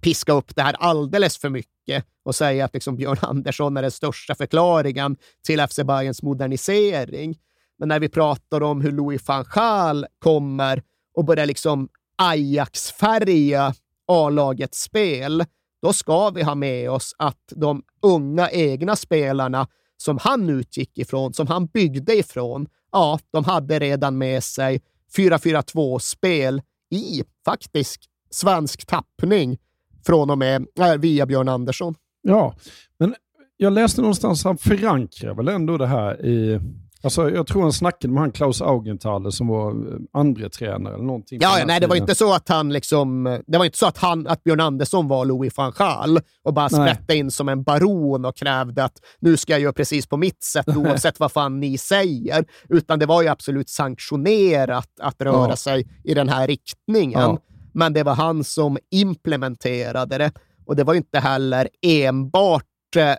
piska 0.00 0.32
upp 0.32 0.56
det 0.56 0.62
här 0.62 0.76
alldeles 0.78 1.38
för 1.38 1.48
mycket 1.50 2.04
och 2.26 2.34
säga 2.34 2.64
att 2.64 2.74
liksom 2.74 2.96
Björn 2.96 3.16
Andersson 3.20 3.76
är 3.76 3.82
den 3.82 3.90
största 3.90 4.34
förklaringen 4.34 5.16
till 5.46 5.66
FC 5.66 5.80
Bayerns 5.84 6.22
modernisering. 6.22 7.38
Men 7.78 7.88
när 7.88 8.00
vi 8.00 8.08
pratar 8.08 8.62
om 8.62 8.80
hur 8.80 8.92
Louis 8.92 9.28
van 9.28 9.44
Gaal 9.54 10.06
kommer 10.18 10.82
och 11.14 11.24
börjar 11.24 11.46
liksom 11.46 11.88
Ajax-färga 12.18 13.74
A-lagets 14.08 14.82
spel, 14.82 15.44
då 15.82 15.92
ska 15.92 16.30
vi 16.30 16.42
ha 16.42 16.54
med 16.54 16.90
oss 16.90 17.14
att 17.18 17.52
de 17.56 17.82
unga 18.02 18.50
egna 18.50 18.96
spelarna 18.96 19.68
som 19.96 20.18
han 20.18 20.48
utgick 20.48 20.98
ifrån, 20.98 21.34
som 21.34 21.46
han 21.46 21.66
byggde 21.66 22.16
ifrån, 22.16 22.66
ja, 22.92 23.18
de 23.32 23.44
hade 23.44 23.78
redan 23.78 24.18
med 24.18 24.44
sig 24.44 24.80
4-4-2-spel 25.16 26.62
i 26.90 27.24
faktiskt 27.44 28.00
svensk 28.30 28.86
tappning 28.86 29.58
från 30.06 30.30
och 30.30 30.38
med 30.38 30.66
äh, 30.80 30.94
via 30.94 31.26
Björn 31.26 31.48
Andersson. 31.48 31.94
Ja, 32.26 32.54
men 32.98 33.14
jag 33.56 33.72
läste 33.72 34.00
någonstans 34.00 34.44
han 34.44 34.58
förankrar 34.58 35.34
väl 35.34 35.48
ändå 35.48 35.76
det 35.76 35.86
här 35.86 36.26
i 36.26 36.60
Alltså, 37.02 37.30
jag 37.30 37.46
tror 37.46 37.62
han 37.62 37.72
snackade 37.72 38.12
med 38.12 38.20
han 38.22 38.32
Klaus 38.32 38.62
Augenthaler 38.62 39.30
som 39.30 39.46
var 39.46 39.70
eh, 39.70 39.98
andre 40.12 40.50
tränare 40.50 40.94
eller 40.94 41.04
någonting. 41.04 41.38
Ja, 41.42 41.58
ja 41.58 41.64
nej, 41.66 41.80
det 41.80 41.86
var 41.86 41.96
inte 41.96 42.14
så 42.14 42.34
att 42.34 42.48
han 42.48 42.72
liksom, 42.72 43.40
det 43.46 43.58
var 43.58 43.64
inte 43.64 43.78
så 43.78 43.86
att, 43.86 43.98
han, 43.98 44.26
att 44.26 44.44
Björn 44.44 44.60
Andersson 44.60 45.08
var 45.08 45.24
Louis 45.24 45.56
van 45.56 45.72
Gaal 45.78 46.20
och 46.42 46.54
bara 46.54 46.68
sprätte 46.68 47.16
in 47.16 47.30
som 47.30 47.48
en 47.48 47.62
baron 47.62 48.24
och 48.24 48.36
krävde 48.36 48.84
att 48.84 48.92
nu 49.20 49.36
ska 49.36 49.52
jag 49.52 49.60
göra 49.60 49.72
precis 49.72 50.06
på 50.06 50.16
mitt 50.16 50.42
sätt 50.42 50.68
oavsett 50.76 51.20
vad 51.20 51.32
fan 51.32 51.60
ni 51.60 51.78
säger. 51.78 52.44
Utan 52.68 52.98
det 52.98 53.06
var 53.06 53.22
ju 53.22 53.28
absolut 53.28 53.68
sanktionerat 53.68 54.90
att 55.00 55.22
röra 55.22 55.48
Ja. 55.48 55.56
sig 55.56 55.88
i 56.04 56.14
den 56.14 56.28
här 56.28 56.46
riktningen. 56.46 57.20
Ja. 57.20 57.38
Men 57.74 57.92
det 57.92 58.02
var 58.02 58.14
han 58.14 58.44
som 58.44 58.78
implementerade 58.90 60.18
det 60.18 60.32
och 60.66 60.76
det 60.76 60.84
var 60.84 60.94
inte 60.94 61.18
heller 61.18 61.68
enbart 61.82 62.96
eh, 62.96 63.14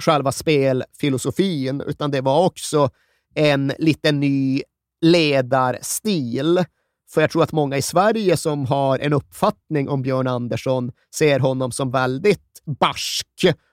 själva 0.00 0.32
spelfilosofin, 0.32 1.80
utan 1.86 2.10
det 2.10 2.20
var 2.20 2.44
också 2.44 2.90
en 3.34 3.72
lite 3.78 4.12
ny 4.12 4.62
ledarstil. 5.00 6.64
För 7.10 7.20
jag 7.20 7.30
tror 7.30 7.42
att 7.42 7.52
många 7.52 7.76
i 7.76 7.82
Sverige 7.82 8.36
som 8.36 8.66
har 8.66 8.98
en 8.98 9.12
uppfattning 9.12 9.88
om 9.88 10.02
Björn 10.02 10.26
Andersson 10.26 10.92
ser 11.14 11.38
honom 11.40 11.72
som 11.72 11.90
väldigt 11.90 12.62
barsk 12.80 13.26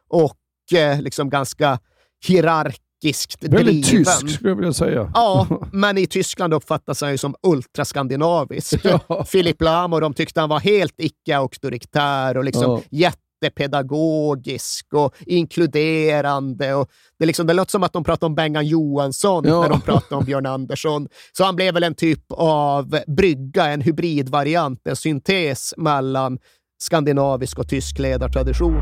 och 0.08 0.74
eh, 0.74 1.02
liksom 1.02 1.30
ganska 1.30 1.80
hierark 2.28 2.82
Väldigt 3.42 3.86
driven. 3.86 4.06
tysk 4.06 4.30
skulle 4.36 4.50
jag 4.50 4.56
vilja 4.56 4.74
säga. 4.74 5.12
Ja, 5.14 5.48
men 5.72 5.98
i 5.98 6.08
Tyskland 6.08 6.54
uppfattas 6.54 7.02
han 7.02 7.12
ju 7.12 7.18
som 7.18 7.36
ultraskandinavisk. 7.48 8.74
Ja. 9.08 9.24
Philip 9.32 9.62
Lahm 9.62 9.94
och 9.94 10.02
de 10.02 10.14
tyckte 10.14 10.40
han 10.40 10.50
var 10.50 10.60
helt 10.60 10.94
icke-auktoritär 10.98 12.38
och 12.38 12.44
liksom 12.44 12.82
Ja. 12.90 13.12
jättepedagogisk 13.42 14.86
och 14.94 15.14
inkluderande. 15.26 16.74
Och 16.74 16.90
det, 17.20 17.26
liksom, 17.26 17.48
det 17.48 17.54
låter 17.54 17.72
som 17.72 17.84
att 17.84 17.94
de 17.94 18.04
pratar 18.04 18.28
om 18.28 18.36
Bengan 18.36 18.66
Johansson 18.68 19.44
Ja. 19.48 19.62
när 19.62 19.70
de 19.70 19.82
pratar 19.82 20.16
om 20.16 20.26
Björn 20.26 20.46
Andersson. 20.46 21.08
Så 21.38 21.44
han 21.44 21.56
blev 21.56 21.74
väl 21.74 21.84
en 21.84 21.96
typ 21.96 22.24
av 22.32 23.00
brygga, 23.08 23.66
en 23.66 23.82
hybridvariant, 23.82 24.88
en 24.88 24.96
syntes 24.96 25.74
mellan 25.78 26.38
skandinavisk 26.82 27.60
och 27.60 27.70
tysk 27.70 28.00
ledartradition. 28.00 28.82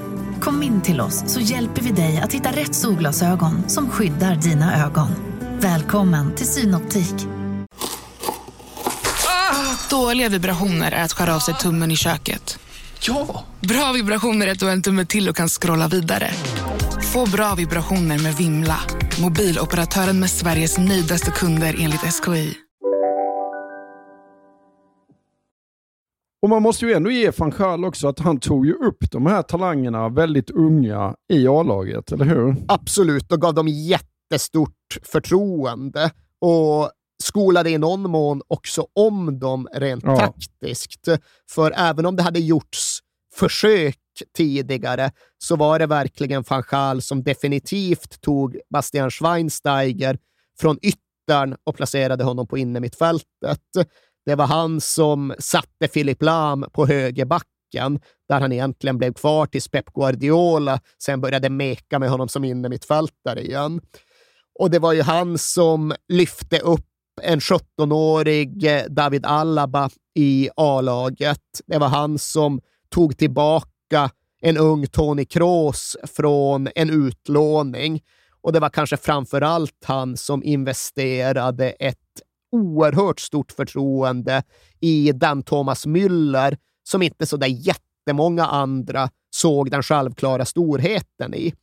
Kom 0.41 0.63
in 0.63 0.81
till 0.81 1.01
oss 1.01 1.23
så 1.27 1.39
hjälper 1.39 1.81
vi 1.81 1.91
dig 1.91 2.21
att 2.23 2.33
hitta 2.33 2.51
rätt 2.51 2.75
solglasögon 2.75 3.69
som 3.69 3.89
skyddar 3.89 4.35
dina 4.35 4.85
ögon. 4.85 5.09
Välkommen 5.59 6.35
till 6.35 6.45
Synoptik. 6.45 7.15
Dåliga 9.89 10.29
vibrationer 10.29 10.91
är 10.91 11.03
att 11.03 11.13
skära 11.13 11.35
av 11.35 11.39
sig 11.39 11.53
tummen 11.53 11.91
i 11.91 11.95
köket. 11.95 12.59
Ja! 13.01 13.45
Bra 13.59 13.91
vibrationer 13.91 14.47
är 14.47 14.51
att 14.51 14.59
du 14.59 14.65
har 14.65 14.73
en 14.73 14.81
tumme 14.81 15.05
till 15.05 15.29
och 15.29 15.35
kan 15.35 15.49
scrolla 15.49 15.87
vidare. 15.87 16.31
Få 17.13 17.25
bra 17.29 17.55
vibrationer 17.55 18.19
med 18.19 18.35
Vimla. 18.35 18.79
Mobiloperatören 19.21 20.19
med 20.19 20.29
Sveriges 20.29 20.77
nöjdaste 20.77 21.31
kunder 21.31 21.75
enligt 21.79 22.01
SKI. 22.01 22.57
Och 26.41 26.49
man 26.49 26.61
måste 26.61 26.85
ju 26.85 26.93
ändå 26.93 27.11
ge 27.11 27.31
van 27.37 27.49
Gaal 27.49 27.85
också 27.85 28.07
att 28.07 28.19
han 28.19 28.39
tog 28.39 28.65
ju 28.65 28.73
upp 28.73 29.11
de 29.11 29.25
här 29.25 29.41
talangerna 29.41 30.09
väldigt 30.09 30.49
unga 30.49 31.15
i 31.33 31.47
A-laget, 31.47 32.11
eller 32.11 32.25
hur? 32.25 32.55
Absolut, 32.67 33.31
och 33.31 33.41
gav 33.41 33.53
dem 33.53 33.67
jättestort 33.67 34.97
förtroende 35.03 36.11
och 36.41 36.91
skolade 37.23 37.69
i 37.69 37.77
någon 37.77 38.01
mån 38.01 38.41
också 38.47 38.87
om 38.95 39.39
dem 39.39 39.67
rent 39.73 40.03
Ja. 40.03 40.15
taktiskt. 40.17 41.07
För 41.51 41.73
även 41.77 42.05
om 42.05 42.15
det 42.15 42.23
hade 42.23 42.39
gjorts 42.39 42.99
försök 43.35 43.97
tidigare 44.37 45.11
så 45.37 45.55
var 45.55 45.79
det 45.79 45.85
verkligen 45.87 46.43
van 46.49 46.63
Gaal 46.71 47.01
som 47.01 47.23
definitivt 47.23 48.21
tog 48.21 48.57
Bastian 48.69 49.11
Schweinsteiger 49.11 50.17
från 50.59 50.77
yttern 50.81 51.55
och 51.63 51.75
placerade 51.75 52.23
honom 52.23 52.47
på 52.47 52.57
innermittfältet. 52.57 53.59
Det 54.25 54.35
var 54.35 54.45
han 54.45 54.81
som 54.81 55.33
satte 55.39 55.87
Filip 55.93 56.21
Lahm 56.21 56.65
på 56.71 56.85
högerbacken, 56.85 57.99
där 58.29 58.41
han 58.41 58.51
egentligen 58.51 58.97
blev 58.97 59.13
kvar 59.13 59.45
tills 59.45 59.67
Pep 59.67 59.93
Guardiola 59.93 60.79
sen 61.03 61.21
började 61.21 61.49
meka 61.49 61.99
med 61.99 62.09
honom 62.09 62.27
som 62.29 62.43
innermittfältare 62.43 63.41
igen. 63.41 63.81
Och 64.59 64.71
det 64.71 64.79
var 64.79 64.93
ju 64.93 65.01
han 65.01 65.37
som 65.37 65.93
lyfte 66.07 66.59
upp 66.59 66.85
en 67.21 67.39
17-årig 67.39 68.65
eh, 68.65 68.83
David 68.89 69.25
Alaba 69.25 69.89
i 70.15 70.49
A-laget. 70.55 71.61
Det 71.65 71.77
var 71.77 71.87
han 71.87 72.19
som 72.19 72.61
tog 72.89 73.17
tillbaka 73.17 74.09
en 74.41 74.57
ung 74.57 74.87
Tony 74.87 75.25
Kroos 75.25 75.97
från 76.03 76.69
en 76.75 76.89
utlåning. 76.89 78.01
Och 78.41 78.53
det 78.53 78.59
var 78.59 78.69
kanske 78.69 78.97
framför 78.97 79.41
allt 79.41 79.85
han 79.85 80.17
som 80.17 80.43
investerade 80.43 81.69
ett 81.69 81.97
oerhört 82.51 83.19
stort 83.19 83.51
förtroende 83.51 84.43
i 84.79 85.11
den 85.11 85.43
Thomas 85.43 85.85
Müller 85.85 86.57
som 86.83 87.01
inte 87.01 87.25
så 87.25 87.37
där 87.37 87.47
jättemånga 87.47 88.45
andra 88.45 89.09
såg 89.29 89.71
den 89.71 89.83
självklara 89.83 90.45
storheten 90.45 91.33
i. 91.33 91.53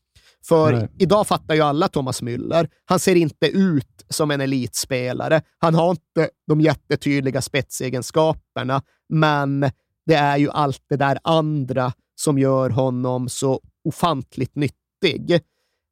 För 0.44 0.72
Nej. 0.72 0.88
idag 0.98 1.26
fattar 1.26 1.54
ju 1.54 1.60
alla 1.60 1.88
Thomas 1.88 2.22
Müller. 2.22 2.68
Han 2.84 2.98
ser 2.98 3.14
inte 3.14 3.46
ut 3.46 4.04
som 4.08 4.30
en 4.30 4.40
elitspelare. 4.40 5.42
Han 5.58 5.74
har 5.74 5.90
inte 5.90 6.30
de 6.46 6.60
jättetydliga 6.60 7.42
spetsegenskaperna, 7.42 8.82
men 9.08 9.60
det 10.06 10.14
är 10.14 10.36
ju 10.36 10.50
allt 10.50 10.82
det 10.88 10.96
där 10.96 11.18
andra 11.24 11.92
som 12.14 12.38
gör 12.38 12.70
honom 12.70 13.28
så 13.28 13.60
ofantligt 13.84 14.54
nyttig. 14.54 15.40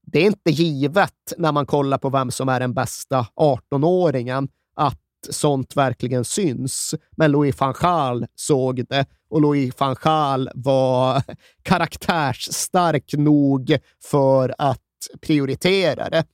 Det 0.07 0.19
är 0.19 0.27
inte 0.27 0.51
givet 0.51 1.33
när 1.37 1.53
man 1.53 1.67
kollar 1.67 1.99
på 1.99 2.11
vem 2.11 2.31
som 2.31 2.49
är 2.49 2.61
den 2.61 2.75
bästa 2.75 3.27
18-åringen 3.37 4.49
att 4.77 5.01
sånt 5.31 5.77
verkligen 5.77 6.25
syns. 6.25 6.95
Men 7.17 7.31
Louis 7.31 7.61
van 7.61 7.75
Gaal 7.81 8.27
såg 8.35 8.87
det 8.89 9.07
och 9.31 9.41
Louis 9.41 9.75
van 9.79 9.97
Gaal 10.03 10.51
var 10.55 11.23
karaktärsstark 11.63 13.15
nog 13.17 13.79
för 14.05 14.55
att 14.59 14.81
prioritera 15.21 16.09
det. 16.11 16.25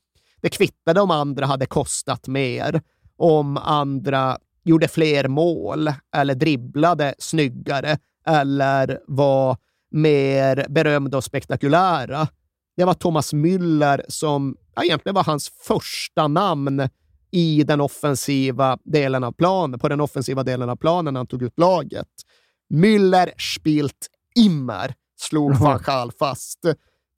Det 0.41 0.49
kvittade 0.49 1.01
om 1.01 1.11
andra 1.11 1.47
hade 1.47 1.67
kostat 1.67 2.27
mer, 2.27 2.83
om 3.17 3.57
andra 3.57 4.39
gjorde 4.65 4.89
fler 4.89 5.29
mål 5.29 5.93
eller 6.17 6.35
dribblade 6.35 7.15
snyggare 7.19 7.99
eller 8.27 9.01
var 9.07 9.57
mer 9.91 10.67
berömda 10.69 11.17
och 11.17 11.25
spektakulära. 11.25 12.29
Det 12.77 12.85
var 12.85 12.95
Thomas 12.95 13.33
Müller 13.33 14.03
som 14.09 14.57
ja, 14.75 14.85
egentligen 14.85 15.15
var 15.15 15.25
hans 15.25 15.53
första 15.67 16.29
namn 16.29 16.89
i 17.33 17.63
den 17.65 17.81
offensiva 17.81 18.79
delen 18.85 19.25
av 19.25 19.33
planen, 19.33 19.79
på 19.79 19.89
den 19.89 20.01
offensiva 20.01 20.43
delen 20.43 20.69
av 20.69 20.77
planen 20.77 21.15
när 21.15 21.21
han 21.21 21.27
tog 21.27 21.43
ut 21.43 21.59
laget. 21.59 22.09
Müller 22.75 23.33
spielt 23.39 24.09
immer, 24.39 24.95
slog 25.21 25.57
van 25.57 25.83
Gaal 25.87 26.13
fast. 26.13 26.59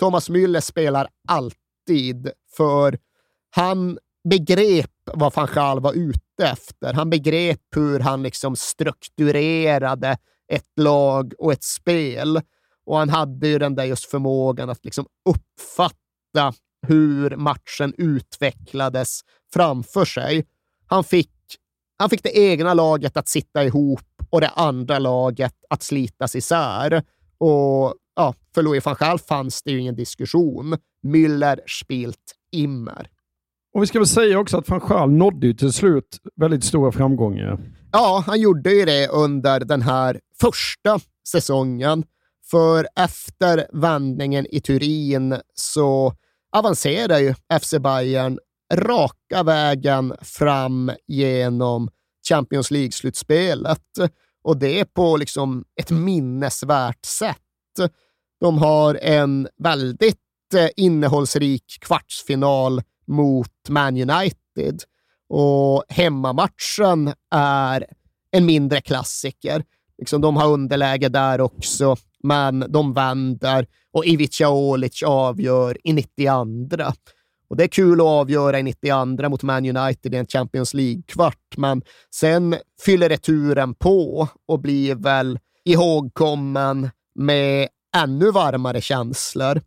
Thomas 0.01 0.31
Müller 0.31 0.61
spelar 0.61 1.09
alltid, 1.29 2.31
för 2.57 2.99
han 3.51 3.99
begrep 4.29 4.91
vad 5.15 5.35
van 5.35 5.49
Gaal 5.55 5.81
var 5.81 5.93
ute 5.93 6.45
efter. 6.45 6.93
Han 6.93 7.11
begrep 7.11 7.61
hur 7.77 8.01
han 8.01 8.23
liksom 8.23 8.57
strukturerade 8.57 10.17
ett 10.53 10.73
lag 10.77 11.33
och 11.39 11.53
ett 11.53 11.65
spel. 11.65 12.41
Och 12.87 12.99
han 12.99 13.09
hade 13.09 13.49
ju 13.49 13.59
den 13.59 13.75
där 13.75 13.85
just 13.85 14.05
förmågan 14.05 14.71
att 14.71 14.85
liksom 14.85 15.07
uppfatta 15.29 16.55
hur 16.87 17.37
matchen 17.37 17.95
utvecklades 17.99 19.21
framför 19.55 20.05
sig. 20.05 20.47
Han 20.87 21.05
fick, 21.05 21.31
han 21.99 22.11
fick 22.11 22.23
det 22.23 22.39
egna 22.39 22.75
laget 22.75 23.17
att 23.17 23.29
sitta 23.29 23.65
ihop 23.65 24.01
och 24.31 24.41
det 24.41 24.49
andra 24.49 24.99
laget 24.99 25.55
att 25.71 25.83
slitas 25.83 26.37
isär. 26.37 27.03
Och 27.39 27.95
ja, 28.17 28.35
för 28.55 28.63
Louis 28.63 28.85
van 28.85 28.97
Gaal 28.99 29.19
fanns 29.19 29.63
det 29.63 29.71
ju 29.71 29.81
ingen 29.81 29.97
diskussion. 29.97 30.77
Müller 31.03 31.61
spielt 31.67 32.35
immer. 32.53 33.09
Och 33.75 33.83
vi 33.83 33.87
ska 33.87 33.99
väl 33.99 34.07
säga 34.07 34.39
också 34.39 34.59
att 34.59 34.69
van 34.69 34.81
Gaal 34.89 35.11
nådde 35.11 35.47
ju 35.47 35.55
till 35.55 35.73
slut 35.73 36.19
väldigt 36.37 36.65
stora 36.65 36.93
framgångar. 36.93 37.59
Ja, 37.93 38.25
han 38.27 38.41
gjorde 38.41 38.73
ju 38.73 38.85
det 38.85 39.09
under 39.09 39.61
den 39.61 39.83
här 39.83 40.21
första 40.41 41.01
säsongen. 41.29 42.05
För 42.51 42.87
efter 42.97 43.67
vändningen 43.73 44.47
i 44.51 44.61
Turin 44.61 45.37
så 45.55 46.15
avancerar 46.57 47.19
ju 47.19 47.35
FC 47.61 47.75
Bayern 47.81 48.39
raka 48.77 49.43
vägen 49.43 50.15
fram 50.23 50.93
genom 51.07 51.91
Champions 52.29 52.71
League-slutspelet. 52.71 53.81
Och 54.45 54.57
det 54.57 54.95
på 54.95 55.17
liksom 55.17 55.65
ett 55.81 55.91
minnesvärt 55.91 57.05
sätt. 57.05 57.39
De 58.41 58.59
har 58.59 58.95
en 58.95 59.49
väldigt 59.59 60.19
eh, 60.55 60.69
innehållsrik 60.77 61.79
kvartsfinal 61.81 62.83
mot 63.07 63.69
Man 63.69 64.11
United 64.11 64.83
och 65.29 65.85
hemmamatchen 65.89 67.13
är 67.35 67.87
en 68.31 68.47
mindre 68.47 68.81
klassiker. 68.81 69.65
Liksom, 69.99 70.21
de 70.21 70.37
har 70.37 70.49
underläge 70.49 71.09
där 71.09 71.41
också, 71.41 71.97
men 72.23 72.65
de 72.69 72.93
vänder 72.93 73.67
och 73.93 74.07
Ivica 74.07 74.51
Olic 74.51 75.03
avgör 75.03 75.79
i 75.85 75.93
92. 75.93 76.45
Och 77.55 77.59
det 77.59 77.65
är 77.65 77.69
kul 77.69 78.01
att 78.01 78.07
avgöra 78.07 78.59
i 78.59 78.63
92 78.63 79.29
mot 79.29 79.43
Man 79.43 79.77
United 79.77 80.15
i 80.15 80.17
en 80.17 80.27
Champions 80.27 80.75
League-kvart, 80.75 81.57
men 81.57 81.83
sen 82.15 82.57
fyller 82.85 83.09
returen 83.09 83.75
på 83.75 84.29
och 84.47 84.61
blir 84.61 84.95
väl 84.95 85.39
ihågkommen 85.65 86.91
med 87.15 87.69
ännu 87.97 88.31
varmare 88.31 88.81
känslor. 88.81 89.61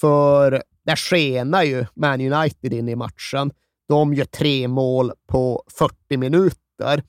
För 0.00 0.62
där 0.86 0.96
skenar 0.96 1.62
ju 1.62 1.86
Man 1.94 2.20
United 2.20 2.72
in 2.72 2.88
i 2.88 2.96
matchen. 2.96 3.50
De 3.88 4.14
gör 4.14 4.24
tre 4.24 4.68
mål 4.68 5.12
på 5.28 5.62
40 5.78 6.16
minuter. 6.16 7.02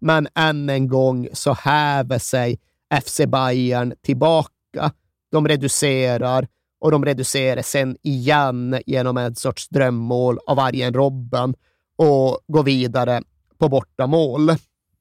Men 0.00 0.28
än 0.34 0.70
en 0.70 0.88
gång 0.88 1.28
så 1.32 1.52
häver 1.52 2.18
sig 2.18 2.58
FC 3.04 3.20
Bayern 3.26 3.94
tillbaka. 4.02 4.92
De 5.32 5.48
reducerar 5.48 6.48
och 6.86 6.92
de 6.92 7.04
reducerar 7.04 7.62
sen 7.62 7.96
igen 8.02 8.80
genom 8.86 9.16
en 9.16 9.34
sorts 9.34 9.68
drömmål 9.68 10.38
av 10.46 10.58
Arjen 10.58 10.94
Robben 10.94 11.54
och 11.96 12.38
går 12.48 12.62
vidare 12.62 13.22
på 13.58 13.68
bortamål. 13.68 14.50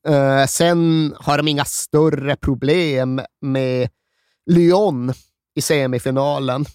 Eh, 0.07 0.45
sen 0.47 1.13
har 1.17 1.37
de 1.37 1.47
inga 1.47 1.65
större 1.65 2.35
problem 2.35 3.21
med 3.41 3.89
Lyon 4.45 5.13
i 5.55 5.61
semifinalen. 5.61 6.65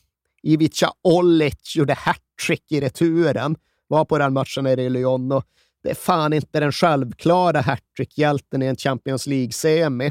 Ivica 0.43 0.93
Olic 1.03 1.77
gjorde 1.77 1.95
hattrick 1.95 2.73
i 2.73 2.81
returen, 2.81 3.57
var 3.87 4.05
på 4.05 4.19
den 4.19 4.33
matchen 4.33 4.65
nere 4.65 4.83
i 4.83 4.91
Lyon 4.91 5.33
och 5.33 5.45
det 5.83 5.91
är 5.91 5.95
fan 5.95 6.33
inte 6.33 6.61
den 6.61 6.72
självklara 6.72 7.61
hattrick-hjälten 7.61 8.62
i 8.62 8.66
en 8.66 8.76
Champions 8.76 9.26
League-semi. 9.26 10.11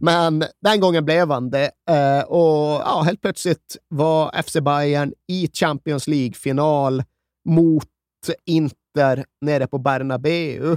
Men 0.00 0.44
den 0.60 0.80
gången 0.80 1.04
blev 1.04 1.30
han 1.30 1.50
det. 1.50 1.70
Eh, 1.90 2.20
och 2.20 2.82
ja, 2.84 3.02
helt 3.06 3.20
plötsligt 3.20 3.76
var 3.88 4.42
FC 4.42 4.56
Bayern 4.60 5.12
i 5.28 5.48
Champions 5.52 6.06
League-final 6.08 7.02
mot 7.48 7.88
Inter 8.46 9.24
nere 9.40 9.66
på 9.66 9.78
Bernabeu. 9.78 10.76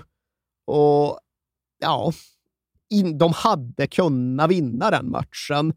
Och 0.67 1.19
ja, 1.79 2.11
in, 2.89 3.17
de 3.17 3.33
hade 3.33 3.87
kunnat 3.87 4.49
vinna 4.49 4.91
den 4.91 5.11
matchen. 5.11 5.73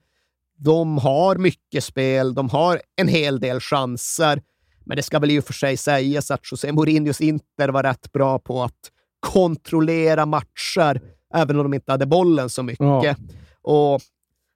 De 0.57 0.99
har 0.99 1.37
mycket 1.37 1.85
spel, 1.85 2.35
de 2.35 2.49
har 2.49 2.81
en 2.97 3.09
hel 3.09 3.41
del 3.41 3.61
chanser. 3.61 4.43
Men 4.91 4.97
det 4.97 5.03
ska 5.03 5.19
väl 5.19 5.31
i 5.31 5.39
och 5.41 5.45
för 5.45 5.53
sig 5.53 5.77
sägas 5.77 6.31
att 6.31 6.41
José 6.53 6.73
Mourinhos 6.73 7.21
Inter 7.21 7.69
var 7.69 7.83
rätt 7.83 8.13
bra 8.13 8.39
på 8.39 8.63
att 8.63 8.91
kontrollera 9.21 10.27
matcher, 10.27 11.01
även 11.35 11.57
om 11.57 11.63
de 11.63 11.75
inte 11.75 11.93
hade 11.93 12.07
bollen 12.07 12.51
så 12.51 12.63
mycket. 12.63 12.87
Ja. 12.87 13.15
Och 13.63 14.01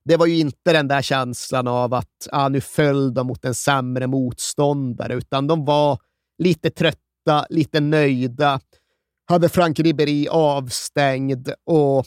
det 0.05 0.17
var 0.17 0.27
ju 0.27 0.39
inte 0.39 0.73
den 0.73 0.89
där 0.89 1.03
känslan 1.03 1.69
av 1.69 1.95
att 1.95 2.29
ah, 2.33 2.49
nu 2.49 2.61
föll 2.61 3.15
de 3.15 3.27
mot 3.27 3.45
en 3.45 3.55
sämre 3.55 4.07
motståndare, 4.07 5.15
utan 5.15 5.47
de 5.47 5.65
var 5.65 5.99
lite 6.39 6.71
trötta, 6.71 7.47
lite 7.51 7.81
nöjda, 7.81 8.61
hade 9.27 9.49
Frank 9.49 9.81
Ribéry 9.81 10.29
avstängd 10.29 11.51
och 11.65 12.07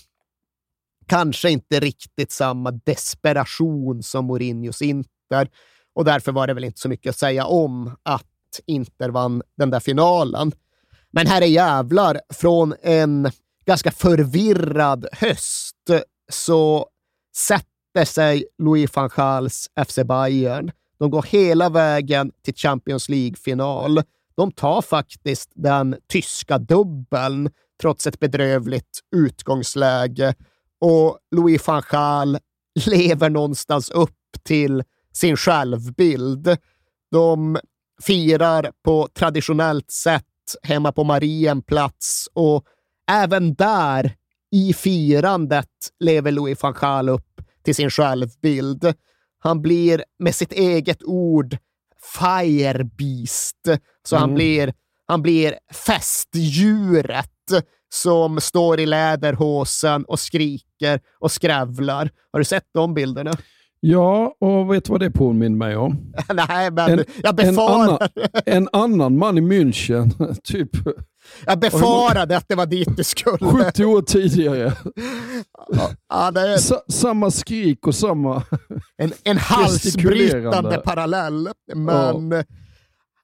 kanske 1.05 1.49
inte 1.49 1.79
riktigt 1.79 2.31
samma 2.31 2.71
desperation 2.71 4.03
som 4.03 4.25
Mourinhos 4.25 4.81
Inter. 4.81 5.49
Och 5.97 6.05
därför 6.05 6.31
var 6.31 6.47
det 6.47 6.53
väl 6.53 6.63
inte 6.63 6.79
så 6.79 6.89
mycket 6.89 7.09
att 7.09 7.17
säga 7.17 7.45
om 7.45 7.95
att 8.03 8.59
Inter 8.65 9.09
vann 9.09 9.41
den 9.57 9.69
där 9.69 9.79
finalen. 9.79 10.51
Men 11.11 11.27
här 11.27 11.41
är 11.41 11.45
jävlar, 11.45 12.19
från 12.29 12.73
en 12.81 13.31
ganska 13.65 13.91
förvirrad 13.91 15.07
höst 15.11 15.75
så 16.31 16.87
sätter 17.35 18.05
sig 18.05 18.45
Louis 18.57 18.95
van 18.95 19.09
Gaals 19.15 19.69
FC 19.87 19.99
Bayern. 20.05 20.71
De 20.99 21.09
går 21.09 21.25
hela 21.29 21.69
vägen 21.69 22.31
till 22.43 22.55
Champions 22.55 23.09
League-final. 23.09 24.01
De 24.35 24.51
tar 24.51 24.81
faktiskt 24.81 25.51
den 25.55 25.95
tyska 26.07 26.57
dubbeln 26.57 27.49
trots 27.81 28.07
ett 28.07 28.19
bedrövligt 28.19 28.99
utgångsläge 29.15 30.35
och 30.79 31.17
Louis 31.35 31.67
van 31.67 31.83
Gaal 31.89 32.37
lever 32.85 33.29
någonstans 33.29 33.89
upp 33.89 34.13
till 34.43 34.83
sin 35.17 35.37
självbild. 35.37 36.57
De 37.11 37.57
firar 38.01 38.71
på 38.83 39.07
traditionellt 39.13 39.91
sätt 39.91 40.23
hemma 40.63 40.91
på 40.91 41.03
Marienplats 41.03 42.29
och 42.33 42.63
även 43.11 43.53
där 43.53 44.15
i 44.51 44.73
firandet 44.73 45.69
lever 45.99 46.31
Louis 46.31 46.63
van 46.63 46.73
Gaal 46.73 47.09
upp 47.09 47.41
till 47.63 47.75
sin 47.75 47.89
självbild. 47.89 48.93
Han 49.39 49.61
blir 49.61 50.03
med 50.19 50.35
sitt 50.35 50.53
eget 50.53 51.03
ord 51.03 51.57
firebeast, 52.19 53.61
så 54.07 54.15
mm. 54.15 54.21
han, 54.21 54.35
blir, 54.35 54.73
han 55.05 55.21
blir 55.21 55.55
festdjuret 55.73 57.31
som 57.93 58.41
står 58.41 58.79
i 58.79 58.85
läderhosen 58.85 60.05
och 60.05 60.19
skriker 60.19 61.01
och 61.19 61.31
skrävlar. 61.31 62.09
Har 62.31 62.39
du 62.39 62.45
sett 62.45 62.69
de 62.73 62.93
bilderna? 62.93 63.37
Ja, 63.89 64.35
och 64.39 64.73
vet 64.73 64.85
du 64.85 64.91
vad 64.91 64.99
det 64.99 65.11
påminner 65.11 65.57
mig 65.57 65.75
om? 65.75 66.13
Nej, 66.33 66.71
men 66.71 66.99
en, 66.99 67.05
jag 67.23 67.35
befarar. 67.35 67.83
En 67.83 67.89
annan, 67.89 68.09
en 68.45 68.69
annan 68.73 69.17
man 69.17 69.37
i 69.37 69.41
München, 69.41 70.35
typ. 70.43 70.69
Jag 71.45 71.59
befarade 71.59 72.37
att 72.37 72.45
det 72.47 72.55
var 72.55 72.65
dit 72.65 72.97
du 72.97 73.03
skulle. 73.03 73.37
70 73.65 73.85
år 73.85 74.01
tidigare. 74.01 74.73
Ja, 76.09 76.31
det 76.31 76.41
är... 76.41 76.57
Sa, 76.57 76.81
samma 76.89 77.31
skrik 77.31 77.87
och 77.87 77.95
samma 77.95 78.43
En, 78.97 79.13
en 79.23 79.37
halsbrytande 79.37 80.77
parallell. 80.77 81.49
Men 81.75 82.31
ja. 82.31 82.43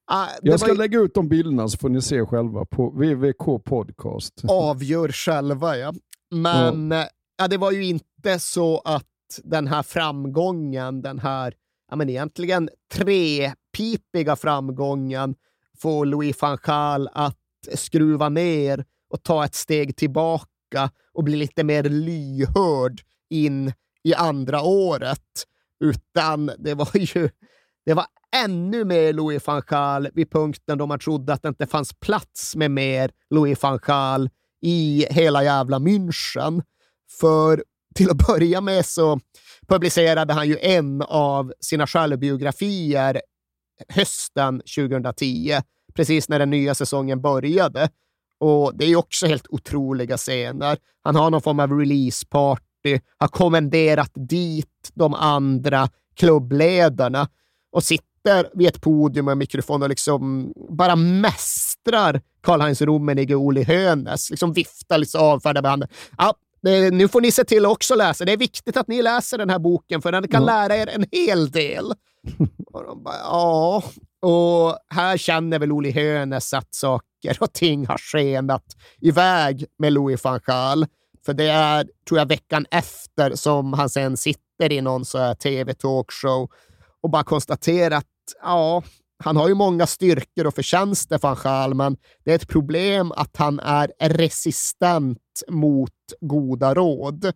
Ah, 0.06 0.28
jag 0.42 0.60
ska 0.60 0.70
var... 0.70 0.76
lägga 0.76 1.00
ut 1.00 1.14
de 1.14 1.30
bilderna 1.30 1.68
så 1.68 1.78
får 1.78 1.90
ni 1.90 2.02
se 2.02 2.26
själva 2.26 2.66
på 2.66 2.90
VVK 2.90 3.66
Podcast. 3.66 4.34
Avgör 4.48 5.10
själva, 5.10 5.78
ja. 5.78 5.94
Men 6.32 6.92
ja. 6.92 7.08
ja. 7.38 7.48
det 7.48 7.58
var 7.58 7.72
ju 7.72 7.86
inte 7.86 8.40
så 8.40 8.82
att 8.86 9.06
den 9.44 9.68
här 9.68 9.84
framgången, 9.84 11.02
den 11.02 11.20
här 11.20 11.54
ja, 11.90 11.96
men 11.96 12.10
egentligen 12.10 12.70
trepipiga 12.94 14.36
framgången 14.36 15.36
får 15.78 16.06
Louis 16.06 16.42
van 16.42 16.58
Gaal 16.64 17.10
att 17.14 17.38
skruva 17.74 18.30
ner 18.30 18.86
och 19.10 19.24
ta 19.24 19.46
ett 19.46 19.56
steg 19.56 19.96
tillbaka 19.96 20.92
och 21.14 21.24
bli 21.24 21.36
lite 21.36 21.64
mer 21.64 21.84
lyhörd 21.84 23.02
in 23.30 23.74
i 24.04 24.14
andra 24.14 24.62
året. 24.62 25.48
Utan 25.80 26.52
det 26.58 26.74
var 26.74 26.98
ju 26.98 27.30
det 27.86 27.94
var 27.94 28.06
ännu 28.36 28.86
mer 28.86 29.14
Louis 29.14 29.48
van 29.48 29.62
Gaal 29.68 30.10
vid 30.14 30.32
punkten 30.32 30.78
då 30.78 30.86
man 30.86 31.00
trodde 31.00 31.34
att 31.34 31.42
det 31.42 31.48
inte 31.48 31.68
fanns 31.68 31.94
plats 31.94 32.56
med 32.56 32.72
mer 32.72 33.12
Louis 33.30 33.64
van 33.64 33.80
Gaal 33.82 34.30
i 34.62 35.06
hela 35.10 35.44
jävla 35.44 35.80
München. 35.80 36.62
För 37.20 37.64
till 37.96 38.10
att 38.10 38.28
börja 38.28 38.62
med 38.62 38.86
så 38.86 39.20
publicerade 39.68 40.34
han 40.34 40.48
ju 40.48 40.58
en 40.62 41.02
av 41.02 41.54
sina 41.60 41.88
självbiografier 41.88 43.22
hösten 43.90 44.62
2010, 44.78 45.58
precis 45.96 46.30
när 46.30 46.40
den 46.40 46.50
nya 46.50 46.76
säsongen 46.76 47.22
började. 47.22 47.90
Och 48.40 48.72
Det 48.76 48.86
är 48.86 48.96
också 48.96 49.28
helt 49.28 49.48
otroliga 49.50 50.18
scener. 50.18 50.78
Han 51.04 51.16
har 51.16 51.30
någon 51.30 51.42
form 51.42 51.60
av 51.60 51.80
releaseparty, 51.80 53.00
har 53.18 53.28
kommenderat 53.28 54.12
dit 54.16 54.92
de 54.94 55.14
andra 55.14 55.90
klubbledarna 56.16 57.28
och 57.72 57.84
sitter 57.84 58.50
vid 58.54 58.68
ett 58.68 58.82
podium 58.82 59.26
med 59.26 59.38
mikrofon 59.38 59.84
och 59.84 59.90
liksom 59.90 60.54
bara 60.70 60.96
mästrar 60.96 62.22
Karl-Heinz 62.42 62.82
Rummenigge 62.82 63.36
och 63.36 63.42
Olli 63.42 63.64
Hönes. 63.64 64.30
Liksom 64.30 64.54
viftar 64.54 64.98
lite 64.98 65.20
avfärdar 65.20 65.62
varandra. 65.62 65.88
Ja, 66.18 66.34
det, 66.64 66.92
nu 66.92 67.08
får 67.08 67.22
ni 67.22 67.32
se 67.32 67.44
till 67.44 67.66
att 67.66 67.72
också 67.72 67.96
läsa. 67.96 68.26
Det 68.26 68.32
är 68.32 68.38
viktigt 68.38 68.78
att 68.78 68.88
ni 68.88 69.02
läser 69.02 69.38
den 69.38 69.50
här 69.50 69.60
boken, 69.60 70.02
för 70.02 70.12
den 70.12 70.28
kan 70.28 70.46
lära 70.46 70.78
er 70.78 70.88
en 70.88 71.06
hel 71.12 71.52
del. 71.52 71.86
och 72.74 72.84
de 72.84 73.04
bara, 73.04 73.18
ja, 73.18 73.84
Och 74.22 74.78
här 74.90 75.18
känner 75.18 75.60
väl 75.60 75.72
Oli 75.72 75.92
Hönes 75.92 76.54
att 76.54 76.76
saker 76.76 77.38
och 77.40 77.54
ting 77.54 77.88
har 77.88 77.98
skenat 77.98 78.66
iväg 79.02 79.66
med 79.78 79.94
Louis 79.94 80.24
van 80.24 80.40
Gaal. 80.46 80.86
För 81.26 81.34
det 81.34 81.48
är, 81.48 81.88
tror 82.08 82.20
jag, 82.20 82.26
veckan 82.26 82.66
efter 82.72 83.36
som 83.36 83.74
han 83.74 83.90
sen 83.90 84.18
sitter 84.18 84.72
i 84.72 84.82
någon 84.82 85.04
tv-talkshow 85.44 86.50
och 87.02 87.10
bara 87.10 87.24
konstaterar 87.24 87.98
att 87.98 88.06
ja, 88.42 88.84
han 89.24 89.38
har 89.38 89.48
ju 89.48 89.54
många 89.54 89.88
styrkor 89.88 90.48
och 90.48 90.56
förtjänster, 90.56 91.20
van 91.22 91.38
Gaal, 91.44 91.74
men 91.74 91.98
det 92.24 92.32
är 92.32 92.36
ett 92.36 92.48
problem 92.48 93.12
att 93.12 93.38
han 93.38 93.60
är 93.60 93.92
resistent 94.00 95.44
mot 95.50 95.92
goda 96.22 96.74
råd. 96.74 97.34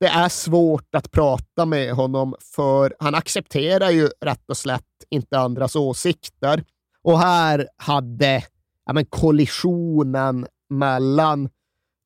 Det 0.00 0.06
är 0.06 0.28
svårt 0.28 0.94
att 0.94 1.10
prata 1.10 1.66
med 1.66 1.92
honom 1.92 2.34
för 2.54 2.94
han 2.98 3.14
accepterar 3.14 3.90
ju 3.90 4.08
rätt 4.20 4.50
och 4.50 4.56
slätt 4.56 4.82
inte 5.10 5.38
andras 5.38 5.76
åsikter. 5.76 6.64
Och 7.02 7.18
här 7.18 7.68
hade 7.76 8.42
ja, 8.86 8.92
men 8.92 9.06
kollisionen 9.06 10.46
mellan 10.70 11.48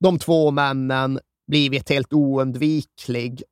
de 0.01 0.19
två 0.19 0.51
männen 0.51 1.21
blivit 1.47 1.91
helt 1.91 2.13
oundviklig 2.13 3.43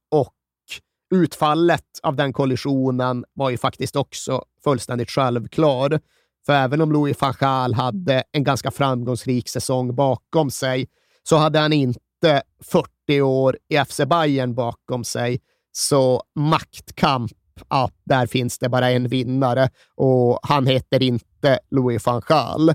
utfallet 1.11 1.84
av 2.02 2.16
den 2.16 2.32
kollisionen 2.32 3.24
var 3.32 3.50
ju 3.50 3.59
faktiskt 3.59 3.96
också 3.96 4.44
fullständigt 4.64 5.11
självklar. 5.11 6.00
För 6.46 6.52
även 6.52 6.80
om 6.80 6.92
Louis 6.92 7.20
van 7.20 7.34
Gaal 7.38 7.74
hade 7.74 8.22
en 8.32 8.44
ganska 8.44 8.70
framgångsrik 8.70 9.48
säsong 9.48 9.94
bakom 9.94 10.50
sig 10.50 10.88
så 11.22 11.36
hade 11.36 11.59
han 11.59 11.72
inte 11.72 12.42
40 12.64 13.20
år 13.20 13.59
i 13.68 13.84
FC 13.84 14.00
Bayern 14.07 14.54
bakom 14.54 15.04
sig. 15.04 15.40
Så 15.72 16.22
maktkamp, 16.34 17.32
ja, 17.68 17.90
där 18.04 18.26
finns 18.26 18.59
det 18.59 18.68
bara 18.68 18.90
en 18.90 19.09
vinnare 19.09 19.70
och 19.94 20.38
han 20.42 20.66
heter 20.66 21.02
inte 21.02 21.59
Louis 21.70 22.07
van 22.07 22.22
Gaal. 22.26 22.72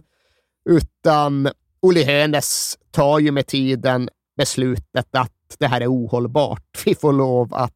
Utan 0.69 1.49
Olli 1.82 2.03
Hönes 2.03 2.77
tar 2.91 3.19
ju 3.19 3.32
med 3.32 3.47
tiden 3.47 4.09
beslutet 4.38 5.15
att 5.15 5.32
det 5.59 5.67
här 5.67 5.82
är 5.82 5.88
ohållbart. 5.88 6.82
Vi 6.86 6.95
får 6.95 7.13
lov 7.13 7.53
att 7.53 7.73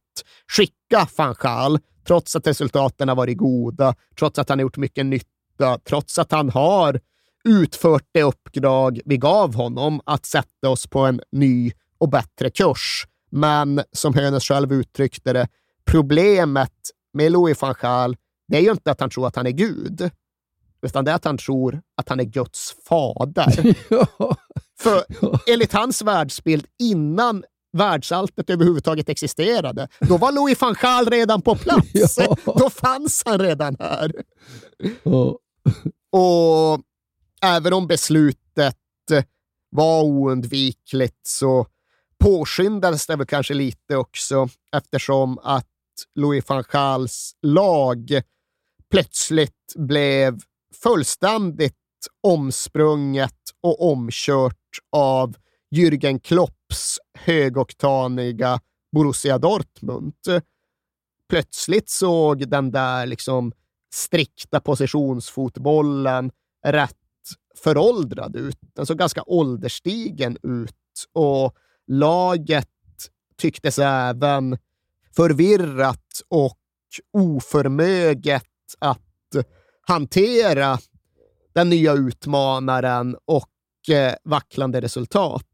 skicka 0.56 1.08
van 1.16 1.34
Gaal, 1.40 1.78
trots 2.06 2.36
att 2.36 2.46
resultaten 2.46 3.08
har 3.08 3.16
varit 3.16 3.38
goda, 3.38 3.94
trots 4.18 4.38
att 4.38 4.48
han 4.48 4.58
har 4.58 4.62
gjort 4.62 4.76
mycket 4.76 5.06
nytta, 5.06 5.78
trots 5.88 6.18
att 6.18 6.32
han 6.32 6.50
har 6.50 7.00
utfört 7.44 8.04
det 8.12 8.22
uppdrag 8.22 9.00
vi 9.04 9.16
gav 9.16 9.54
honom 9.54 10.00
att 10.06 10.26
sätta 10.26 10.68
oss 10.68 10.86
på 10.86 10.98
en 11.00 11.20
ny 11.32 11.72
och 11.98 12.08
bättre 12.08 12.50
kurs. 12.50 13.06
Men 13.30 13.82
som 13.92 14.14
Hönes 14.14 14.44
själv 14.44 14.72
uttryckte 14.72 15.32
det, 15.32 15.48
problemet 15.84 16.72
med 17.12 17.32
Louis 17.32 17.62
van 17.62 17.74
Gaal, 17.80 18.16
det 18.48 18.56
är 18.56 18.60
ju 18.60 18.70
inte 18.70 18.90
att 18.90 19.00
han 19.00 19.10
tror 19.10 19.26
att 19.26 19.36
han 19.36 19.46
är 19.46 19.50
Gud, 19.50 20.10
utan 20.82 21.04
det 21.04 21.10
är 21.10 21.14
att 21.14 21.24
han 21.24 21.38
tror 21.38 21.80
att 21.96 22.08
han 22.08 22.20
är 22.20 22.24
Guds 22.24 22.74
fader. 22.88 23.74
ja. 23.90 24.36
För 24.78 25.04
enligt 25.52 25.72
hans 25.72 26.02
världsbild 26.02 26.66
innan 26.78 27.44
världsalltet 27.76 28.50
överhuvudtaget 28.50 29.08
existerade, 29.08 29.88
då 30.00 30.16
var 30.16 30.32
Louis 30.32 30.60
van 30.60 30.74
Gaal 30.82 31.10
redan 31.10 31.42
på 31.42 31.56
plats. 31.56 32.18
Ja. 32.18 32.36
Då 32.44 32.70
fanns 32.70 33.22
han 33.26 33.38
redan 33.38 33.76
här. 33.78 34.12
Ja. 35.02 35.38
Och 36.12 36.80
även 37.42 37.72
om 37.72 37.86
beslutet 37.86 38.76
var 39.70 40.02
oundvikligt 40.02 41.26
så 41.26 41.66
påskyndades 42.18 43.06
det 43.06 43.16
väl 43.16 43.26
kanske 43.26 43.54
lite 43.54 43.96
också 43.96 44.48
eftersom 44.76 45.38
att 45.38 45.66
Louis 46.14 46.44
van 46.48 46.64
Gaals 46.72 47.32
lag 47.42 48.22
plötsligt 48.90 49.74
blev 49.76 50.40
fullständigt 50.82 51.74
omsprunget 52.22 53.34
och 53.62 53.90
omkört 53.90 54.54
av 54.92 55.36
Jürgen 55.74 56.20
Klopps 56.68 56.98
högoktaniga 57.14 58.60
Borussia 58.92 59.38
Dortmund. 59.38 60.14
Plötsligt 61.28 61.88
såg 61.88 62.48
den 62.48 62.70
där 62.70 63.06
liksom 63.06 63.52
strikta 63.92 64.60
positionsfotbollen 64.60 66.30
rätt 66.64 66.92
föråldrad 67.56 68.36
ut. 68.36 68.58
Den 68.74 68.86
såg 68.86 68.98
ganska 68.98 69.22
ålderstigen 69.26 70.36
ut 70.42 70.74
och 71.12 71.54
laget 71.86 72.68
tycktes 73.36 73.78
även 73.78 74.58
förvirrat 75.16 76.20
och 76.28 76.58
oförmöget 77.12 78.44
att 78.78 79.00
hantera 79.86 80.78
den 81.54 81.70
nya 81.70 81.92
utmanaren 81.92 83.16
och 83.24 83.94
eh, 83.94 84.14
vacklande 84.24 84.80
resultat. 84.80 85.44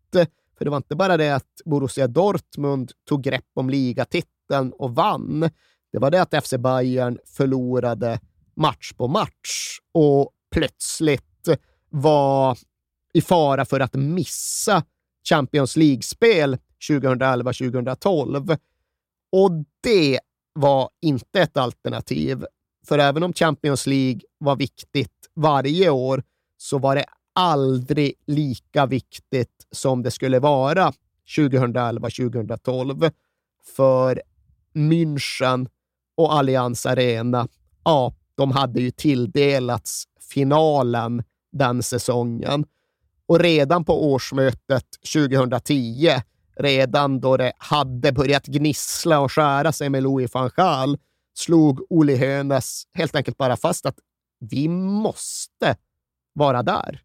För 0.62 0.64
det 0.64 0.70
var 0.70 0.76
inte 0.76 0.96
bara 0.96 1.16
det 1.16 1.34
att 1.34 1.60
Borussia 1.64 2.06
Dortmund 2.06 2.92
tog 3.08 3.22
grepp 3.22 3.44
om 3.54 3.70
ligatiteln 3.70 4.72
och 4.72 4.94
vann. 4.94 5.40
Det 5.92 5.98
var 5.98 6.10
det 6.10 6.22
att 6.22 6.46
FC 6.46 6.54
Bayern 6.58 7.18
förlorade 7.24 8.20
match 8.56 8.92
på 8.92 9.08
match 9.08 9.78
och 9.92 10.30
plötsligt 10.54 11.48
var 11.90 12.58
i 13.14 13.20
fara 13.20 13.64
för 13.64 13.80
att 13.80 13.94
missa 13.94 14.84
Champions 15.28 15.76
League-spel 15.76 16.58
2011-2012. 16.90 18.58
Och 19.32 19.50
det 19.82 20.20
var 20.52 20.90
inte 21.00 21.40
ett 21.40 21.56
alternativ. 21.56 22.44
För 22.86 22.98
även 22.98 23.22
om 23.22 23.32
Champions 23.32 23.86
League 23.86 24.20
var 24.38 24.56
viktigt 24.56 25.30
varje 25.34 25.90
år 25.90 26.22
så 26.56 26.78
var 26.78 26.96
det 26.96 27.04
aldrig 27.34 28.14
lika 28.26 28.86
viktigt 28.86 29.66
som 29.70 30.02
det 30.02 30.10
skulle 30.10 30.38
vara 30.38 30.92
2011-2012. 31.38 33.12
För 33.76 34.22
München 34.74 35.68
och 36.16 36.34
Allianz 36.34 36.86
Arena, 36.86 37.48
ja, 37.84 38.14
de 38.34 38.50
hade 38.50 38.80
ju 38.80 38.90
tilldelats 38.90 40.04
finalen 40.30 41.22
den 41.52 41.82
säsongen. 41.82 42.64
Och 43.26 43.40
redan 43.40 43.84
på 43.84 44.12
årsmötet 44.12 44.86
2010, 45.12 46.10
redan 46.56 47.20
då 47.20 47.36
det 47.36 47.52
hade 47.58 48.12
börjat 48.12 48.46
gnissla 48.46 49.20
och 49.20 49.32
skära 49.32 49.72
sig 49.72 49.90
med 49.90 50.02
Louis 50.02 50.34
van 50.34 50.50
Gaal, 50.56 50.98
slog 51.34 51.86
Oli 51.90 52.16
Hönes 52.16 52.82
helt 52.94 53.16
enkelt 53.16 53.36
bara 53.36 53.56
fast 53.56 53.86
att 53.86 53.98
vi 54.38 54.68
måste 54.68 55.76
vara 56.32 56.62
där. 56.62 57.00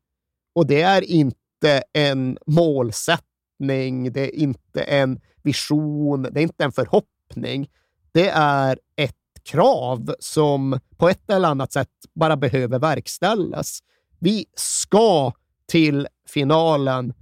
Och 0.58 0.68
det 0.68 0.82
är 0.82 1.02
inte 1.02 1.84
en 1.94 2.38
målsättning, 2.48 4.12
det 4.12 4.22
är 4.22 4.36
inte 4.36 4.82
en 4.82 5.20
vision, 5.44 6.28
det 6.32 6.40
är 6.40 6.44
inte 6.44 6.64
en 6.64 6.72
förhoppning. 6.72 7.70
Det 8.12 8.30
är 8.30 8.80
ett 8.96 9.16
krav 9.44 10.16
som 10.20 10.80
på 10.98 11.10
ett 11.10 11.30
eller 11.30 11.48
annat 11.48 11.72
sätt 11.72 11.90
bara 12.16 12.38
behöver 12.38 12.80
verkställas. 12.80 13.80
Vi 14.20 14.46
ska 14.56 15.32
till 15.68 16.08
finalen 16.30 17.14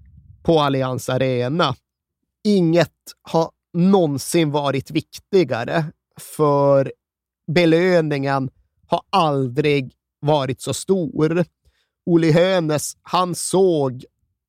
på 0.43 0.59
Allians 0.59 1.09
Arena. 1.09 1.75
Inget 2.43 2.91
har 3.21 3.51
någonsin 3.73 4.51
varit 4.51 4.91
viktigare, 4.91 5.85
för 6.19 6.91
belöningen 7.47 8.49
har 8.87 9.01
aldrig 9.09 9.93
varit 10.19 10.61
så 10.61 10.73
stor. 10.73 11.45
Oli 12.05 12.31
Hönes 12.31 12.97
han 13.01 13.35
såg 13.35 14.05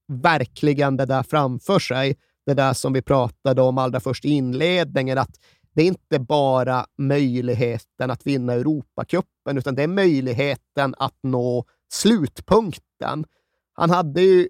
verkligen 0.09 0.97
det 0.97 1.07
där 1.07 1.23
framför 1.23 1.79
sig. 1.79 2.17
Det 2.47 2.55
där 2.55 2.73
som 2.73 2.93
vi 2.93 3.03
pratade 3.03 3.63
om 3.63 3.79
allra 3.79 4.01
först 4.01 4.25
i 4.25 4.29
inledningen, 4.29 5.19
att 5.19 5.41
det 5.75 5.83
är 5.83 5.87
inte 5.87 6.19
bara 6.19 6.87
möjligheten 6.99 8.11
att 8.11 8.27
vinna 8.27 8.53
Europacupen, 8.53 9.59
utan 9.59 9.75
det 9.75 9.83
är 9.83 9.89
möjligheten 9.89 10.95
att 10.99 11.19
nå 11.23 11.65
slutpunkten. 11.93 13.25
Han 13.73 13.91
hade 13.91 14.23
ju 14.23 14.49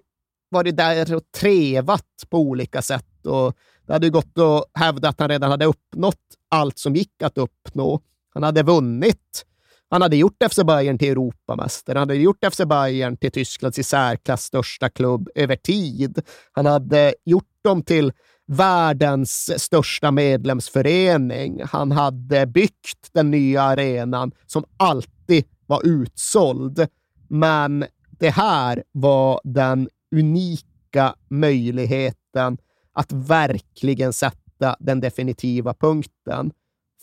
varit 0.49 0.77
där 0.77 1.15
och 1.15 1.31
trevat 1.31 2.05
på 2.29 2.37
olika 2.37 2.81
sätt 2.81 3.25
och 3.25 3.57
det 3.85 3.93
hade 3.93 4.09
gått 4.09 4.37
att 4.37 4.63
hävda 4.73 5.09
att 5.09 5.19
han 5.19 5.29
redan 5.29 5.51
hade 5.51 5.65
uppnått 5.65 6.25
allt 6.49 6.77
som 6.77 6.95
gick 6.95 7.21
att 7.21 7.37
uppnå. 7.37 8.01
Han 8.33 8.43
hade 8.43 8.63
vunnit. 8.63 9.45
Han 9.89 10.01
hade 10.01 10.15
gjort 10.15 10.43
FC 10.51 10.59
Bayern 10.63 10.97
till 10.97 11.11
Europamästare. 11.11 11.97
Han 11.99 12.09
hade 12.09 12.21
gjort 12.21 12.45
FC 12.53 12.61
Bayern 12.65 13.17
till 13.17 13.31
Tysklands 13.31 13.79
i 13.79 13.83
särklass 13.83 14.43
största 14.43 14.89
klubb 14.89 15.29
över 15.35 15.55
tid. 15.55 16.21
Han 16.51 16.65
hade 16.65 17.15
gjort 17.25 17.63
dem 17.63 17.83
till 17.83 18.13
världens 18.47 19.63
största 19.63 20.11
medlemsförening. 20.11 21.61
Han 21.63 21.91
hade 21.91 22.45
byggt 22.45 23.09
den 23.13 23.31
nya 23.31 23.61
arenan 23.61 24.31
som 24.45 24.65
alltid 24.77 25.45
var 25.65 25.81
utsåld. 25.87 26.87
Men 27.27 27.85
det 28.19 28.29
här 28.29 28.83
var 28.91 29.41
den 29.43 29.89
unika 30.15 31.15
möjligheten 31.29 32.57
att 32.93 33.11
verkligen 33.11 34.13
sätta 34.13 34.75
den 34.79 34.99
definitiva 34.99 35.73
punkten. 35.73 36.51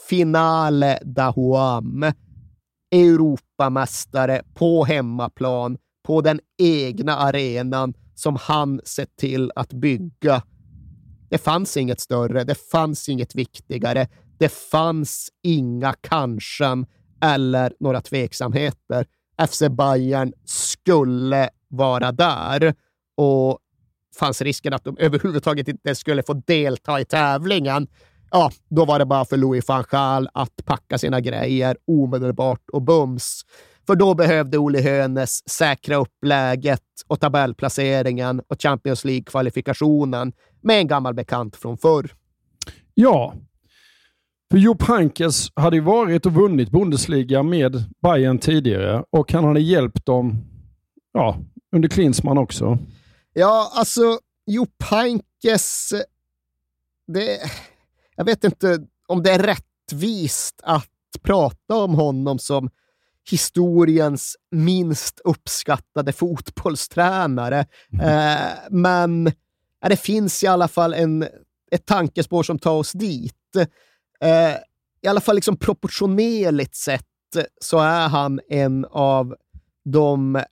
Finale 0.08 0.98
da 1.02 1.32
Huam. 1.36 2.04
Europamästare 2.90 4.42
på 4.54 4.84
hemmaplan, 4.84 5.78
på 6.06 6.20
den 6.20 6.40
egna 6.58 7.16
arenan 7.16 7.94
som 8.14 8.36
han 8.40 8.80
sett 8.84 9.16
till 9.16 9.52
att 9.54 9.72
bygga. 9.72 10.42
Det 11.30 11.38
fanns 11.38 11.76
inget 11.76 12.00
större, 12.00 12.44
det 12.44 12.54
fanns 12.70 13.08
inget 13.08 13.34
viktigare, 13.34 14.08
det 14.38 14.48
fanns 14.48 15.28
inga 15.42 15.94
kanske 16.00 16.84
eller 17.22 17.72
några 17.80 18.00
tveksamheter. 18.00 19.06
FC 19.48 19.62
Bayern 19.70 20.32
skulle 20.44 21.50
vara 21.68 22.12
där 22.12 22.74
och 23.16 23.58
fanns 24.18 24.42
risken 24.42 24.74
att 24.74 24.84
de 24.84 24.96
överhuvudtaget 24.98 25.68
inte 25.68 25.94
skulle 25.94 26.22
få 26.22 26.32
delta 26.32 27.00
i 27.00 27.04
tävlingen, 27.04 27.88
ja, 28.34 28.50
då 28.68 28.84
var 28.84 28.98
det 28.98 29.06
bara 29.06 29.24
för 29.24 29.36
Louis 29.36 29.68
van 29.68 29.84
Gaal 29.90 30.28
att 30.34 30.64
packa 30.64 30.98
sina 30.98 31.20
grejer 31.20 31.76
omedelbart 31.86 32.70
och 32.72 32.82
bums. 32.82 33.42
För 33.86 33.96
då 33.96 34.14
behövde 34.14 34.58
Ole 34.58 34.80
Hönes 34.80 35.48
säkra 35.50 35.96
upp 35.96 36.24
läget 36.24 36.82
och 37.06 37.20
tabellplaceringen 37.20 38.42
och 38.48 38.62
Champions 38.62 39.04
League-kvalifikationen 39.04 40.32
med 40.60 40.78
en 40.78 40.86
gammal 40.86 41.14
bekant 41.14 41.56
från 41.56 41.78
förr. 41.78 42.10
Ja, 42.94 43.34
för 44.50 44.58
Jupp 44.58 44.82
Heynckes 44.82 45.48
hade 45.56 45.76
ju 45.76 45.82
varit 45.82 46.26
och 46.26 46.32
vunnit 46.32 46.70
Bundesliga 46.70 47.42
med 47.42 47.84
Bayern 48.02 48.38
tidigare 48.38 49.04
och 49.10 49.32
han 49.32 49.44
hade 49.44 49.60
hjälpt 49.60 50.06
dem 50.06 50.44
ja, 51.12 51.36
under 51.76 51.88
Klinsmann 51.88 52.38
också. 52.38 52.78
Ja, 53.32 53.72
alltså 53.74 54.18
Jupp 54.46 54.82
Heynckes... 54.90 55.92
Det, 57.06 57.38
jag 58.16 58.24
vet 58.24 58.44
inte 58.44 58.80
om 59.06 59.22
det 59.22 59.30
är 59.30 59.38
rättvist 59.38 60.60
att 60.62 60.90
prata 61.22 61.76
om 61.76 61.94
honom 61.94 62.38
som 62.38 62.70
historiens 63.30 64.36
minst 64.50 65.20
uppskattade 65.24 66.12
fotbollstränare. 66.12 67.66
Mm. 67.92 68.06
Eh, 68.06 68.52
men 68.70 69.26
eh, 69.26 69.88
det 69.88 69.96
finns 69.96 70.44
i 70.44 70.46
alla 70.46 70.68
fall 70.68 70.94
en, 70.94 71.22
ett 71.70 71.86
tankespår 71.86 72.42
som 72.42 72.58
tar 72.58 72.74
oss 72.74 72.92
dit. 72.92 73.56
Eh, 74.20 74.54
I 75.02 75.08
alla 75.08 75.20
fall 75.20 75.34
liksom 75.34 75.56
proportionerligt 75.56 76.74
sett 76.74 77.06
så 77.60 77.78
är 77.78 78.08
han 78.08 78.40
en 78.48 78.84
av 78.90 79.36
de 79.84 80.42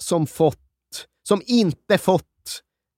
som 0.00 0.26
fått, 0.26 1.06
som 1.28 1.42
inte 1.46 1.98
fått 1.98 2.24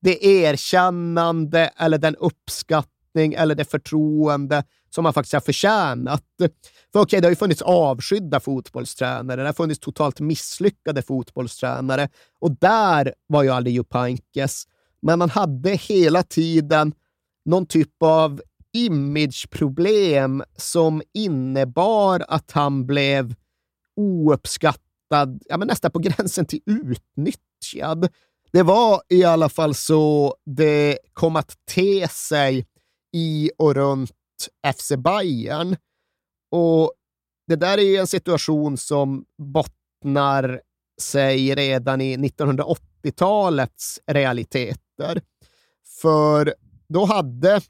det 0.03 0.27
erkännande 0.27 1.71
eller 1.77 1.99
den 1.99 2.17
uppskattning 2.17 3.00
eller 3.15 3.55
det 3.55 3.65
förtroende 3.65 4.65
som 4.91 5.05
han 5.05 5.15
faktiskt 5.15 5.33
har 5.33 5.41
förtjänat. 5.41 6.25
För 6.39 6.47
okej, 6.47 7.01
okay, 7.01 7.21
det 7.21 7.27
har 7.27 7.31
ju 7.31 7.37
funnits 7.37 7.63
avskydda 7.63 8.41
fotbollstränare, 8.41 9.41
det 9.41 9.49
har 9.49 9.53
funnits 9.53 9.81
totalt 9.81 10.21
misslyckade 10.21 11.03
fotbollstränare 11.03 12.09
och 12.41 12.57
där 12.61 13.15
var 13.27 13.43
ju 13.43 13.49
aldrig 13.49 13.75
Jupp 13.75 13.95
Men 15.03 15.21
han 15.21 15.31
hade 15.31 15.71
hela 15.71 16.23
tiden 16.23 16.93
någon 17.45 17.67
typ 17.67 18.03
av 18.03 18.43
imageproblem 18.73 20.43
som 20.57 21.03
innebar 21.15 22.25
att 22.29 22.51
han 22.51 22.87
blev 22.87 23.35
ouppskattad, 23.97 25.43
ja, 25.49 25.57
men 25.59 25.69
nästan 25.69 25.91
på 25.91 25.99
gränsen 25.99 26.47
till 26.47 26.61
utnyttjad. 26.67 28.09
Det 28.53 28.63
var 28.63 29.03
i 29.09 29.25
alla 29.25 29.49
fall 29.49 29.75
så 29.75 30.35
det 30.47 30.99
kom 31.13 31.37
att 31.37 31.55
te 31.75 32.09
sig 32.09 32.67
i 33.13 33.51
och 33.59 33.75
runt 33.75 34.11
FC 34.77 34.93
Bayern. 34.99 35.77
Och 36.51 36.93
det 37.47 37.57
där 37.57 37.79
är 37.79 38.01
en 38.01 38.07
situation 38.07 38.77
som 38.77 39.25
bottnar 39.39 40.61
sig 41.01 41.55
redan 41.55 42.01
i 42.01 42.17
1980-talets 42.17 44.01
realiteter. 44.07 45.23
För 46.01 46.55
då 46.89 47.05
hade 47.05 47.61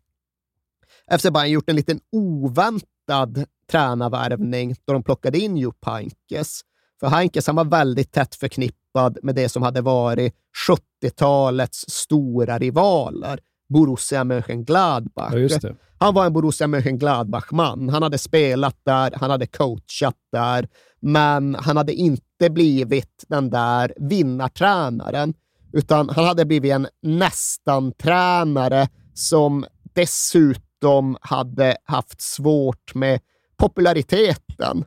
FC 1.19 1.23
Bayern 1.23 1.51
gjort 1.51 1.71
en 1.71 1.77
liten 1.77 2.01
oväntad 2.13 3.45
tränarvärvning 3.71 4.77
då 4.85 4.93
de 4.93 5.03
plockade 5.03 5.39
in 5.39 5.57
Jupp 5.57 5.85
Heynckes. 5.85 6.61
För 7.01 7.07
Heynckes 7.07 7.47
han 7.47 7.57
var 7.57 7.65
väldigt 7.65 8.13
tätt 8.13 8.35
förknippad 8.35 9.19
med 9.23 9.35
det 9.35 9.49
som 9.49 9.63
hade 9.63 9.81
varit 9.81 10.35
70-talets 10.69 11.85
stora 11.89 12.59
rivaler, 12.59 13.41
Borussia 13.71 14.25
Mönchengladbach. 14.25 15.33
Ja, 15.35 15.71
han 15.99 16.15
var 16.15 16.27
en 16.27 16.33
Borussia 16.33 16.67
Mönchengladbach-man. 16.67 17.89
Han 17.89 18.03
hade 18.03 18.19
spelat 18.19 18.77
där, 18.85 19.13
han 19.17 19.31
hade 19.31 19.47
coachat 19.47 20.17
där, 20.33 20.69
men 21.01 21.55
han 21.55 21.77
hade 21.77 21.93
inte 21.93 22.51
blivit 22.51 23.25
den 23.29 23.51
där 23.51 23.95
vinnartränaren, 23.97 25.35
utan 25.73 26.09
han 26.09 26.25
hade 26.25 26.45
blivit 26.45 26.73
en 26.73 26.87
nästan-tränare 27.03 28.89
som 29.15 29.65
dessutom 29.95 31.17
hade 31.21 31.77
haft 31.85 32.21
svårt 32.21 32.95
med 32.95 33.21
populariteten. 33.59 34.85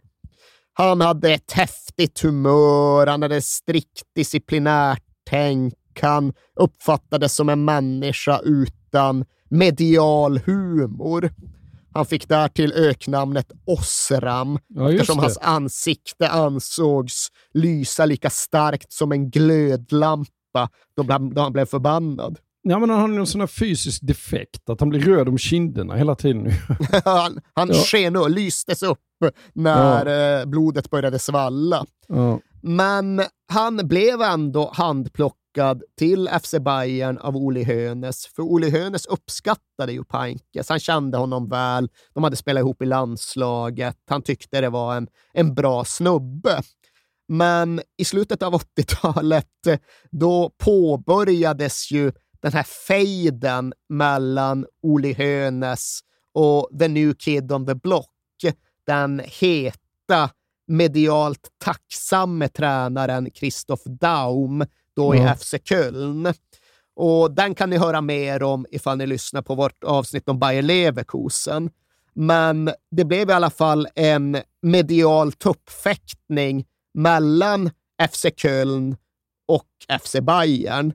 Han 0.74 1.02
hade 1.02 1.34
ett 1.34 1.52
häftigt 1.52 2.20
humör, 2.20 3.08
han 3.08 3.22
hade 3.22 3.42
strikt 3.42 4.04
disciplinärt 4.16 5.04
tänk, 5.30 5.74
han 6.02 6.34
uppfattades 6.60 7.36
som 7.36 7.50
en 7.50 7.66
människa 7.66 8.40
utan 8.40 9.26
medial 9.50 10.38
humor. 10.46 11.32
Han 11.94 12.06
fick 12.06 12.28
därtill 12.28 12.74
öknamnet 12.74 13.52
Osram 13.66 14.60
ja, 14.68 14.92
eftersom 14.92 15.20
hans 15.20 15.38
ansikte 15.38 16.30
ansågs 16.30 17.28
lysa 17.54 18.06
lika 18.06 18.30
starkt 18.30 18.94
som 18.94 19.12
en 19.12 19.30
glödlampa 19.30 20.70
då, 20.96 21.04
han 21.42 21.54
blev 21.54 21.66
förbannad. 21.66 22.40
Ja, 22.62 22.80
men 22.80 22.90
han 22.90 23.00
har 23.00 23.08
någon 23.08 23.28
sån 23.28 23.42
här 23.42 23.48
fysisk 23.48 24.02
defekt, 24.08 24.70
att 24.70 24.80
han 24.80 24.90
blir 24.90 25.00
röd 25.00 25.28
om 25.28 25.38
kinderna 25.38 25.96
hela 25.96 26.16
tiden. 26.16 26.52
han 27.06 27.40
han 27.54 27.68
ja. 27.68 27.74
sken 27.74 28.16
och 28.16 28.30
lystes 28.30 28.84
upp 28.84 29.00
när 29.54 30.06
ja. 30.06 30.42
Eh, 30.42 30.46
blodet 30.46 30.90
började 30.90 31.20
svalla. 31.20 31.86
Ja. 32.08 32.40
Men 32.62 33.22
han 33.48 33.88
blev 33.88 34.22
ändå 34.22 34.72
handplockad 34.74 35.43
lockad 35.58 35.84
till 35.98 36.30
FC 36.42 36.56
Bayern 36.62 37.18
av 37.18 37.38
Oli 37.38 37.64
Hönes, 37.64 38.28
för 38.28 38.44
Oli 38.44 38.70
Hönes 38.70 39.06
uppskattade 39.06 39.92
ju 39.92 40.04
Pankes. 40.04 40.70
Han 40.70 40.80
kände 40.80 41.18
honom 41.18 41.50
väl. 41.50 41.90
De 42.14 42.24
hade 42.24 42.36
spelat 42.36 42.62
ihop 42.62 42.82
i 42.82 42.86
landslaget. 42.86 43.98
Han 44.10 44.22
tyckte 44.22 44.62
det 44.62 44.70
var 44.70 44.96
en, 44.96 45.08
en 45.34 45.54
bra 45.54 45.86
snubbe. 45.86 46.62
Men 47.28 47.82
i 47.98 48.06
slutet 48.06 48.44
av 48.44 48.54
80-talet, 48.78 49.82
då 50.12 50.52
påbörjades 50.58 51.92
ju 51.92 52.12
den 52.42 52.54
här 52.54 52.64
fejden 52.64 53.74
mellan 53.90 54.66
Oli 54.84 55.14
Hönes 55.14 56.00
och 56.34 56.70
the 56.80 56.88
new 56.88 57.14
kid 57.14 57.52
on 57.52 57.66
the 57.66 57.76
block. 57.76 58.10
Den 58.86 59.22
heta, 59.26 60.30
medialt 60.68 61.50
tacksamme 61.64 62.48
tränaren 62.48 63.30
Christoph 63.34 63.84
Daum 63.90 64.66
då 64.96 65.16
i 65.16 65.34
FC 65.40 65.56
Köln. 65.64 66.34
Och 66.96 67.32
den 67.32 67.56
kan 67.56 67.70
ni 67.70 67.78
höra 67.78 68.02
mer 68.02 68.44
om 68.44 68.66
ifall 68.72 68.98
ni 68.98 69.08
lyssnar 69.08 69.42
på 69.42 69.56
vårt 69.56 69.84
avsnitt 69.84 70.30
om 70.30 70.40
Bayer 70.40 70.62
Leverkusen. 70.62 71.70
Men 72.14 72.72
det 72.92 73.06
blev 73.06 73.30
i 73.30 73.34
alla 73.34 73.50
fall 73.50 73.88
en 73.96 74.38
medial 74.62 75.32
tuppfäktning 75.32 76.66
mellan 76.94 77.70
FC 78.12 78.26
Köln 78.36 78.98
och 79.48 80.00
FC 80.02 80.16
Bayern. 80.22 80.94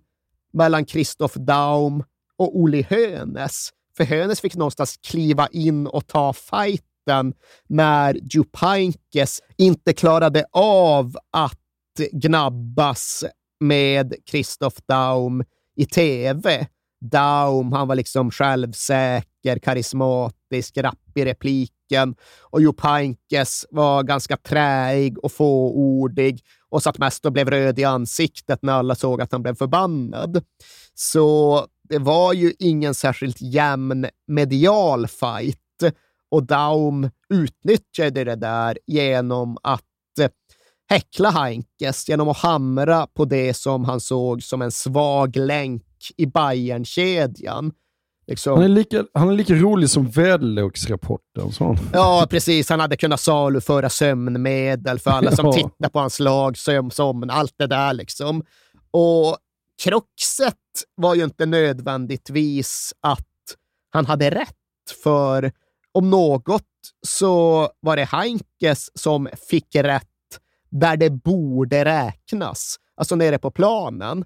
Mellan 0.52 0.86
Christoph 0.86 1.38
Daum 1.38 2.04
och 2.36 2.62
Uli 2.64 2.86
Hönes. 2.90 3.70
För 3.96 4.04
Hönes 4.04 4.40
fick 4.40 4.56
någonstans 4.56 4.96
kliva 4.96 5.48
in 5.52 5.86
och 5.86 6.06
ta 6.06 6.32
fighten 6.32 7.34
när 7.66 8.18
Jupp 8.34 8.56
Heynckes 8.56 9.40
inte 9.56 9.92
klarade 9.92 10.44
av 10.52 11.16
att 11.32 11.60
gnabbas 12.12 13.24
med 13.60 14.14
Christoph 14.30 14.76
Daum 14.88 15.44
i 15.76 15.86
tv. 15.86 16.66
Daum, 17.00 17.72
han 17.72 17.88
var 17.88 17.94
liksom 17.94 18.30
självsäker, 18.30 19.58
karismatisk, 19.62 20.76
rapp 20.76 20.98
i 21.14 21.24
repliken 21.24 22.14
och 22.42 22.62
Jo 22.62 22.72
Pankes 22.72 23.66
var 23.70 24.02
ganska 24.02 24.36
träig 24.36 25.18
och 25.18 25.32
fåordig 25.32 26.42
och 26.68 26.82
satt 26.82 26.98
mest 26.98 27.26
och 27.26 27.32
blev 27.32 27.50
röd 27.50 27.78
i 27.78 27.84
ansiktet 27.84 28.62
när 28.62 28.72
alla 28.72 28.94
såg 28.94 29.20
att 29.20 29.32
han 29.32 29.42
blev 29.42 29.54
förbannad. 29.54 30.44
Så 30.94 31.66
det 31.88 31.98
var 31.98 32.32
ju 32.32 32.52
ingen 32.58 32.94
särskilt 32.94 33.40
jämn 33.40 34.06
medial 34.26 35.06
fight 35.08 35.58
och 36.30 36.42
Daum 36.42 37.10
utnyttjade 37.28 38.24
det 38.24 38.36
där 38.36 38.78
genom 38.86 39.58
att 39.62 39.87
häckla 40.88 41.30
Heinkes 41.30 42.08
genom 42.08 42.28
att 42.28 42.36
hamra 42.36 43.06
på 43.06 43.24
det 43.24 43.54
som 43.54 43.84
han 43.84 44.00
såg 44.00 44.42
som 44.42 44.62
en 44.62 44.70
svag 44.70 45.36
länk 45.36 45.82
i 46.16 46.26
Bayern-kedjan. 46.26 47.72
Liksom. 48.26 48.52
Han, 48.54 48.62
är 48.62 48.68
lika, 48.68 49.04
han 49.14 49.28
är 49.28 49.34
lika 49.34 49.54
rolig 49.54 49.90
som 49.90 50.06
väderleksrapporten. 50.10 51.76
Ja, 51.92 52.26
precis. 52.30 52.70
Han 52.70 52.80
hade 52.80 52.96
kunnat 52.96 53.20
saluföra 53.20 53.90
sömnmedel 53.90 54.98
för 54.98 55.10
alla 55.10 55.36
som 55.36 55.46
Ja. 55.46 55.52
tittar 55.52 55.88
på 55.88 55.98
hans 55.98 56.20
lag, 56.20 56.58
sömn, 56.58 56.90
somn, 56.90 57.30
allt 57.30 57.54
det 57.58 57.66
där 57.66 57.92
liksom. 57.94 58.42
Och 58.90 59.36
kruxet 59.82 60.54
var 60.94 61.14
ju 61.14 61.24
inte 61.24 61.46
nödvändigtvis 61.46 62.94
att 63.00 63.24
han 63.90 64.06
hade 64.06 64.30
rätt, 64.30 64.54
för 65.02 65.52
om 65.92 66.10
något 66.10 66.62
så 67.06 67.68
var 67.80 67.96
det 67.96 68.04
Heinkes 68.04 68.98
som 68.98 69.28
fick 69.50 69.74
rätt 69.76 70.08
där 70.70 70.96
det 70.96 71.10
borde 71.10 71.84
räknas, 71.84 72.76
alltså 72.94 73.16
nere 73.16 73.38
på 73.38 73.50
planen. 73.50 74.24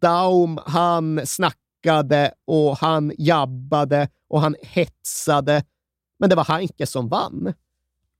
Daum, 0.00 0.58
han 0.66 1.26
snackade 1.26 2.32
och 2.46 2.78
han 2.78 3.12
jabbade 3.18 4.08
och 4.28 4.40
han 4.40 4.56
hetsade, 4.62 5.62
men 6.18 6.30
det 6.30 6.36
var 6.36 6.44
Heinke 6.44 6.86
som 6.86 7.08
vann. 7.08 7.54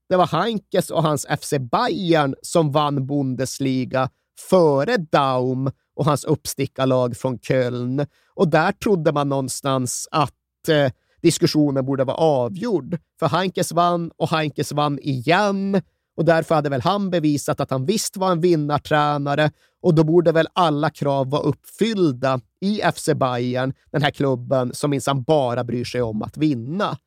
Det 0.08 0.16
var 0.16 0.26
Heinkes 0.26 0.90
och 0.90 1.02
hans 1.02 1.26
FC 1.40 1.54
Bayern 1.70 2.34
som 2.42 2.72
vann 2.72 3.06
Bundesliga 3.06 4.10
före 4.50 4.96
Daum 4.96 5.70
och 5.96 6.04
hans 6.04 6.24
uppstickarlag 6.24 7.16
från 7.16 7.38
Köln. 7.38 8.06
Och 8.34 8.48
där 8.48 8.72
trodde 8.72 9.12
man 9.12 9.28
någonstans 9.28 10.08
att 10.10 10.68
eh, 10.68 10.92
diskussionen 11.22 11.86
borde 11.86 12.04
vara 12.04 12.16
avgjord. 12.16 12.98
För 13.18 13.28
Heinkes 13.28 13.72
vann 13.72 14.10
och 14.16 14.28
Heinkes 14.28 14.72
vann 14.72 14.98
igen. 14.98 15.82
Och 16.18 16.24
därför 16.24 16.54
hade 16.54 16.68
väl 16.68 16.80
han 16.80 17.10
bevisat 17.10 17.60
att 17.60 17.70
han 17.70 17.86
visst 17.86 18.16
var 18.16 18.32
en 18.32 18.40
vinnartränare 18.40 19.50
och 19.80 19.94
då 19.94 20.04
borde 20.04 20.32
väl 20.32 20.48
alla 20.52 20.90
krav 20.90 21.30
vara 21.30 21.42
uppfyllda 21.42 22.40
i 22.60 22.80
FC 22.94 23.08
Bayern, 23.16 23.74
den 23.90 24.02
här 24.02 24.10
klubben 24.10 24.74
som 24.74 24.90
minsann 24.90 25.22
bara 25.22 25.64
bryr 25.64 25.84
sig 25.84 26.02
om 26.02 26.22
att 26.22 26.36
vinna. 26.36 26.98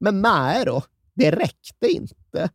Men 0.00 0.22
nej 0.22 0.64
då, 0.64 0.82
det 1.14 1.30
räckte 1.30 1.88
inte. 1.88 2.50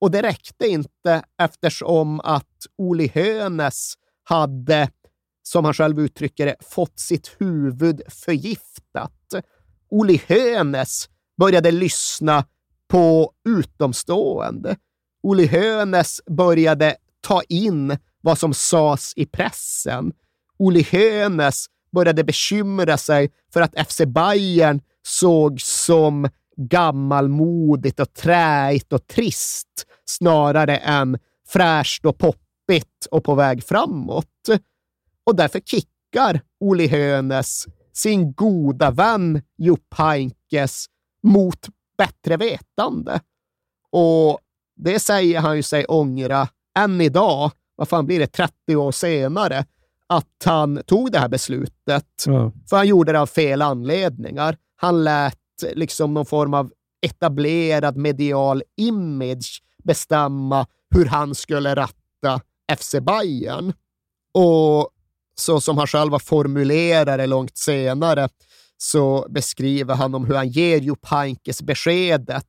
Och 0.00 0.10
det 0.10 0.22
räckte 0.22 0.66
inte 0.68 1.22
eftersom 1.42 2.20
att 2.20 2.66
Oli 2.78 3.10
Hönes 3.14 3.94
hade, 4.24 4.90
som 5.42 5.64
han 5.64 5.74
själv 5.74 6.00
uttrycker 6.00 6.46
det, 6.46 6.56
fått 6.60 6.98
sitt 6.98 7.36
huvud 7.38 8.02
förgiftat. 8.08 9.34
Oli 9.90 10.22
Hönes 10.26 11.08
började 11.38 11.70
lyssna 11.70 12.44
på 12.88 13.32
utomstående. 13.48 14.76
Olle 15.26 15.46
Hönes 15.46 16.20
började 16.26 16.96
ta 17.20 17.42
in 17.48 17.98
vad 18.20 18.38
som 18.38 18.54
sades 18.54 19.12
i 19.16 19.26
pressen. 19.26 20.12
Olle 20.58 20.82
Hönes 20.82 21.66
började 21.92 22.24
bekymra 22.24 22.96
sig 22.96 23.32
för 23.52 23.60
att 23.60 23.88
FC 23.90 24.00
Bayern 24.06 24.80
såg 25.02 25.60
som 25.60 26.28
gammalmodigt 26.56 28.00
och 28.00 28.14
träigt 28.14 28.92
och 28.92 29.06
trist 29.06 29.86
snarare 30.04 30.76
än 30.76 31.18
fräscht 31.48 32.04
och 32.04 32.18
poppigt 32.18 33.06
och 33.10 33.24
på 33.24 33.34
väg 33.34 33.64
framåt. 33.64 34.48
Och 35.24 35.36
därför 35.36 35.60
kickar 35.60 36.40
Olle 36.60 36.86
Hönes 36.86 37.66
sin 37.92 38.32
goda 38.32 38.90
vän 38.90 39.42
Jupp 39.58 39.94
Heinkes 39.94 40.86
mot 41.22 41.68
bättre 41.98 42.36
vetande. 42.36 43.20
Och 43.90 44.40
det 44.76 45.00
säger 45.00 45.40
han 45.40 45.56
ju 45.56 45.62
sig 45.62 45.84
ångra 45.84 46.48
än 46.78 47.00
idag, 47.00 47.50
vad 47.76 47.88
fan 47.88 48.06
blir 48.06 48.18
det, 48.18 48.26
30 48.26 48.76
år 48.76 48.92
senare, 48.92 49.64
att 50.06 50.42
han 50.44 50.82
tog 50.86 51.12
det 51.12 51.18
här 51.18 51.28
beslutet. 51.28 52.24
Ja. 52.26 52.52
För 52.70 52.76
han 52.76 52.86
gjorde 52.86 53.12
det 53.12 53.20
av 53.20 53.26
fel 53.26 53.62
anledningar. 53.62 54.56
Han 54.76 55.04
lät 55.04 55.38
liksom 55.74 56.14
någon 56.14 56.26
form 56.26 56.54
av 56.54 56.72
etablerad 57.06 57.96
medial 57.96 58.62
image 58.76 59.62
bestämma 59.84 60.66
hur 60.90 61.06
han 61.06 61.34
skulle 61.34 61.74
ratta 61.74 62.40
FC 62.78 62.94
Bayern. 63.00 63.72
Och 64.34 64.90
så 65.38 65.60
som 65.60 65.78
han 65.78 65.86
själv 65.86 66.12
har 66.12 66.18
formulerat 66.18 67.18
det 67.18 67.26
långt 67.26 67.56
senare 67.56 68.28
så 68.78 69.26
beskriver 69.28 69.94
han 69.94 70.14
om 70.14 70.24
hur 70.24 70.34
han 70.34 70.48
ger 70.48 70.80
Jupp 70.80 71.06
Heynckes 71.06 71.62
beskedet 71.62 72.46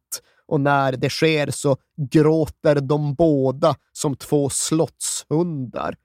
och 0.48 0.62
när 0.62 0.92
det 0.92 1.10
sker 1.10 1.52
så 1.52 1.78
gråter 2.12 2.76
de 2.82 3.14
båda 3.16 3.76
som 3.94 4.16
två 4.16 4.50
slottshundar. 4.50 5.96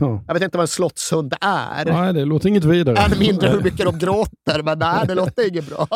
Ja. 0.00 0.24
Jag 0.26 0.34
vet 0.34 0.42
inte 0.42 0.58
vad 0.58 0.64
en 0.64 0.68
slottshund 0.68 1.34
är. 1.40 1.84
Nej, 1.84 2.12
det 2.12 2.24
låter 2.24 2.48
inget 2.48 2.64
vidare. 2.64 2.96
Än 2.96 3.18
mindre 3.18 3.48
hur 3.48 3.62
mycket 3.62 3.86
de 3.86 3.98
gråter, 3.98 4.62
men 4.62 4.78
nej, 4.78 5.06
det 5.06 5.14
låter 5.14 5.48
inget 5.48 5.68
bra. 5.68 5.88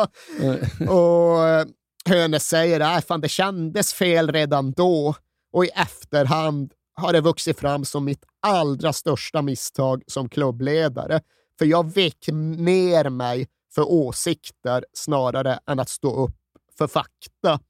Och 0.88 1.48
eh, 1.48 1.66
Hönes 2.08 2.48
säger 2.48 2.80
att 2.80 3.06
fan, 3.06 3.20
det 3.20 3.28
kändes 3.28 3.92
fel 3.92 4.32
redan 4.32 4.72
då 4.72 5.14
och 5.52 5.64
i 5.64 5.68
efterhand 5.68 6.72
har 6.96 7.12
det 7.12 7.20
vuxit 7.20 7.60
fram 7.60 7.84
som 7.84 8.04
mitt 8.04 8.24
allra 8.42 8.92
största 8.92 9.42
misstag 9.42 10.02
som 10.06 10.28
klubbledare. 10.28 11.20
För 11.58 11.66
jag 11.66 11.94
vek 11.94 12.28
ner 12.58 13.10
mig 13.10 13.46
för 13.74 13.82
åsikter 13.82 14.84
snarare 14.92 15.58
än 15.66 15.80
att 15.80 15.88
stå 15.88 16.24
upp 16.24 16.36
för 16.78 16.86
fakta. 16.86 17.60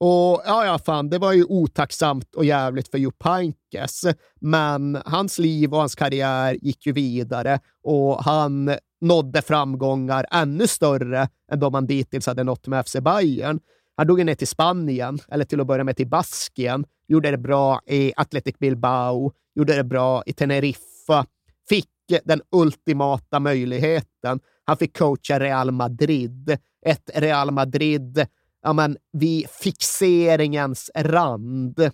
Och 0.00 0.42
ja, 0.46 0.66
ja, 0.66 0.78
fan, 0.78 1.10
det 1.10 1.18
var 1.18 1.32
ju 1.32 1.44
otacksamt 1.44 2.34
och 2.34 2.44
jävligt 2.44 2.88
för 2.88 2.98
Jupp 2.98 3.22
Heynckes, 3.22 4.04
men 4.40 4.98
hans 5.04 5.38
liv 5.38 5.72
och 5.72 5.78
hans 5.78 5.94
karriär 5.94 6.56
gick 6.62 6.86
ju 6.86 6.92
vidare 6.92 7.60
och 7.82 8.24
han 8.24 8.70
nådde 9.00 9.42
framgångar 9.42 10.26
ännu 10.30 10.66
större 10.66 11.28
än 11.52 11.60
de 11.60 11.74
han 11.74 11.86
dittills 11.86 12.26
hade 12.26 12.44
nått 12.44 12.66
med 12.66 12.86
FC 12.86 12.96
Bayern. 13.00 13.60
Han 13.96 14.06
drog 14.06 14.18
ju 14.18 14.24
ner 14.24 14.34
till 14.34 14.48
Spanien, 14.48 15.18
eller 15.28 15.44
till 15.44 15.60
att 15.60 15.66
börja 15.66 15.84
med 15.84 15.96
till 15.96 16.08
Baskien, 16.08 16.84
gjorde 17.08 17.30
det 17.30 17.38
bra 17.38 17.80
i 17.86 18.12
Athletic 18.16 18.58
Bilbao, 18.58 19.32
gjorde 19.54 19.76
det 19.76 19.84
bra 19.84 20.22
i 20.26 20.32
Teneriffa, 20.32 21.26
fick 21.68 21.88
den 22.24 22.40
ultimata 22.52 23.40
möjligheten. 23.40 24.40
Han 24.64 24.76
fick 24.76 24.98
coacha 24.98 25.40
Real 25.40 25.70
Madrid, 25.70 26.58
ett 26.86 27.10
Real 27.14 27.50
Madrid 27.50 28.26
ja, 28.62 28.72
men, 28.72 28.96
vid 29.12 29.50
fixeringens 29.50 30.90
rand. 30.94 31.90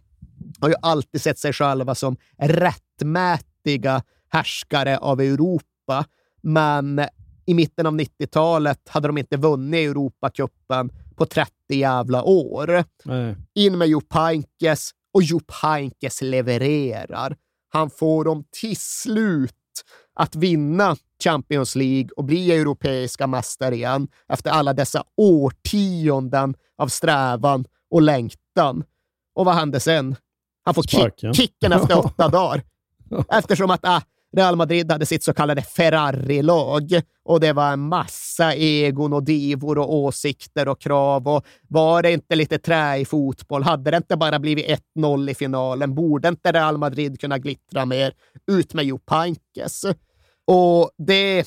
Har 0.61 0.69
ju 0.69 0.75
alltid 0.83 1.23
sett 1.23 1.39
sig 1.39 1.53
själva 1.53 1.95
som 1.95 2.17
rättmätiga 2.39 4.03
härskare 4.29 4.99
av 4.99 5.21
Europa, 5.21 6.05
men 6.43 7.01
i 7.47 7.55
mitten 7.55 7.87
av 7.87 7.95
90-talet 7.95 8.89
hade 8.89 9.09
de 9.09 9.19
inte 9.19 9.37
vunnit 9.37 9.91
Europacupen 9.91 10.91
på 11.17 11.27
30 11.27 11.51
jävla 11.69 12.23
år. 12.23 12.85
Nej. 13.05 13.37
In 13.55 13.79
med 13.79 13.89
Jupp 13.89 14.13
Heynckes 14.15 14.91
och 15.15 15.23
Jupp 15.23 15.51
Heynckes 15.63 16.23
levererar. 16.23 17.37
Han 17.69 17.91
får 17.91 18.25
dem 18.25 18.45
till 18.61 18.77
slut 18.77 19.53
att 20.15 20.37
vinna 20.37 20.97
Champions 21.25 21.77
League 21.77 22.09
och 22.17 22.25
bli 22.25 22.53
europeiska 22.53 23.27
mästare 23.27 23.75
igen 23.75 24.09
efter 24.29 24.51
alla 24.51 24.73
dessa 24.73 25.05
årtionden 25.17 26.55
av 26.79 26.89
strävan 26.89 27.65
och 27.91 28.03
längtan. 28.03 28.85
Och 29.35 29.45
vad 29.45 29.55
hände 29.55 29.81
sen? 29.81 30.17
Han 30.65 30.75
får 30.75 30.83
Sparken. 30.83 31.35
kick, 31.35 31.51
kicken 31.51 31.73
efter 31.73 31.99
åtta 32.07 32.29
dagar. 32.29 32.63
Eftersom 33.29 33.71
att 33.71 33.81
ah, 33.83 34.03
Real 34.37 34.57
Madrid 34.57 34.93
hade 34.93 35.07
sitt 35.07 35.23
så 35.23 35.35
kallade 35.35 35.63
Ferrari-lag 35.63 37.01
och 37.25 37.41
det 37.41 37.53
var 37.53 37.73
en 37.73 37.81
massa 37.81 38.55
egon 38.55 39.13
och 39.13 39.23
divor 39.23 39.79
och 39.79 39.95
åsikter 39.95 40.69
och 40.69 40.81
krav. 40.81 41.29
Och 41.29 41.47
var 41.69 42.03
det 42.03 42.13
inte 42.13 42.37
lite 42.37 42.59
trä 42.59 42.97
i 42.97 43.05
fotboll? 43.05 43.63
Hade 43.63 43.91
det 43.91 43.97
inte 43.97 44.17
bara 44.17 44.39
blivit 44.39 44.81
1-0 44.97 45.31
i 45.31 45.35
finalen? 45.35 45.95
Borde 45.95 46.29
inte 46.29 46.53
Real 46.53 46.79
Madrid 46.79 47.21
kunna 47.21 47.39
glittra 47.39 47.87
mer? 47.87 48.13
Ut 48.47 48.75
med 48.75 48.85
Jo 48.85 48.99
Pankes. 48.99 49.85
Och 50.47 50.91
det 50.99 51.47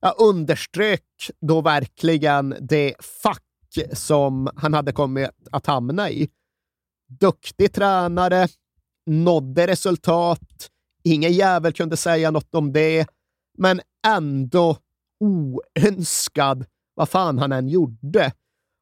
jag 0.00 0.14
underströk 0.20 1.02
då 1.40 1.60
verkligen 1.60 2.56
det 2.60 2.94
fack 3.22 3.42
som 3.92 4.50
han 4.56 4.74
hade 4.74 4.92
kommit 4.92 5.30
att 5.50 5.66
hamna 5.66 6.10
i. 6.10 6.28
Duktig 7.20 7.72
tränare, 7.72 8.48
nådde 9.06 9.66
resultat, 9.66 10.70
ingen 11.06 11.32
jävel 11.32 11.72
kunde 11.72 11.96
säga 11.96 12.30
något 12.30 12.54
om 12.54 12.72
det, 12.72 13.06
men 13.58 13.80
ändå 14.06 14.76
oönskad 15.20 16.64
vad 16.94 17.08
fan 17.08 17.38
han 17.38 17.52
än 17.52 17.68
gjorde. 17.68 18.32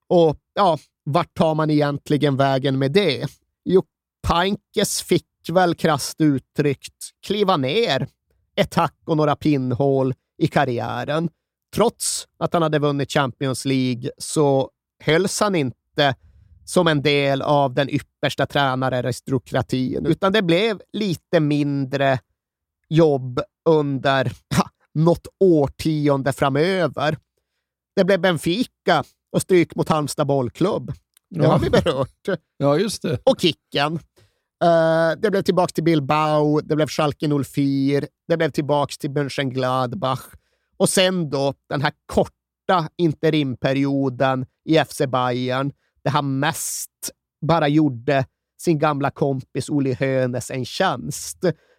Och 0.09 0.37
ja, 0.55 0.79
vart 1.05 1.35
tar 1.35 1.55
man 1.55 1.71
egentligen 1.71 2.37
vägen 2.37 2.79
med 2.79 2.93
det? 2.93 3.27
Jo, 3.65 3.83
Pankes 4.23 5.03
fick 5.03 5.27
väl 5.53 5.75
krasst 5.75 6.21
uttryckt 6.21 6.95
kliva 7.27 7.57
ner 7.57 8.09
ett 8.57 8.75
hack 8.75 8.99
och 9.07 9.17
några 9.17 9.37
pinnhål 9.37 10.15
i 10.39 10.47
karriären. 10.47 11.29
Trots 11.75 12.29
att 12.39 12.53
han 12.53 12.63
hade 12.63 12.79
vunnit 12.79 13.13
Champions 13.13 13.65
League 13.65 14.11
så 14.19 14.71
hölls 15.05 15.41
han 15.41 15.55
inte 15.55 16.15
som 16.65 16.87
en 16.89 17.03
del 17.03 17.43
av 17.43 17.75
den 17.75 17.91
yppersta 17.91 18.47
tränararistokratin, 18.47 20.07
utan 20.07 20.33
det 20.33 20.43
blev 20.43 20.81
lite 20.93 21.41
mindre 21.41 22.19
jobb 22.89 23.41
under 23.69 24.25
ha, 24.57 24.69
något 24.95 25.27
årtionde 25.41 26.33
framöver. 26.33 27.17
Det 27.97 28.05
blev 28.05 28.21
Benfica 28.21 29.05
och 29.33 29.43
stryk 29.43 29.75
mot 29.75 29.89
Halmstad 29.89 30.27
bollklubb. 30.27 30.93
Det 31.31 31.43
Ja. 31.45 31.51
har 31.53 31.59
vi 31.59 31.71
berört. 31.71 32.39
Ja, 32.57 32.79
just 32.79 33.03
det. 33.03 33.19
Och 33.25 33.41
Kicken. 33.41 33.99
Eh, 34.65 35.11
det 35.19 35.31
blev 35.31 35.43
tillbaka 35.43 35.73
till 35.73 35.85
Bilbao, 35.85 36.61
det 36.61 36.77
blev 36.77 36.89
Schalke 36.89 37.29
04, 37.45 38.07
det 38.29 38.37
blev 38.37 38.51
tillbaka 38.51 38.95
till 39.01 39.11
Mönchengladbach 39.11 40.21
och 40.77 40.89
sen 40.89 41.31
då 41.31 41.55
den 41.69 41.83
här 41.83 41.93
korta 42.07 42.89
interimperioden 42.97 44.47
i 44.65 44.79
FC 44.85 45.01
Bayern 45.09 45.73
där 46.05 46.11
han 46.11 46.39
mest 46.39 47.11
bara 47.47 47.69
gjorde 47.69 48.27
sin 48.59 48.79
gamla 48.79 49.11
kompis 49.11 49.69
Olle 49.69 49.95
Hönes 49.95 50.51
en 50.51 50.65
tjänst. 50.65 51.39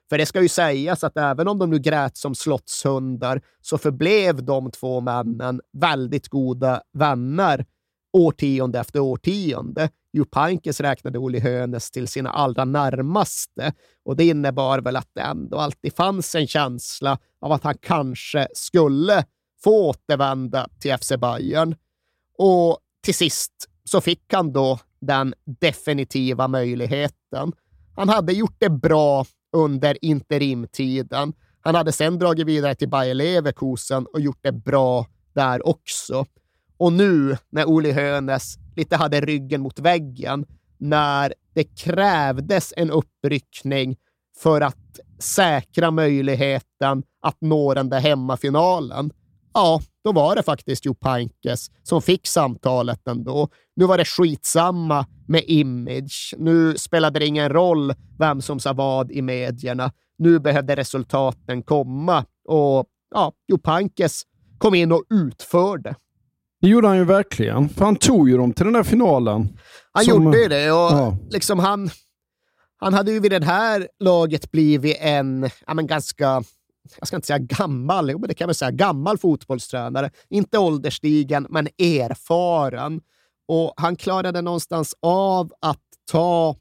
För 0.09 0.17
det 0.17 0.25
ska 0.25 0.41
ju 0.41 0.49
sägas 0.49 1.03
att 1.03 1.17
även 1.17 1.47
om 1.47 1.59
de 1.59 1.69
nu 1.69 1.79
grät 1.79 2.17
som 2.17 2.35
slottshundar 2.35 3.41
så 3.61 3.77
förblev 3.77 4.43
de 4.43 4.71
två 4.71 5.01
männen 5.01 5.61
väldigt 5.73 6.27
goda 6.27 6.81
vänner 6.93 7.65
årtionde 8.13 8.79
efter 8.79 8.99
årtionde. 8.99 9.89
Jupp 10.13 10.31
Pankes 10.31 10.79
räknade 10.79 11.19
Olle 11.19 11.39
Hönes 11.39 11.91
till 11.91 12.07
sina 12.07 12.29
allra 12.29 12.65
närmaste 12.65 13.73
och 14.05 14.15
det 14.15 14.25
innebar 14.25 14.81
väl 14.81 14.95
att 14.95 15.09
det 15.13 15.21
ändå 15.21 15.57
alltid 15.57 15.95
fanns 15.95 16.35
en 16.35 16.47
känsla 16.47 17.19
av 17.41 17.51
att 17.51 17.63
han 17.63 17.77
kanske 17.77 18.47
skulle 18.53 19.25
få 19.63 19.89
återvända 19.89 20.69
till 20.79 20.97
FC 20.97 21.11
Bayern. 21.17 21.75
Och 22.37 22.79
till 23.03 23.15
sist 23.15 23.69
så 23.89 24.01
fick 24.01 24.33
han 24.33 24.53
då 24.53 24.79
den 25.01 25.33
definitiva 25.61 26.47
möjligheten. 26.47 27.51
Han 27.95 28.09
hade 28.09 28.33
gjort 28.33 28.55
det 28.57 28.69
bra 28.69 29.25
under 29.53 30.05
interimtiden. 30.05 31.33
Han 31.61 31.75
hade 31.75 31.91
sedan 31.91 32.19
dragit 32.19 32.47
vidare 32.47 32.75
till 32.75 32.89
Bayer 32.89 33.13
Leverkusen 33.13 34.05
och 34.13 34.19
gjort 34.19 34.39
det 34.41 34.51
bra 34.51 35.05
där 35.33 35.67
också. 35.67 36.25
Och 36.77 36.93
nu 36.93 37.37
när 37.49 37.65
Oli 37.65 37.91
Hönes 37.91 38.55
lite 38.75 38.95
hade 38.95 39.21
ryggen 39.21 39.61
mot 39.61 39.79
väggen, 39.79 40.45
när 40.77 41.33
det 41.53 41.63
krävdes 41.63 42.73
en 42.77 42.91
uppryckning 42.91 43.95
för 44.37 44.61
att 44.61 44.99
säkra 45.19 45.91
möjligheten 45.91 47.03
att 47.21 47.37
nå 47.41 47.73
den 47.73 47.89
där 47.89 47.99
hemmafinalen, 47.99 49.11
ja, 49.55 49.81
då 50.03 50.11
var 50.11 50.35
det 50.35 50.43
faktiskt 50.43 50.85
Jupp 50.85 51.03
Heynckes 51.05 51.67
som 51.83 52.01
fick 52.01 52.27
samtalet 52.27 53.07
ändå. 53.07 53.49
Nu 53.75 53.85
var 53.85 53.97
det 53.97 54.05
skitsamma 54.05 55.05
med 55.27 55.43
image. 55.47 56.33
Nu 56.37 56.77
spelade 56.77 57.19
det 57.19 57.25
ingen 57.25 57.49
roll 57.49 57.93
vem 58.19 58.41
som 58.41 58.59
sa 58.59 58.73
vad 58.73 59.11
i 59.11 59.21
medierna. 59.21 59.91
Nu 60.17 60.39
behövde 60.39 60.75
resultaten 60.75 61.63
komma 61.63 62.25
och 62.47 62.85
ja, 63.15 63.31
Jupp 63.51 63.67
Heynckes 63.67 64.21
kom 64.57 64.75
in 64.75 64.91
och 64.91 65.03
utförde. 65.09 65.95
Det 66.61 66.67
gjorde 66.69 66.87
han 66.87 66.97
ju 66.97 67.03
verkligen. 67.05 67.69
För 67.69 67.85
han 67.85 67.95
tog 67.95 68.29
ju 68.29 68.37
dem 68.37 68.53
till 68.53 68.65
den 68.65 68.73
där 68.73 68.83
finalen. 68.83 69.57
Han 69.91 70.05
Som- 70.05 70.23
gjorde 70.23 70.37
ju 70.41 70.47
det 70.47 70.71
och 70.71 70.77
Ja. 70.91 71.17
liksom 71.29 71.59
han, 71.59 71.89
han 72.77 72.93
hade 72.93 73.11
ju 73.11 73.19
vid 73.19 73.31
det 73.31 73.45
här 73.45 73.87
laget 73.99 74.51
blivit 74.51 74.97
en 74.99 75.49
ja, 75.67 75.73
men 75.73 75.87
ganska, 75.87 76.43
jag 76.99 77.07
ska 77.07 77.15
inte 77.15 77.27
säga 77.27 77.39
gammal, 77.39 78.05
men 78.05 78.21
det 78.21 78.33
kan 78.33 78.47
man 78.47 78.55
säga, 78.55 78.71
gammal 78.71 79.17
fotbollstränare. 79.17 80.09
Inte 80.29 80.57
ålderstigen, 80.57 81.47
men 81.49 81.67
erfaren. 81.77 83.01
Och 83.47 83.73
han 83.77 83.95
klarade 83.95 84.41
någonstans 84.41 84.95
av 84.99 85.53
att 85.59 85.81
ta 86.11 86.55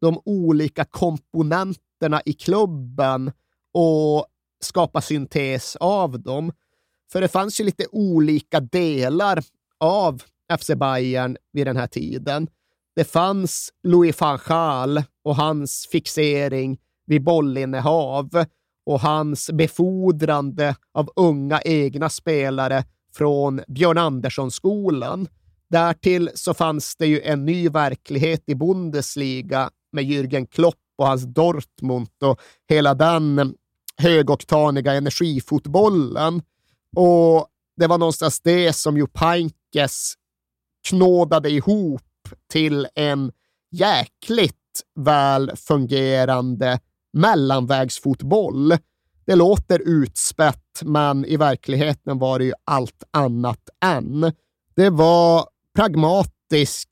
de 0.00 0.20
olika 0.24 0.84
komponenterna 0.84 2.22
i 2.24 2.32
klubben 2.32 3.32
och 3.74 4.26
skapa 4.60 5.00
syntes 5.00 5.76
av 5.76 6.20
dem. 6.20 6.52
För 7.12 7.20
det 7.20 7.28
fanns 7.28 7.60
ju 7.60 7.64
lite 7.64 7.86
olika 7.92 8.60
delar 8.60 9.44
av 9.80 10.22
FC 10.58 10.70
Bayern 10.76 11.36
vid 11.52 11.66
den 11.66 11.76
här 11.76 11.86
tiden. 11.86 12.48
Det 12.94 13.04
fanns 13.04 13.72
Louis 13.82 14.20
van 14.20 14.38
Gaal 14.46 15.02
och 15.24 15.36
hans 15.36 15.88
fixering 15.92 16.78
vid 17.06 17.24
bollinnehav 17.24 18.44
och 18.86 19.00
hans 19.00 19.50
befordrande 19.50 20.76
av 20.94 21.10
unga 21.16 21.60
egna 21.60 22.08
spelare 22.08 22.84
från 23.14 23.60
Björn 23.68 23.98
Andersson-skolan. 23.98 25.28
Därtill 25.68 26.30
så 26.34 26.54
fanns 26.54 26.96
det 26.96 27.06
ju 27.06 27.20
en 27.20 27.44
ny 27.44 27.68
verklighet 27.68 28.42
i 28.46 28.54
Bundesliga 28.54 29.70
med 29.92 30.04
Jürgen 30.04 30.46
Klopp 30.46 30.74
och 30.98 31.06
hans 31.06 31.22
Dortmund 31.22 32.08
och 32.22 32.40
hela 32.68 32.94
den 32.94 33.54
högoktaniga 33.96 34.92
energifotbollen. 34.92 36.42
Och 36.96 37.46
det 37.76 37.86
var 37.86 37.98
någonstans 37.98 38.40
det 38.40 38.72
som 38.72 38.96
ju 38.96 39.06
Pankes 39.06 40.14
knådade 40.88 41.50
ihop 41.50 42.02
till 42.52 42.86
en 42.94 43.32
jäkligt 43.70 44.56
väl 44.94 45.56
fungerande 45.56 46.80
mellanvägsfotboll. 47.12 48.76
Det 49.26 49.34
låter 49.34 49.78
utspätt, 49.78 50.82
men 50.82 51.24
i 51.24 51.36
verkligheten 51.36 52.18
var 52.18 52.38
det 52.38 52.44
ju 52.44 52.52
allt 52.64 53.02
annat 53.10 53.68
än. 53.84 54.32
Det 54.76 54.90
var 54.90 55.48
pragmatisk, 55.74 56.88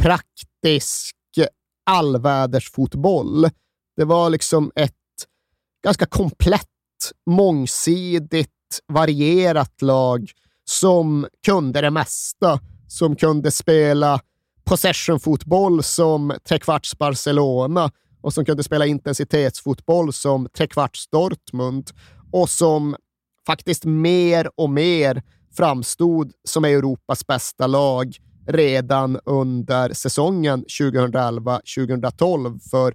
praktisk 0.00 1.16
allvädersfotboll. 1.86 3.48
Det 3.96 4.04
var 4.04 4.30
liksom 4.30 4.72
ett 4.74 4.92
ganska 5.84 6.06
komplett, 6.06 6.68
mångsidigt, 7.26 8.50
varierat 8.88 9.82
lag 9.82 10.30
som 10.64 11.26
kunde 11.46 11.80
det 11.80 11.90
mesta. 11.90 12.60
Som 12.88 13.16
kunde 13.16 13.50
spela 13.50 14.20
possession-fotboll 14.64 15.82
som 15.82 16.32
trekvarts 16.48 16.98
Barcelona 16.98 17.90
och 18.22 18.34
som 18.34 18.44
kunde 18.44 18.62
spela 18.62 18.86
intensitetsfotboll 18.86 20.12
som 20.12 20.48
trekvarts 20.56 21.08
Dortmund 21.08 21.90
och 22.32 22.50
som 22.50 22.96
faktiskt 23.46 23.84
mer 23.84 24.50
och 24.56 24.70
mer 24.70 25.22
framstod 25.56 26.32
som 26.44 26.64
Europas 26.64 27.26
bästa 27.26 27.66
lag 27.66 28.16
redan 28.46 29.20
under 29.24 29.92
säsongen 29.92 30.64
2011-2012. 30.64 32.60
För 32.70 32.94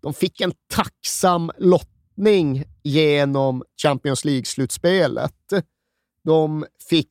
de 0.00 0.14
fick 0.14 0.40
en 0.40 0.52
tacksam 0.74 1.50
lottning 1.58 2.64
genom 2.82 3.62
Champions 3.82 4.24
League-slutspelet. 4.24 5.32
De 6.24 6.66
fick 6.88 7.10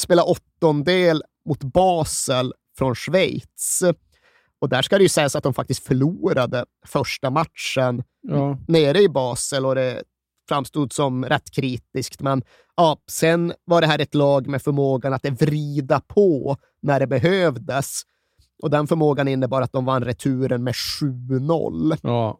spela 0.00 0.24
åttondel 0.24 1.22
mot 1.48 1.62
Basel 1.62 2.52
från 2.78 2.94
Schweiz. 2.94 3.82
Och 4.62 4.68
där 4.68 4.82
ska 4.82 4.96
det 4.98 5.02
ju 5.02 5.08
sägas 5.08 5.36
att 5.36 5.42
de 5.42 5.54
faktiskt 5.54 5.86
förlorade 5.86 6.64
första 6.86 7.30
matchen 7.30 8.02
Ja. 8.20 8.58
nere 8.68 8.98
i 9.02 9.08
Basel 9.08 9.66
och 9.66 9.74
det 9.74 10.02
framstod 10.48 10.92
som 10.92 11.24
rätt 11.24 11.50
kritiskt. 11.50 12.20
Men 12.20 12.42
ja, 12.76 12.96
sen 13.10 13.52
var 13.64 13.80
det 13.80 13.86
här 13.86 13.98
ett 13.98 14.14
lag 14.14 14.46
med 14.46 14.62
förmågan 14.62 15.12
att 15.12 15.24
vrida 15.24 16.00
på 16.00 16.56
när 16.82 17.00
det 17.00 17.06
behövdes. 17.06 18.02
Och 18.62 18.70
den 18.70 18.86
förmågan 18.86 19.28
innebar 19.28 19.62
att 19.62 19.72
de 19.72 19.84
vann 19.84 20.04
returen 20.04 20.64
med 20.64 20.74
7-0. 20.74 21.96
Ja. 22.02 22.38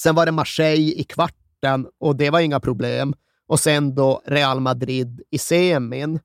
Sen 0.00 0.14
var 0.14 0.26
det 0.26 0.32
Marseille 0.32 0.92
i 0.92 1.04
kvarten 1.04 1.86
och 2.00 2.16
det 2.16 2.30
var 2.30 2.40
inga 2.40 2.60
problem. 2.60 3.14
Och 3.46 3.60
sen 3.60 3.94
då 3.94 4.22
Real 4.26 4.60
Madrid 4.60 5.22
i 5.30 5.38
semin. 5.38 6.20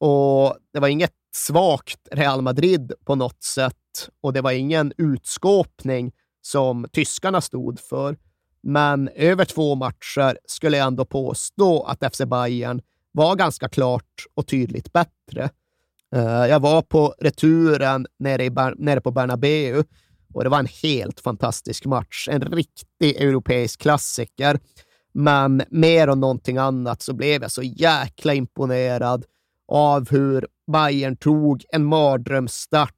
Och 0.00 0.56
det 0.72 0.80
var 0.80 0.88
inget 0.88 1.14
svagt 1.34 2.08
Real 2.12 2.42
Madrid 2.42 2.92
på 3.04 3.14
något 3.14 3.42
sätt 3.42 3.74
och 4.20 4.32
det 4.32 4.40
var 4.40 4.52
ingen 4.52 4.92
utskåpning 4.96 6.12
som 6.42 6.86
tyskarna 6.92 7.40
stod 7.40 7.80
för. 7.80 8.16
Men 8.62 9.08
över 9.08 9.44
två 9.44 9.74
matcher 9.74 10.38
skulle 10.46 10.76
jag 10.76 10.86
ändå 10.86 11.04
påstå 11.04 11.82
att 11.82 12.14
FC 12.14 12.18
Bayern 12.18 12.80
var 13.12 13.36
ganska 13.36 13.68
klart 13.68 14.26
och 14.34 14.46
tydligt 14.46 14.92
bättre. 14.92 15.50
Eh, 16.14 16.46
jag 16.46 16.60
var 16.60 16.82
på 16.82 17.14
returen 17.18 18.06
nere, 18.18 18.44
i 18.44 18.50
nere 18.76 19.00
på 19.00 19.10
Bernabeu 19.10 19.84
och 20.34 20.44
det 20.44 20.50
var 20.50 20.58
en 20.58 20.68
helt 20.82 21.20
fantastisk 21.20 21.84
match. 21.84 22.28
En 22.30 22.40
riktig 22.40 23.16
europeisk 23.16 23.80
klassiker. 23.80 24.60
Men 25.12 25.62
mer 25.70 26.08
än 26.08 26.20
någonting 26.20 26.56
annat 26.56 27.02
så 27.02 27.14
blev 27.14 27.42
jag 27.42 27.50
så 27.50 27.62
jäkla 27.62 28.34
imponerad 28.34 29.24
av 29.68 30.10
hur 30.10 30.46
Bayern 30.72 31.16
tog 31.16 31.64
en 31.72 31.84
mardrömsstart 31.84 32.94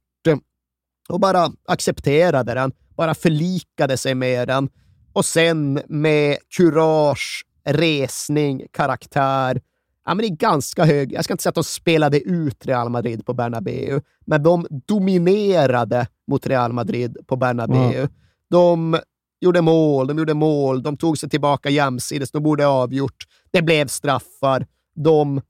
och 1.09 1.19
bara 1.19 1.51
accepterade 1.67 2.53
den, 2.53 2.71
bara 2.97 3.13
förlikade 3.13 3.97
sig 3.97 4.15
med 4.15 4.47
den 4.47 4.69
och 5.13 5.25
sen 5.25 5.81
med 5.87 6.37
kurage, 6.57 7.45
resning, 7.65 8.61
karaktär, 8.71 9.61
ja, 10.05 10.13
men 10.13 10.25
i 10.25 10.29
ganska 10.29 10.85
hög... 10.85 11.13
Jag 11.13 11.23
ska 11.23 11.33
inte 11.33 11.43
säga 11.43 11.49
att 11.49 11.55
de 11.55 11.63
spelade 11.63 12.19
ut 12.19 12.65
Real 12.65 12.89
Madrid 12.89 13.25
på 13.25 13.33
Bernabeu, 13.33 14.01
men 14.25 14.43
de 14.43 14.67
dominerade 14.87 16.07
mot 16.27 16.47
Real 16.47 16.73
Madrid 16.73 17.17
på 17.27 17.35
Bernabeu. 17.35 17.99
Mm. 17.99 18.09
De 18.49 18.99
gjorde 19.41 19.61
mål, 19.61 20.07
de 20.07 20.17
gjorde 20.17 20.33
mål, 20.33 20.83
de 20.83 20.97
tog 20.97 21.17
sig 21.17 21.29
tillbaka 21.29 21.69
jämsides, 21.69 22.31
de 22.31 22.43
borde 22.43 22.67
avgjort. 22.67 23.27
Det 23.51 23.61
blev 23.61 23.87
straffar. 23.87 24.67
De 24.95 25.41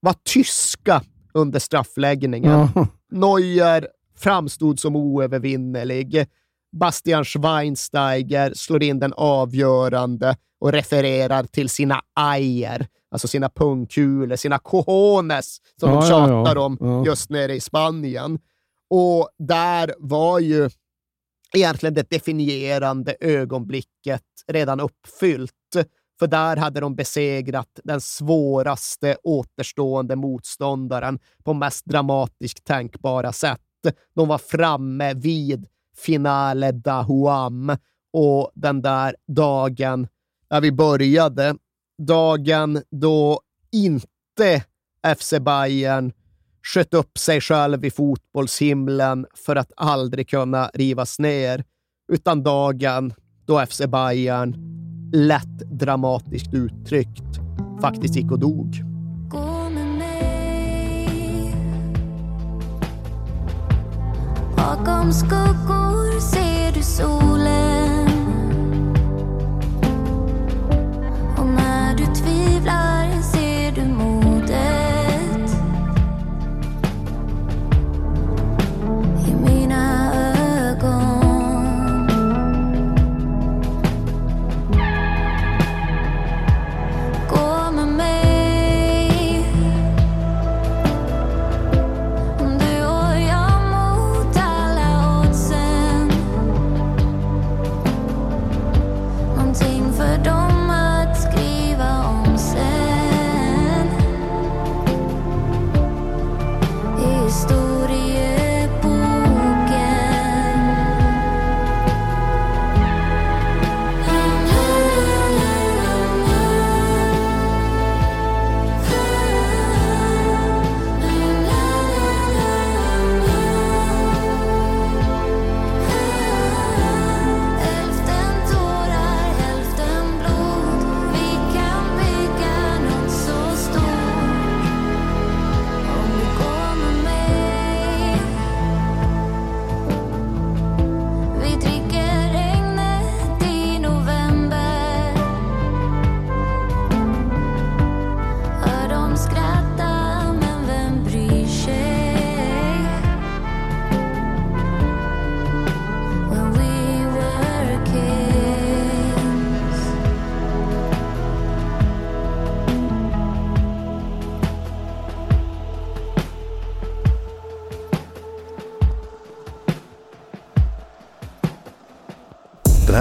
var 0.00 0.14
tyska 0.24 1.02
under 1.34 1.58
straffläggningen. 1.58 2.68
Ja. 2.74 2.86
Neuer 3.10 3.88
framstod 4.22 4.80
som 4.80 4.96
oövervinnerlig. 4.96 6.26
Bastian 6.76 7.24
Schweinsteiger 7.24 8.54
slår 8.54 8.82
in 8.82 8.98
den 9.00 9.12
avgörande 9.16 10.36
och 10.60 10.72
refererar 10.72 11.44
till 11.44 11.68
sina 11.68 12.00
ajer, 12.14 12.86
alltså 13.10 13.28
sina 13.28 13.48
pungkulor, 13.48 14.36
sina 14.36 14.58
cojones, 14.58 15.56
som 15.80 15.90
Ja, 15.90 15.94
de 15.94 16.02
ja, 16.04 16.08
tjatar 16.08 16.56
ja. 16.56 16.60
om 16.66 16.78
Ja. 16.80 17.04
just 17.06 17.30
nere 17.30 17.54
i 17.54 17.60
Spanien. 17.60 18.38
Och 18.90 19.28
där 19.38 19.94
var 19.98 20.38
ju 20.38 20.70
egentligen 21.54 21.94
det 21.94 22.10
definierande 22.10 23.16
ögonblicket 23.20 24.22
redan 24.52 24.80
uppfyllt. 24.80 25.52
För 26.18 26.26
där 26.26 26.56
hade 26.56 26.80
de 26.80 26.94
besegrat 26.94 27.68
den 27.84 28.00
svåraste 28.00 29.16
återstående 29.22 30.16
motståndaren 30.16 31.18
på 31.44 31.54
mest 31.54 31.84
dramatiskt 31.84 32.64
tänkbara 32.64 33.32
sätt. 33.32 33.60
De 34.14 34.28
var 34.28 34.38
framme 34.38 35.14
vid 35.14 35.66
finale 35.96 36.72
da 36.72 37.02
Huam 37.02 37.76
och 38.12 38.50
den 38.54 38.82
där 38.82 39.16
dagen 39.26 40.08
när 40.50 40.60
vi 40.60 40.72
började, 40.72 41.56
dagen 42.02 42.82
då 42.90 43.40
inte 43.72 44.64
FC 45.16 45.34
Bayern 45.40 46.12
sköt 46.62 46.94
upp 46.94 47.18
sig 47.18 47.40
själv 47.40 47.84
i 47.84 47.90
fotbollshimlen 47.90 49.26
för 49.34 49.56
att 49.56 49.72
aldrig 49.76 50.28
kunna 50.28 50.70
rivas 50.74 51.18
ner, 51.18 51.64
utan 52.12 52.42
dagen 52.42 53.14
då 53.46 53.66
FC 53.66 53.80
Bayern, 53.88 54.56
lätt 55.12 55.58
dramatiskt 55.58 56.54
uttryckt, 56.54 57.40
faktiskt 57.80 58.16
gick 58.16 58.32
och 58.32 58.38
dog. 58.38 58.91
Bakom 64.62 65.12
skuggor 65.12 66.20
ser 66.20 66.72
du 66.72 66.82
solen. 66.82 68.08
Och 71.36 71.46
när 71.46 71.94
du 71.96 72.06
tvivlar 72.06 72.91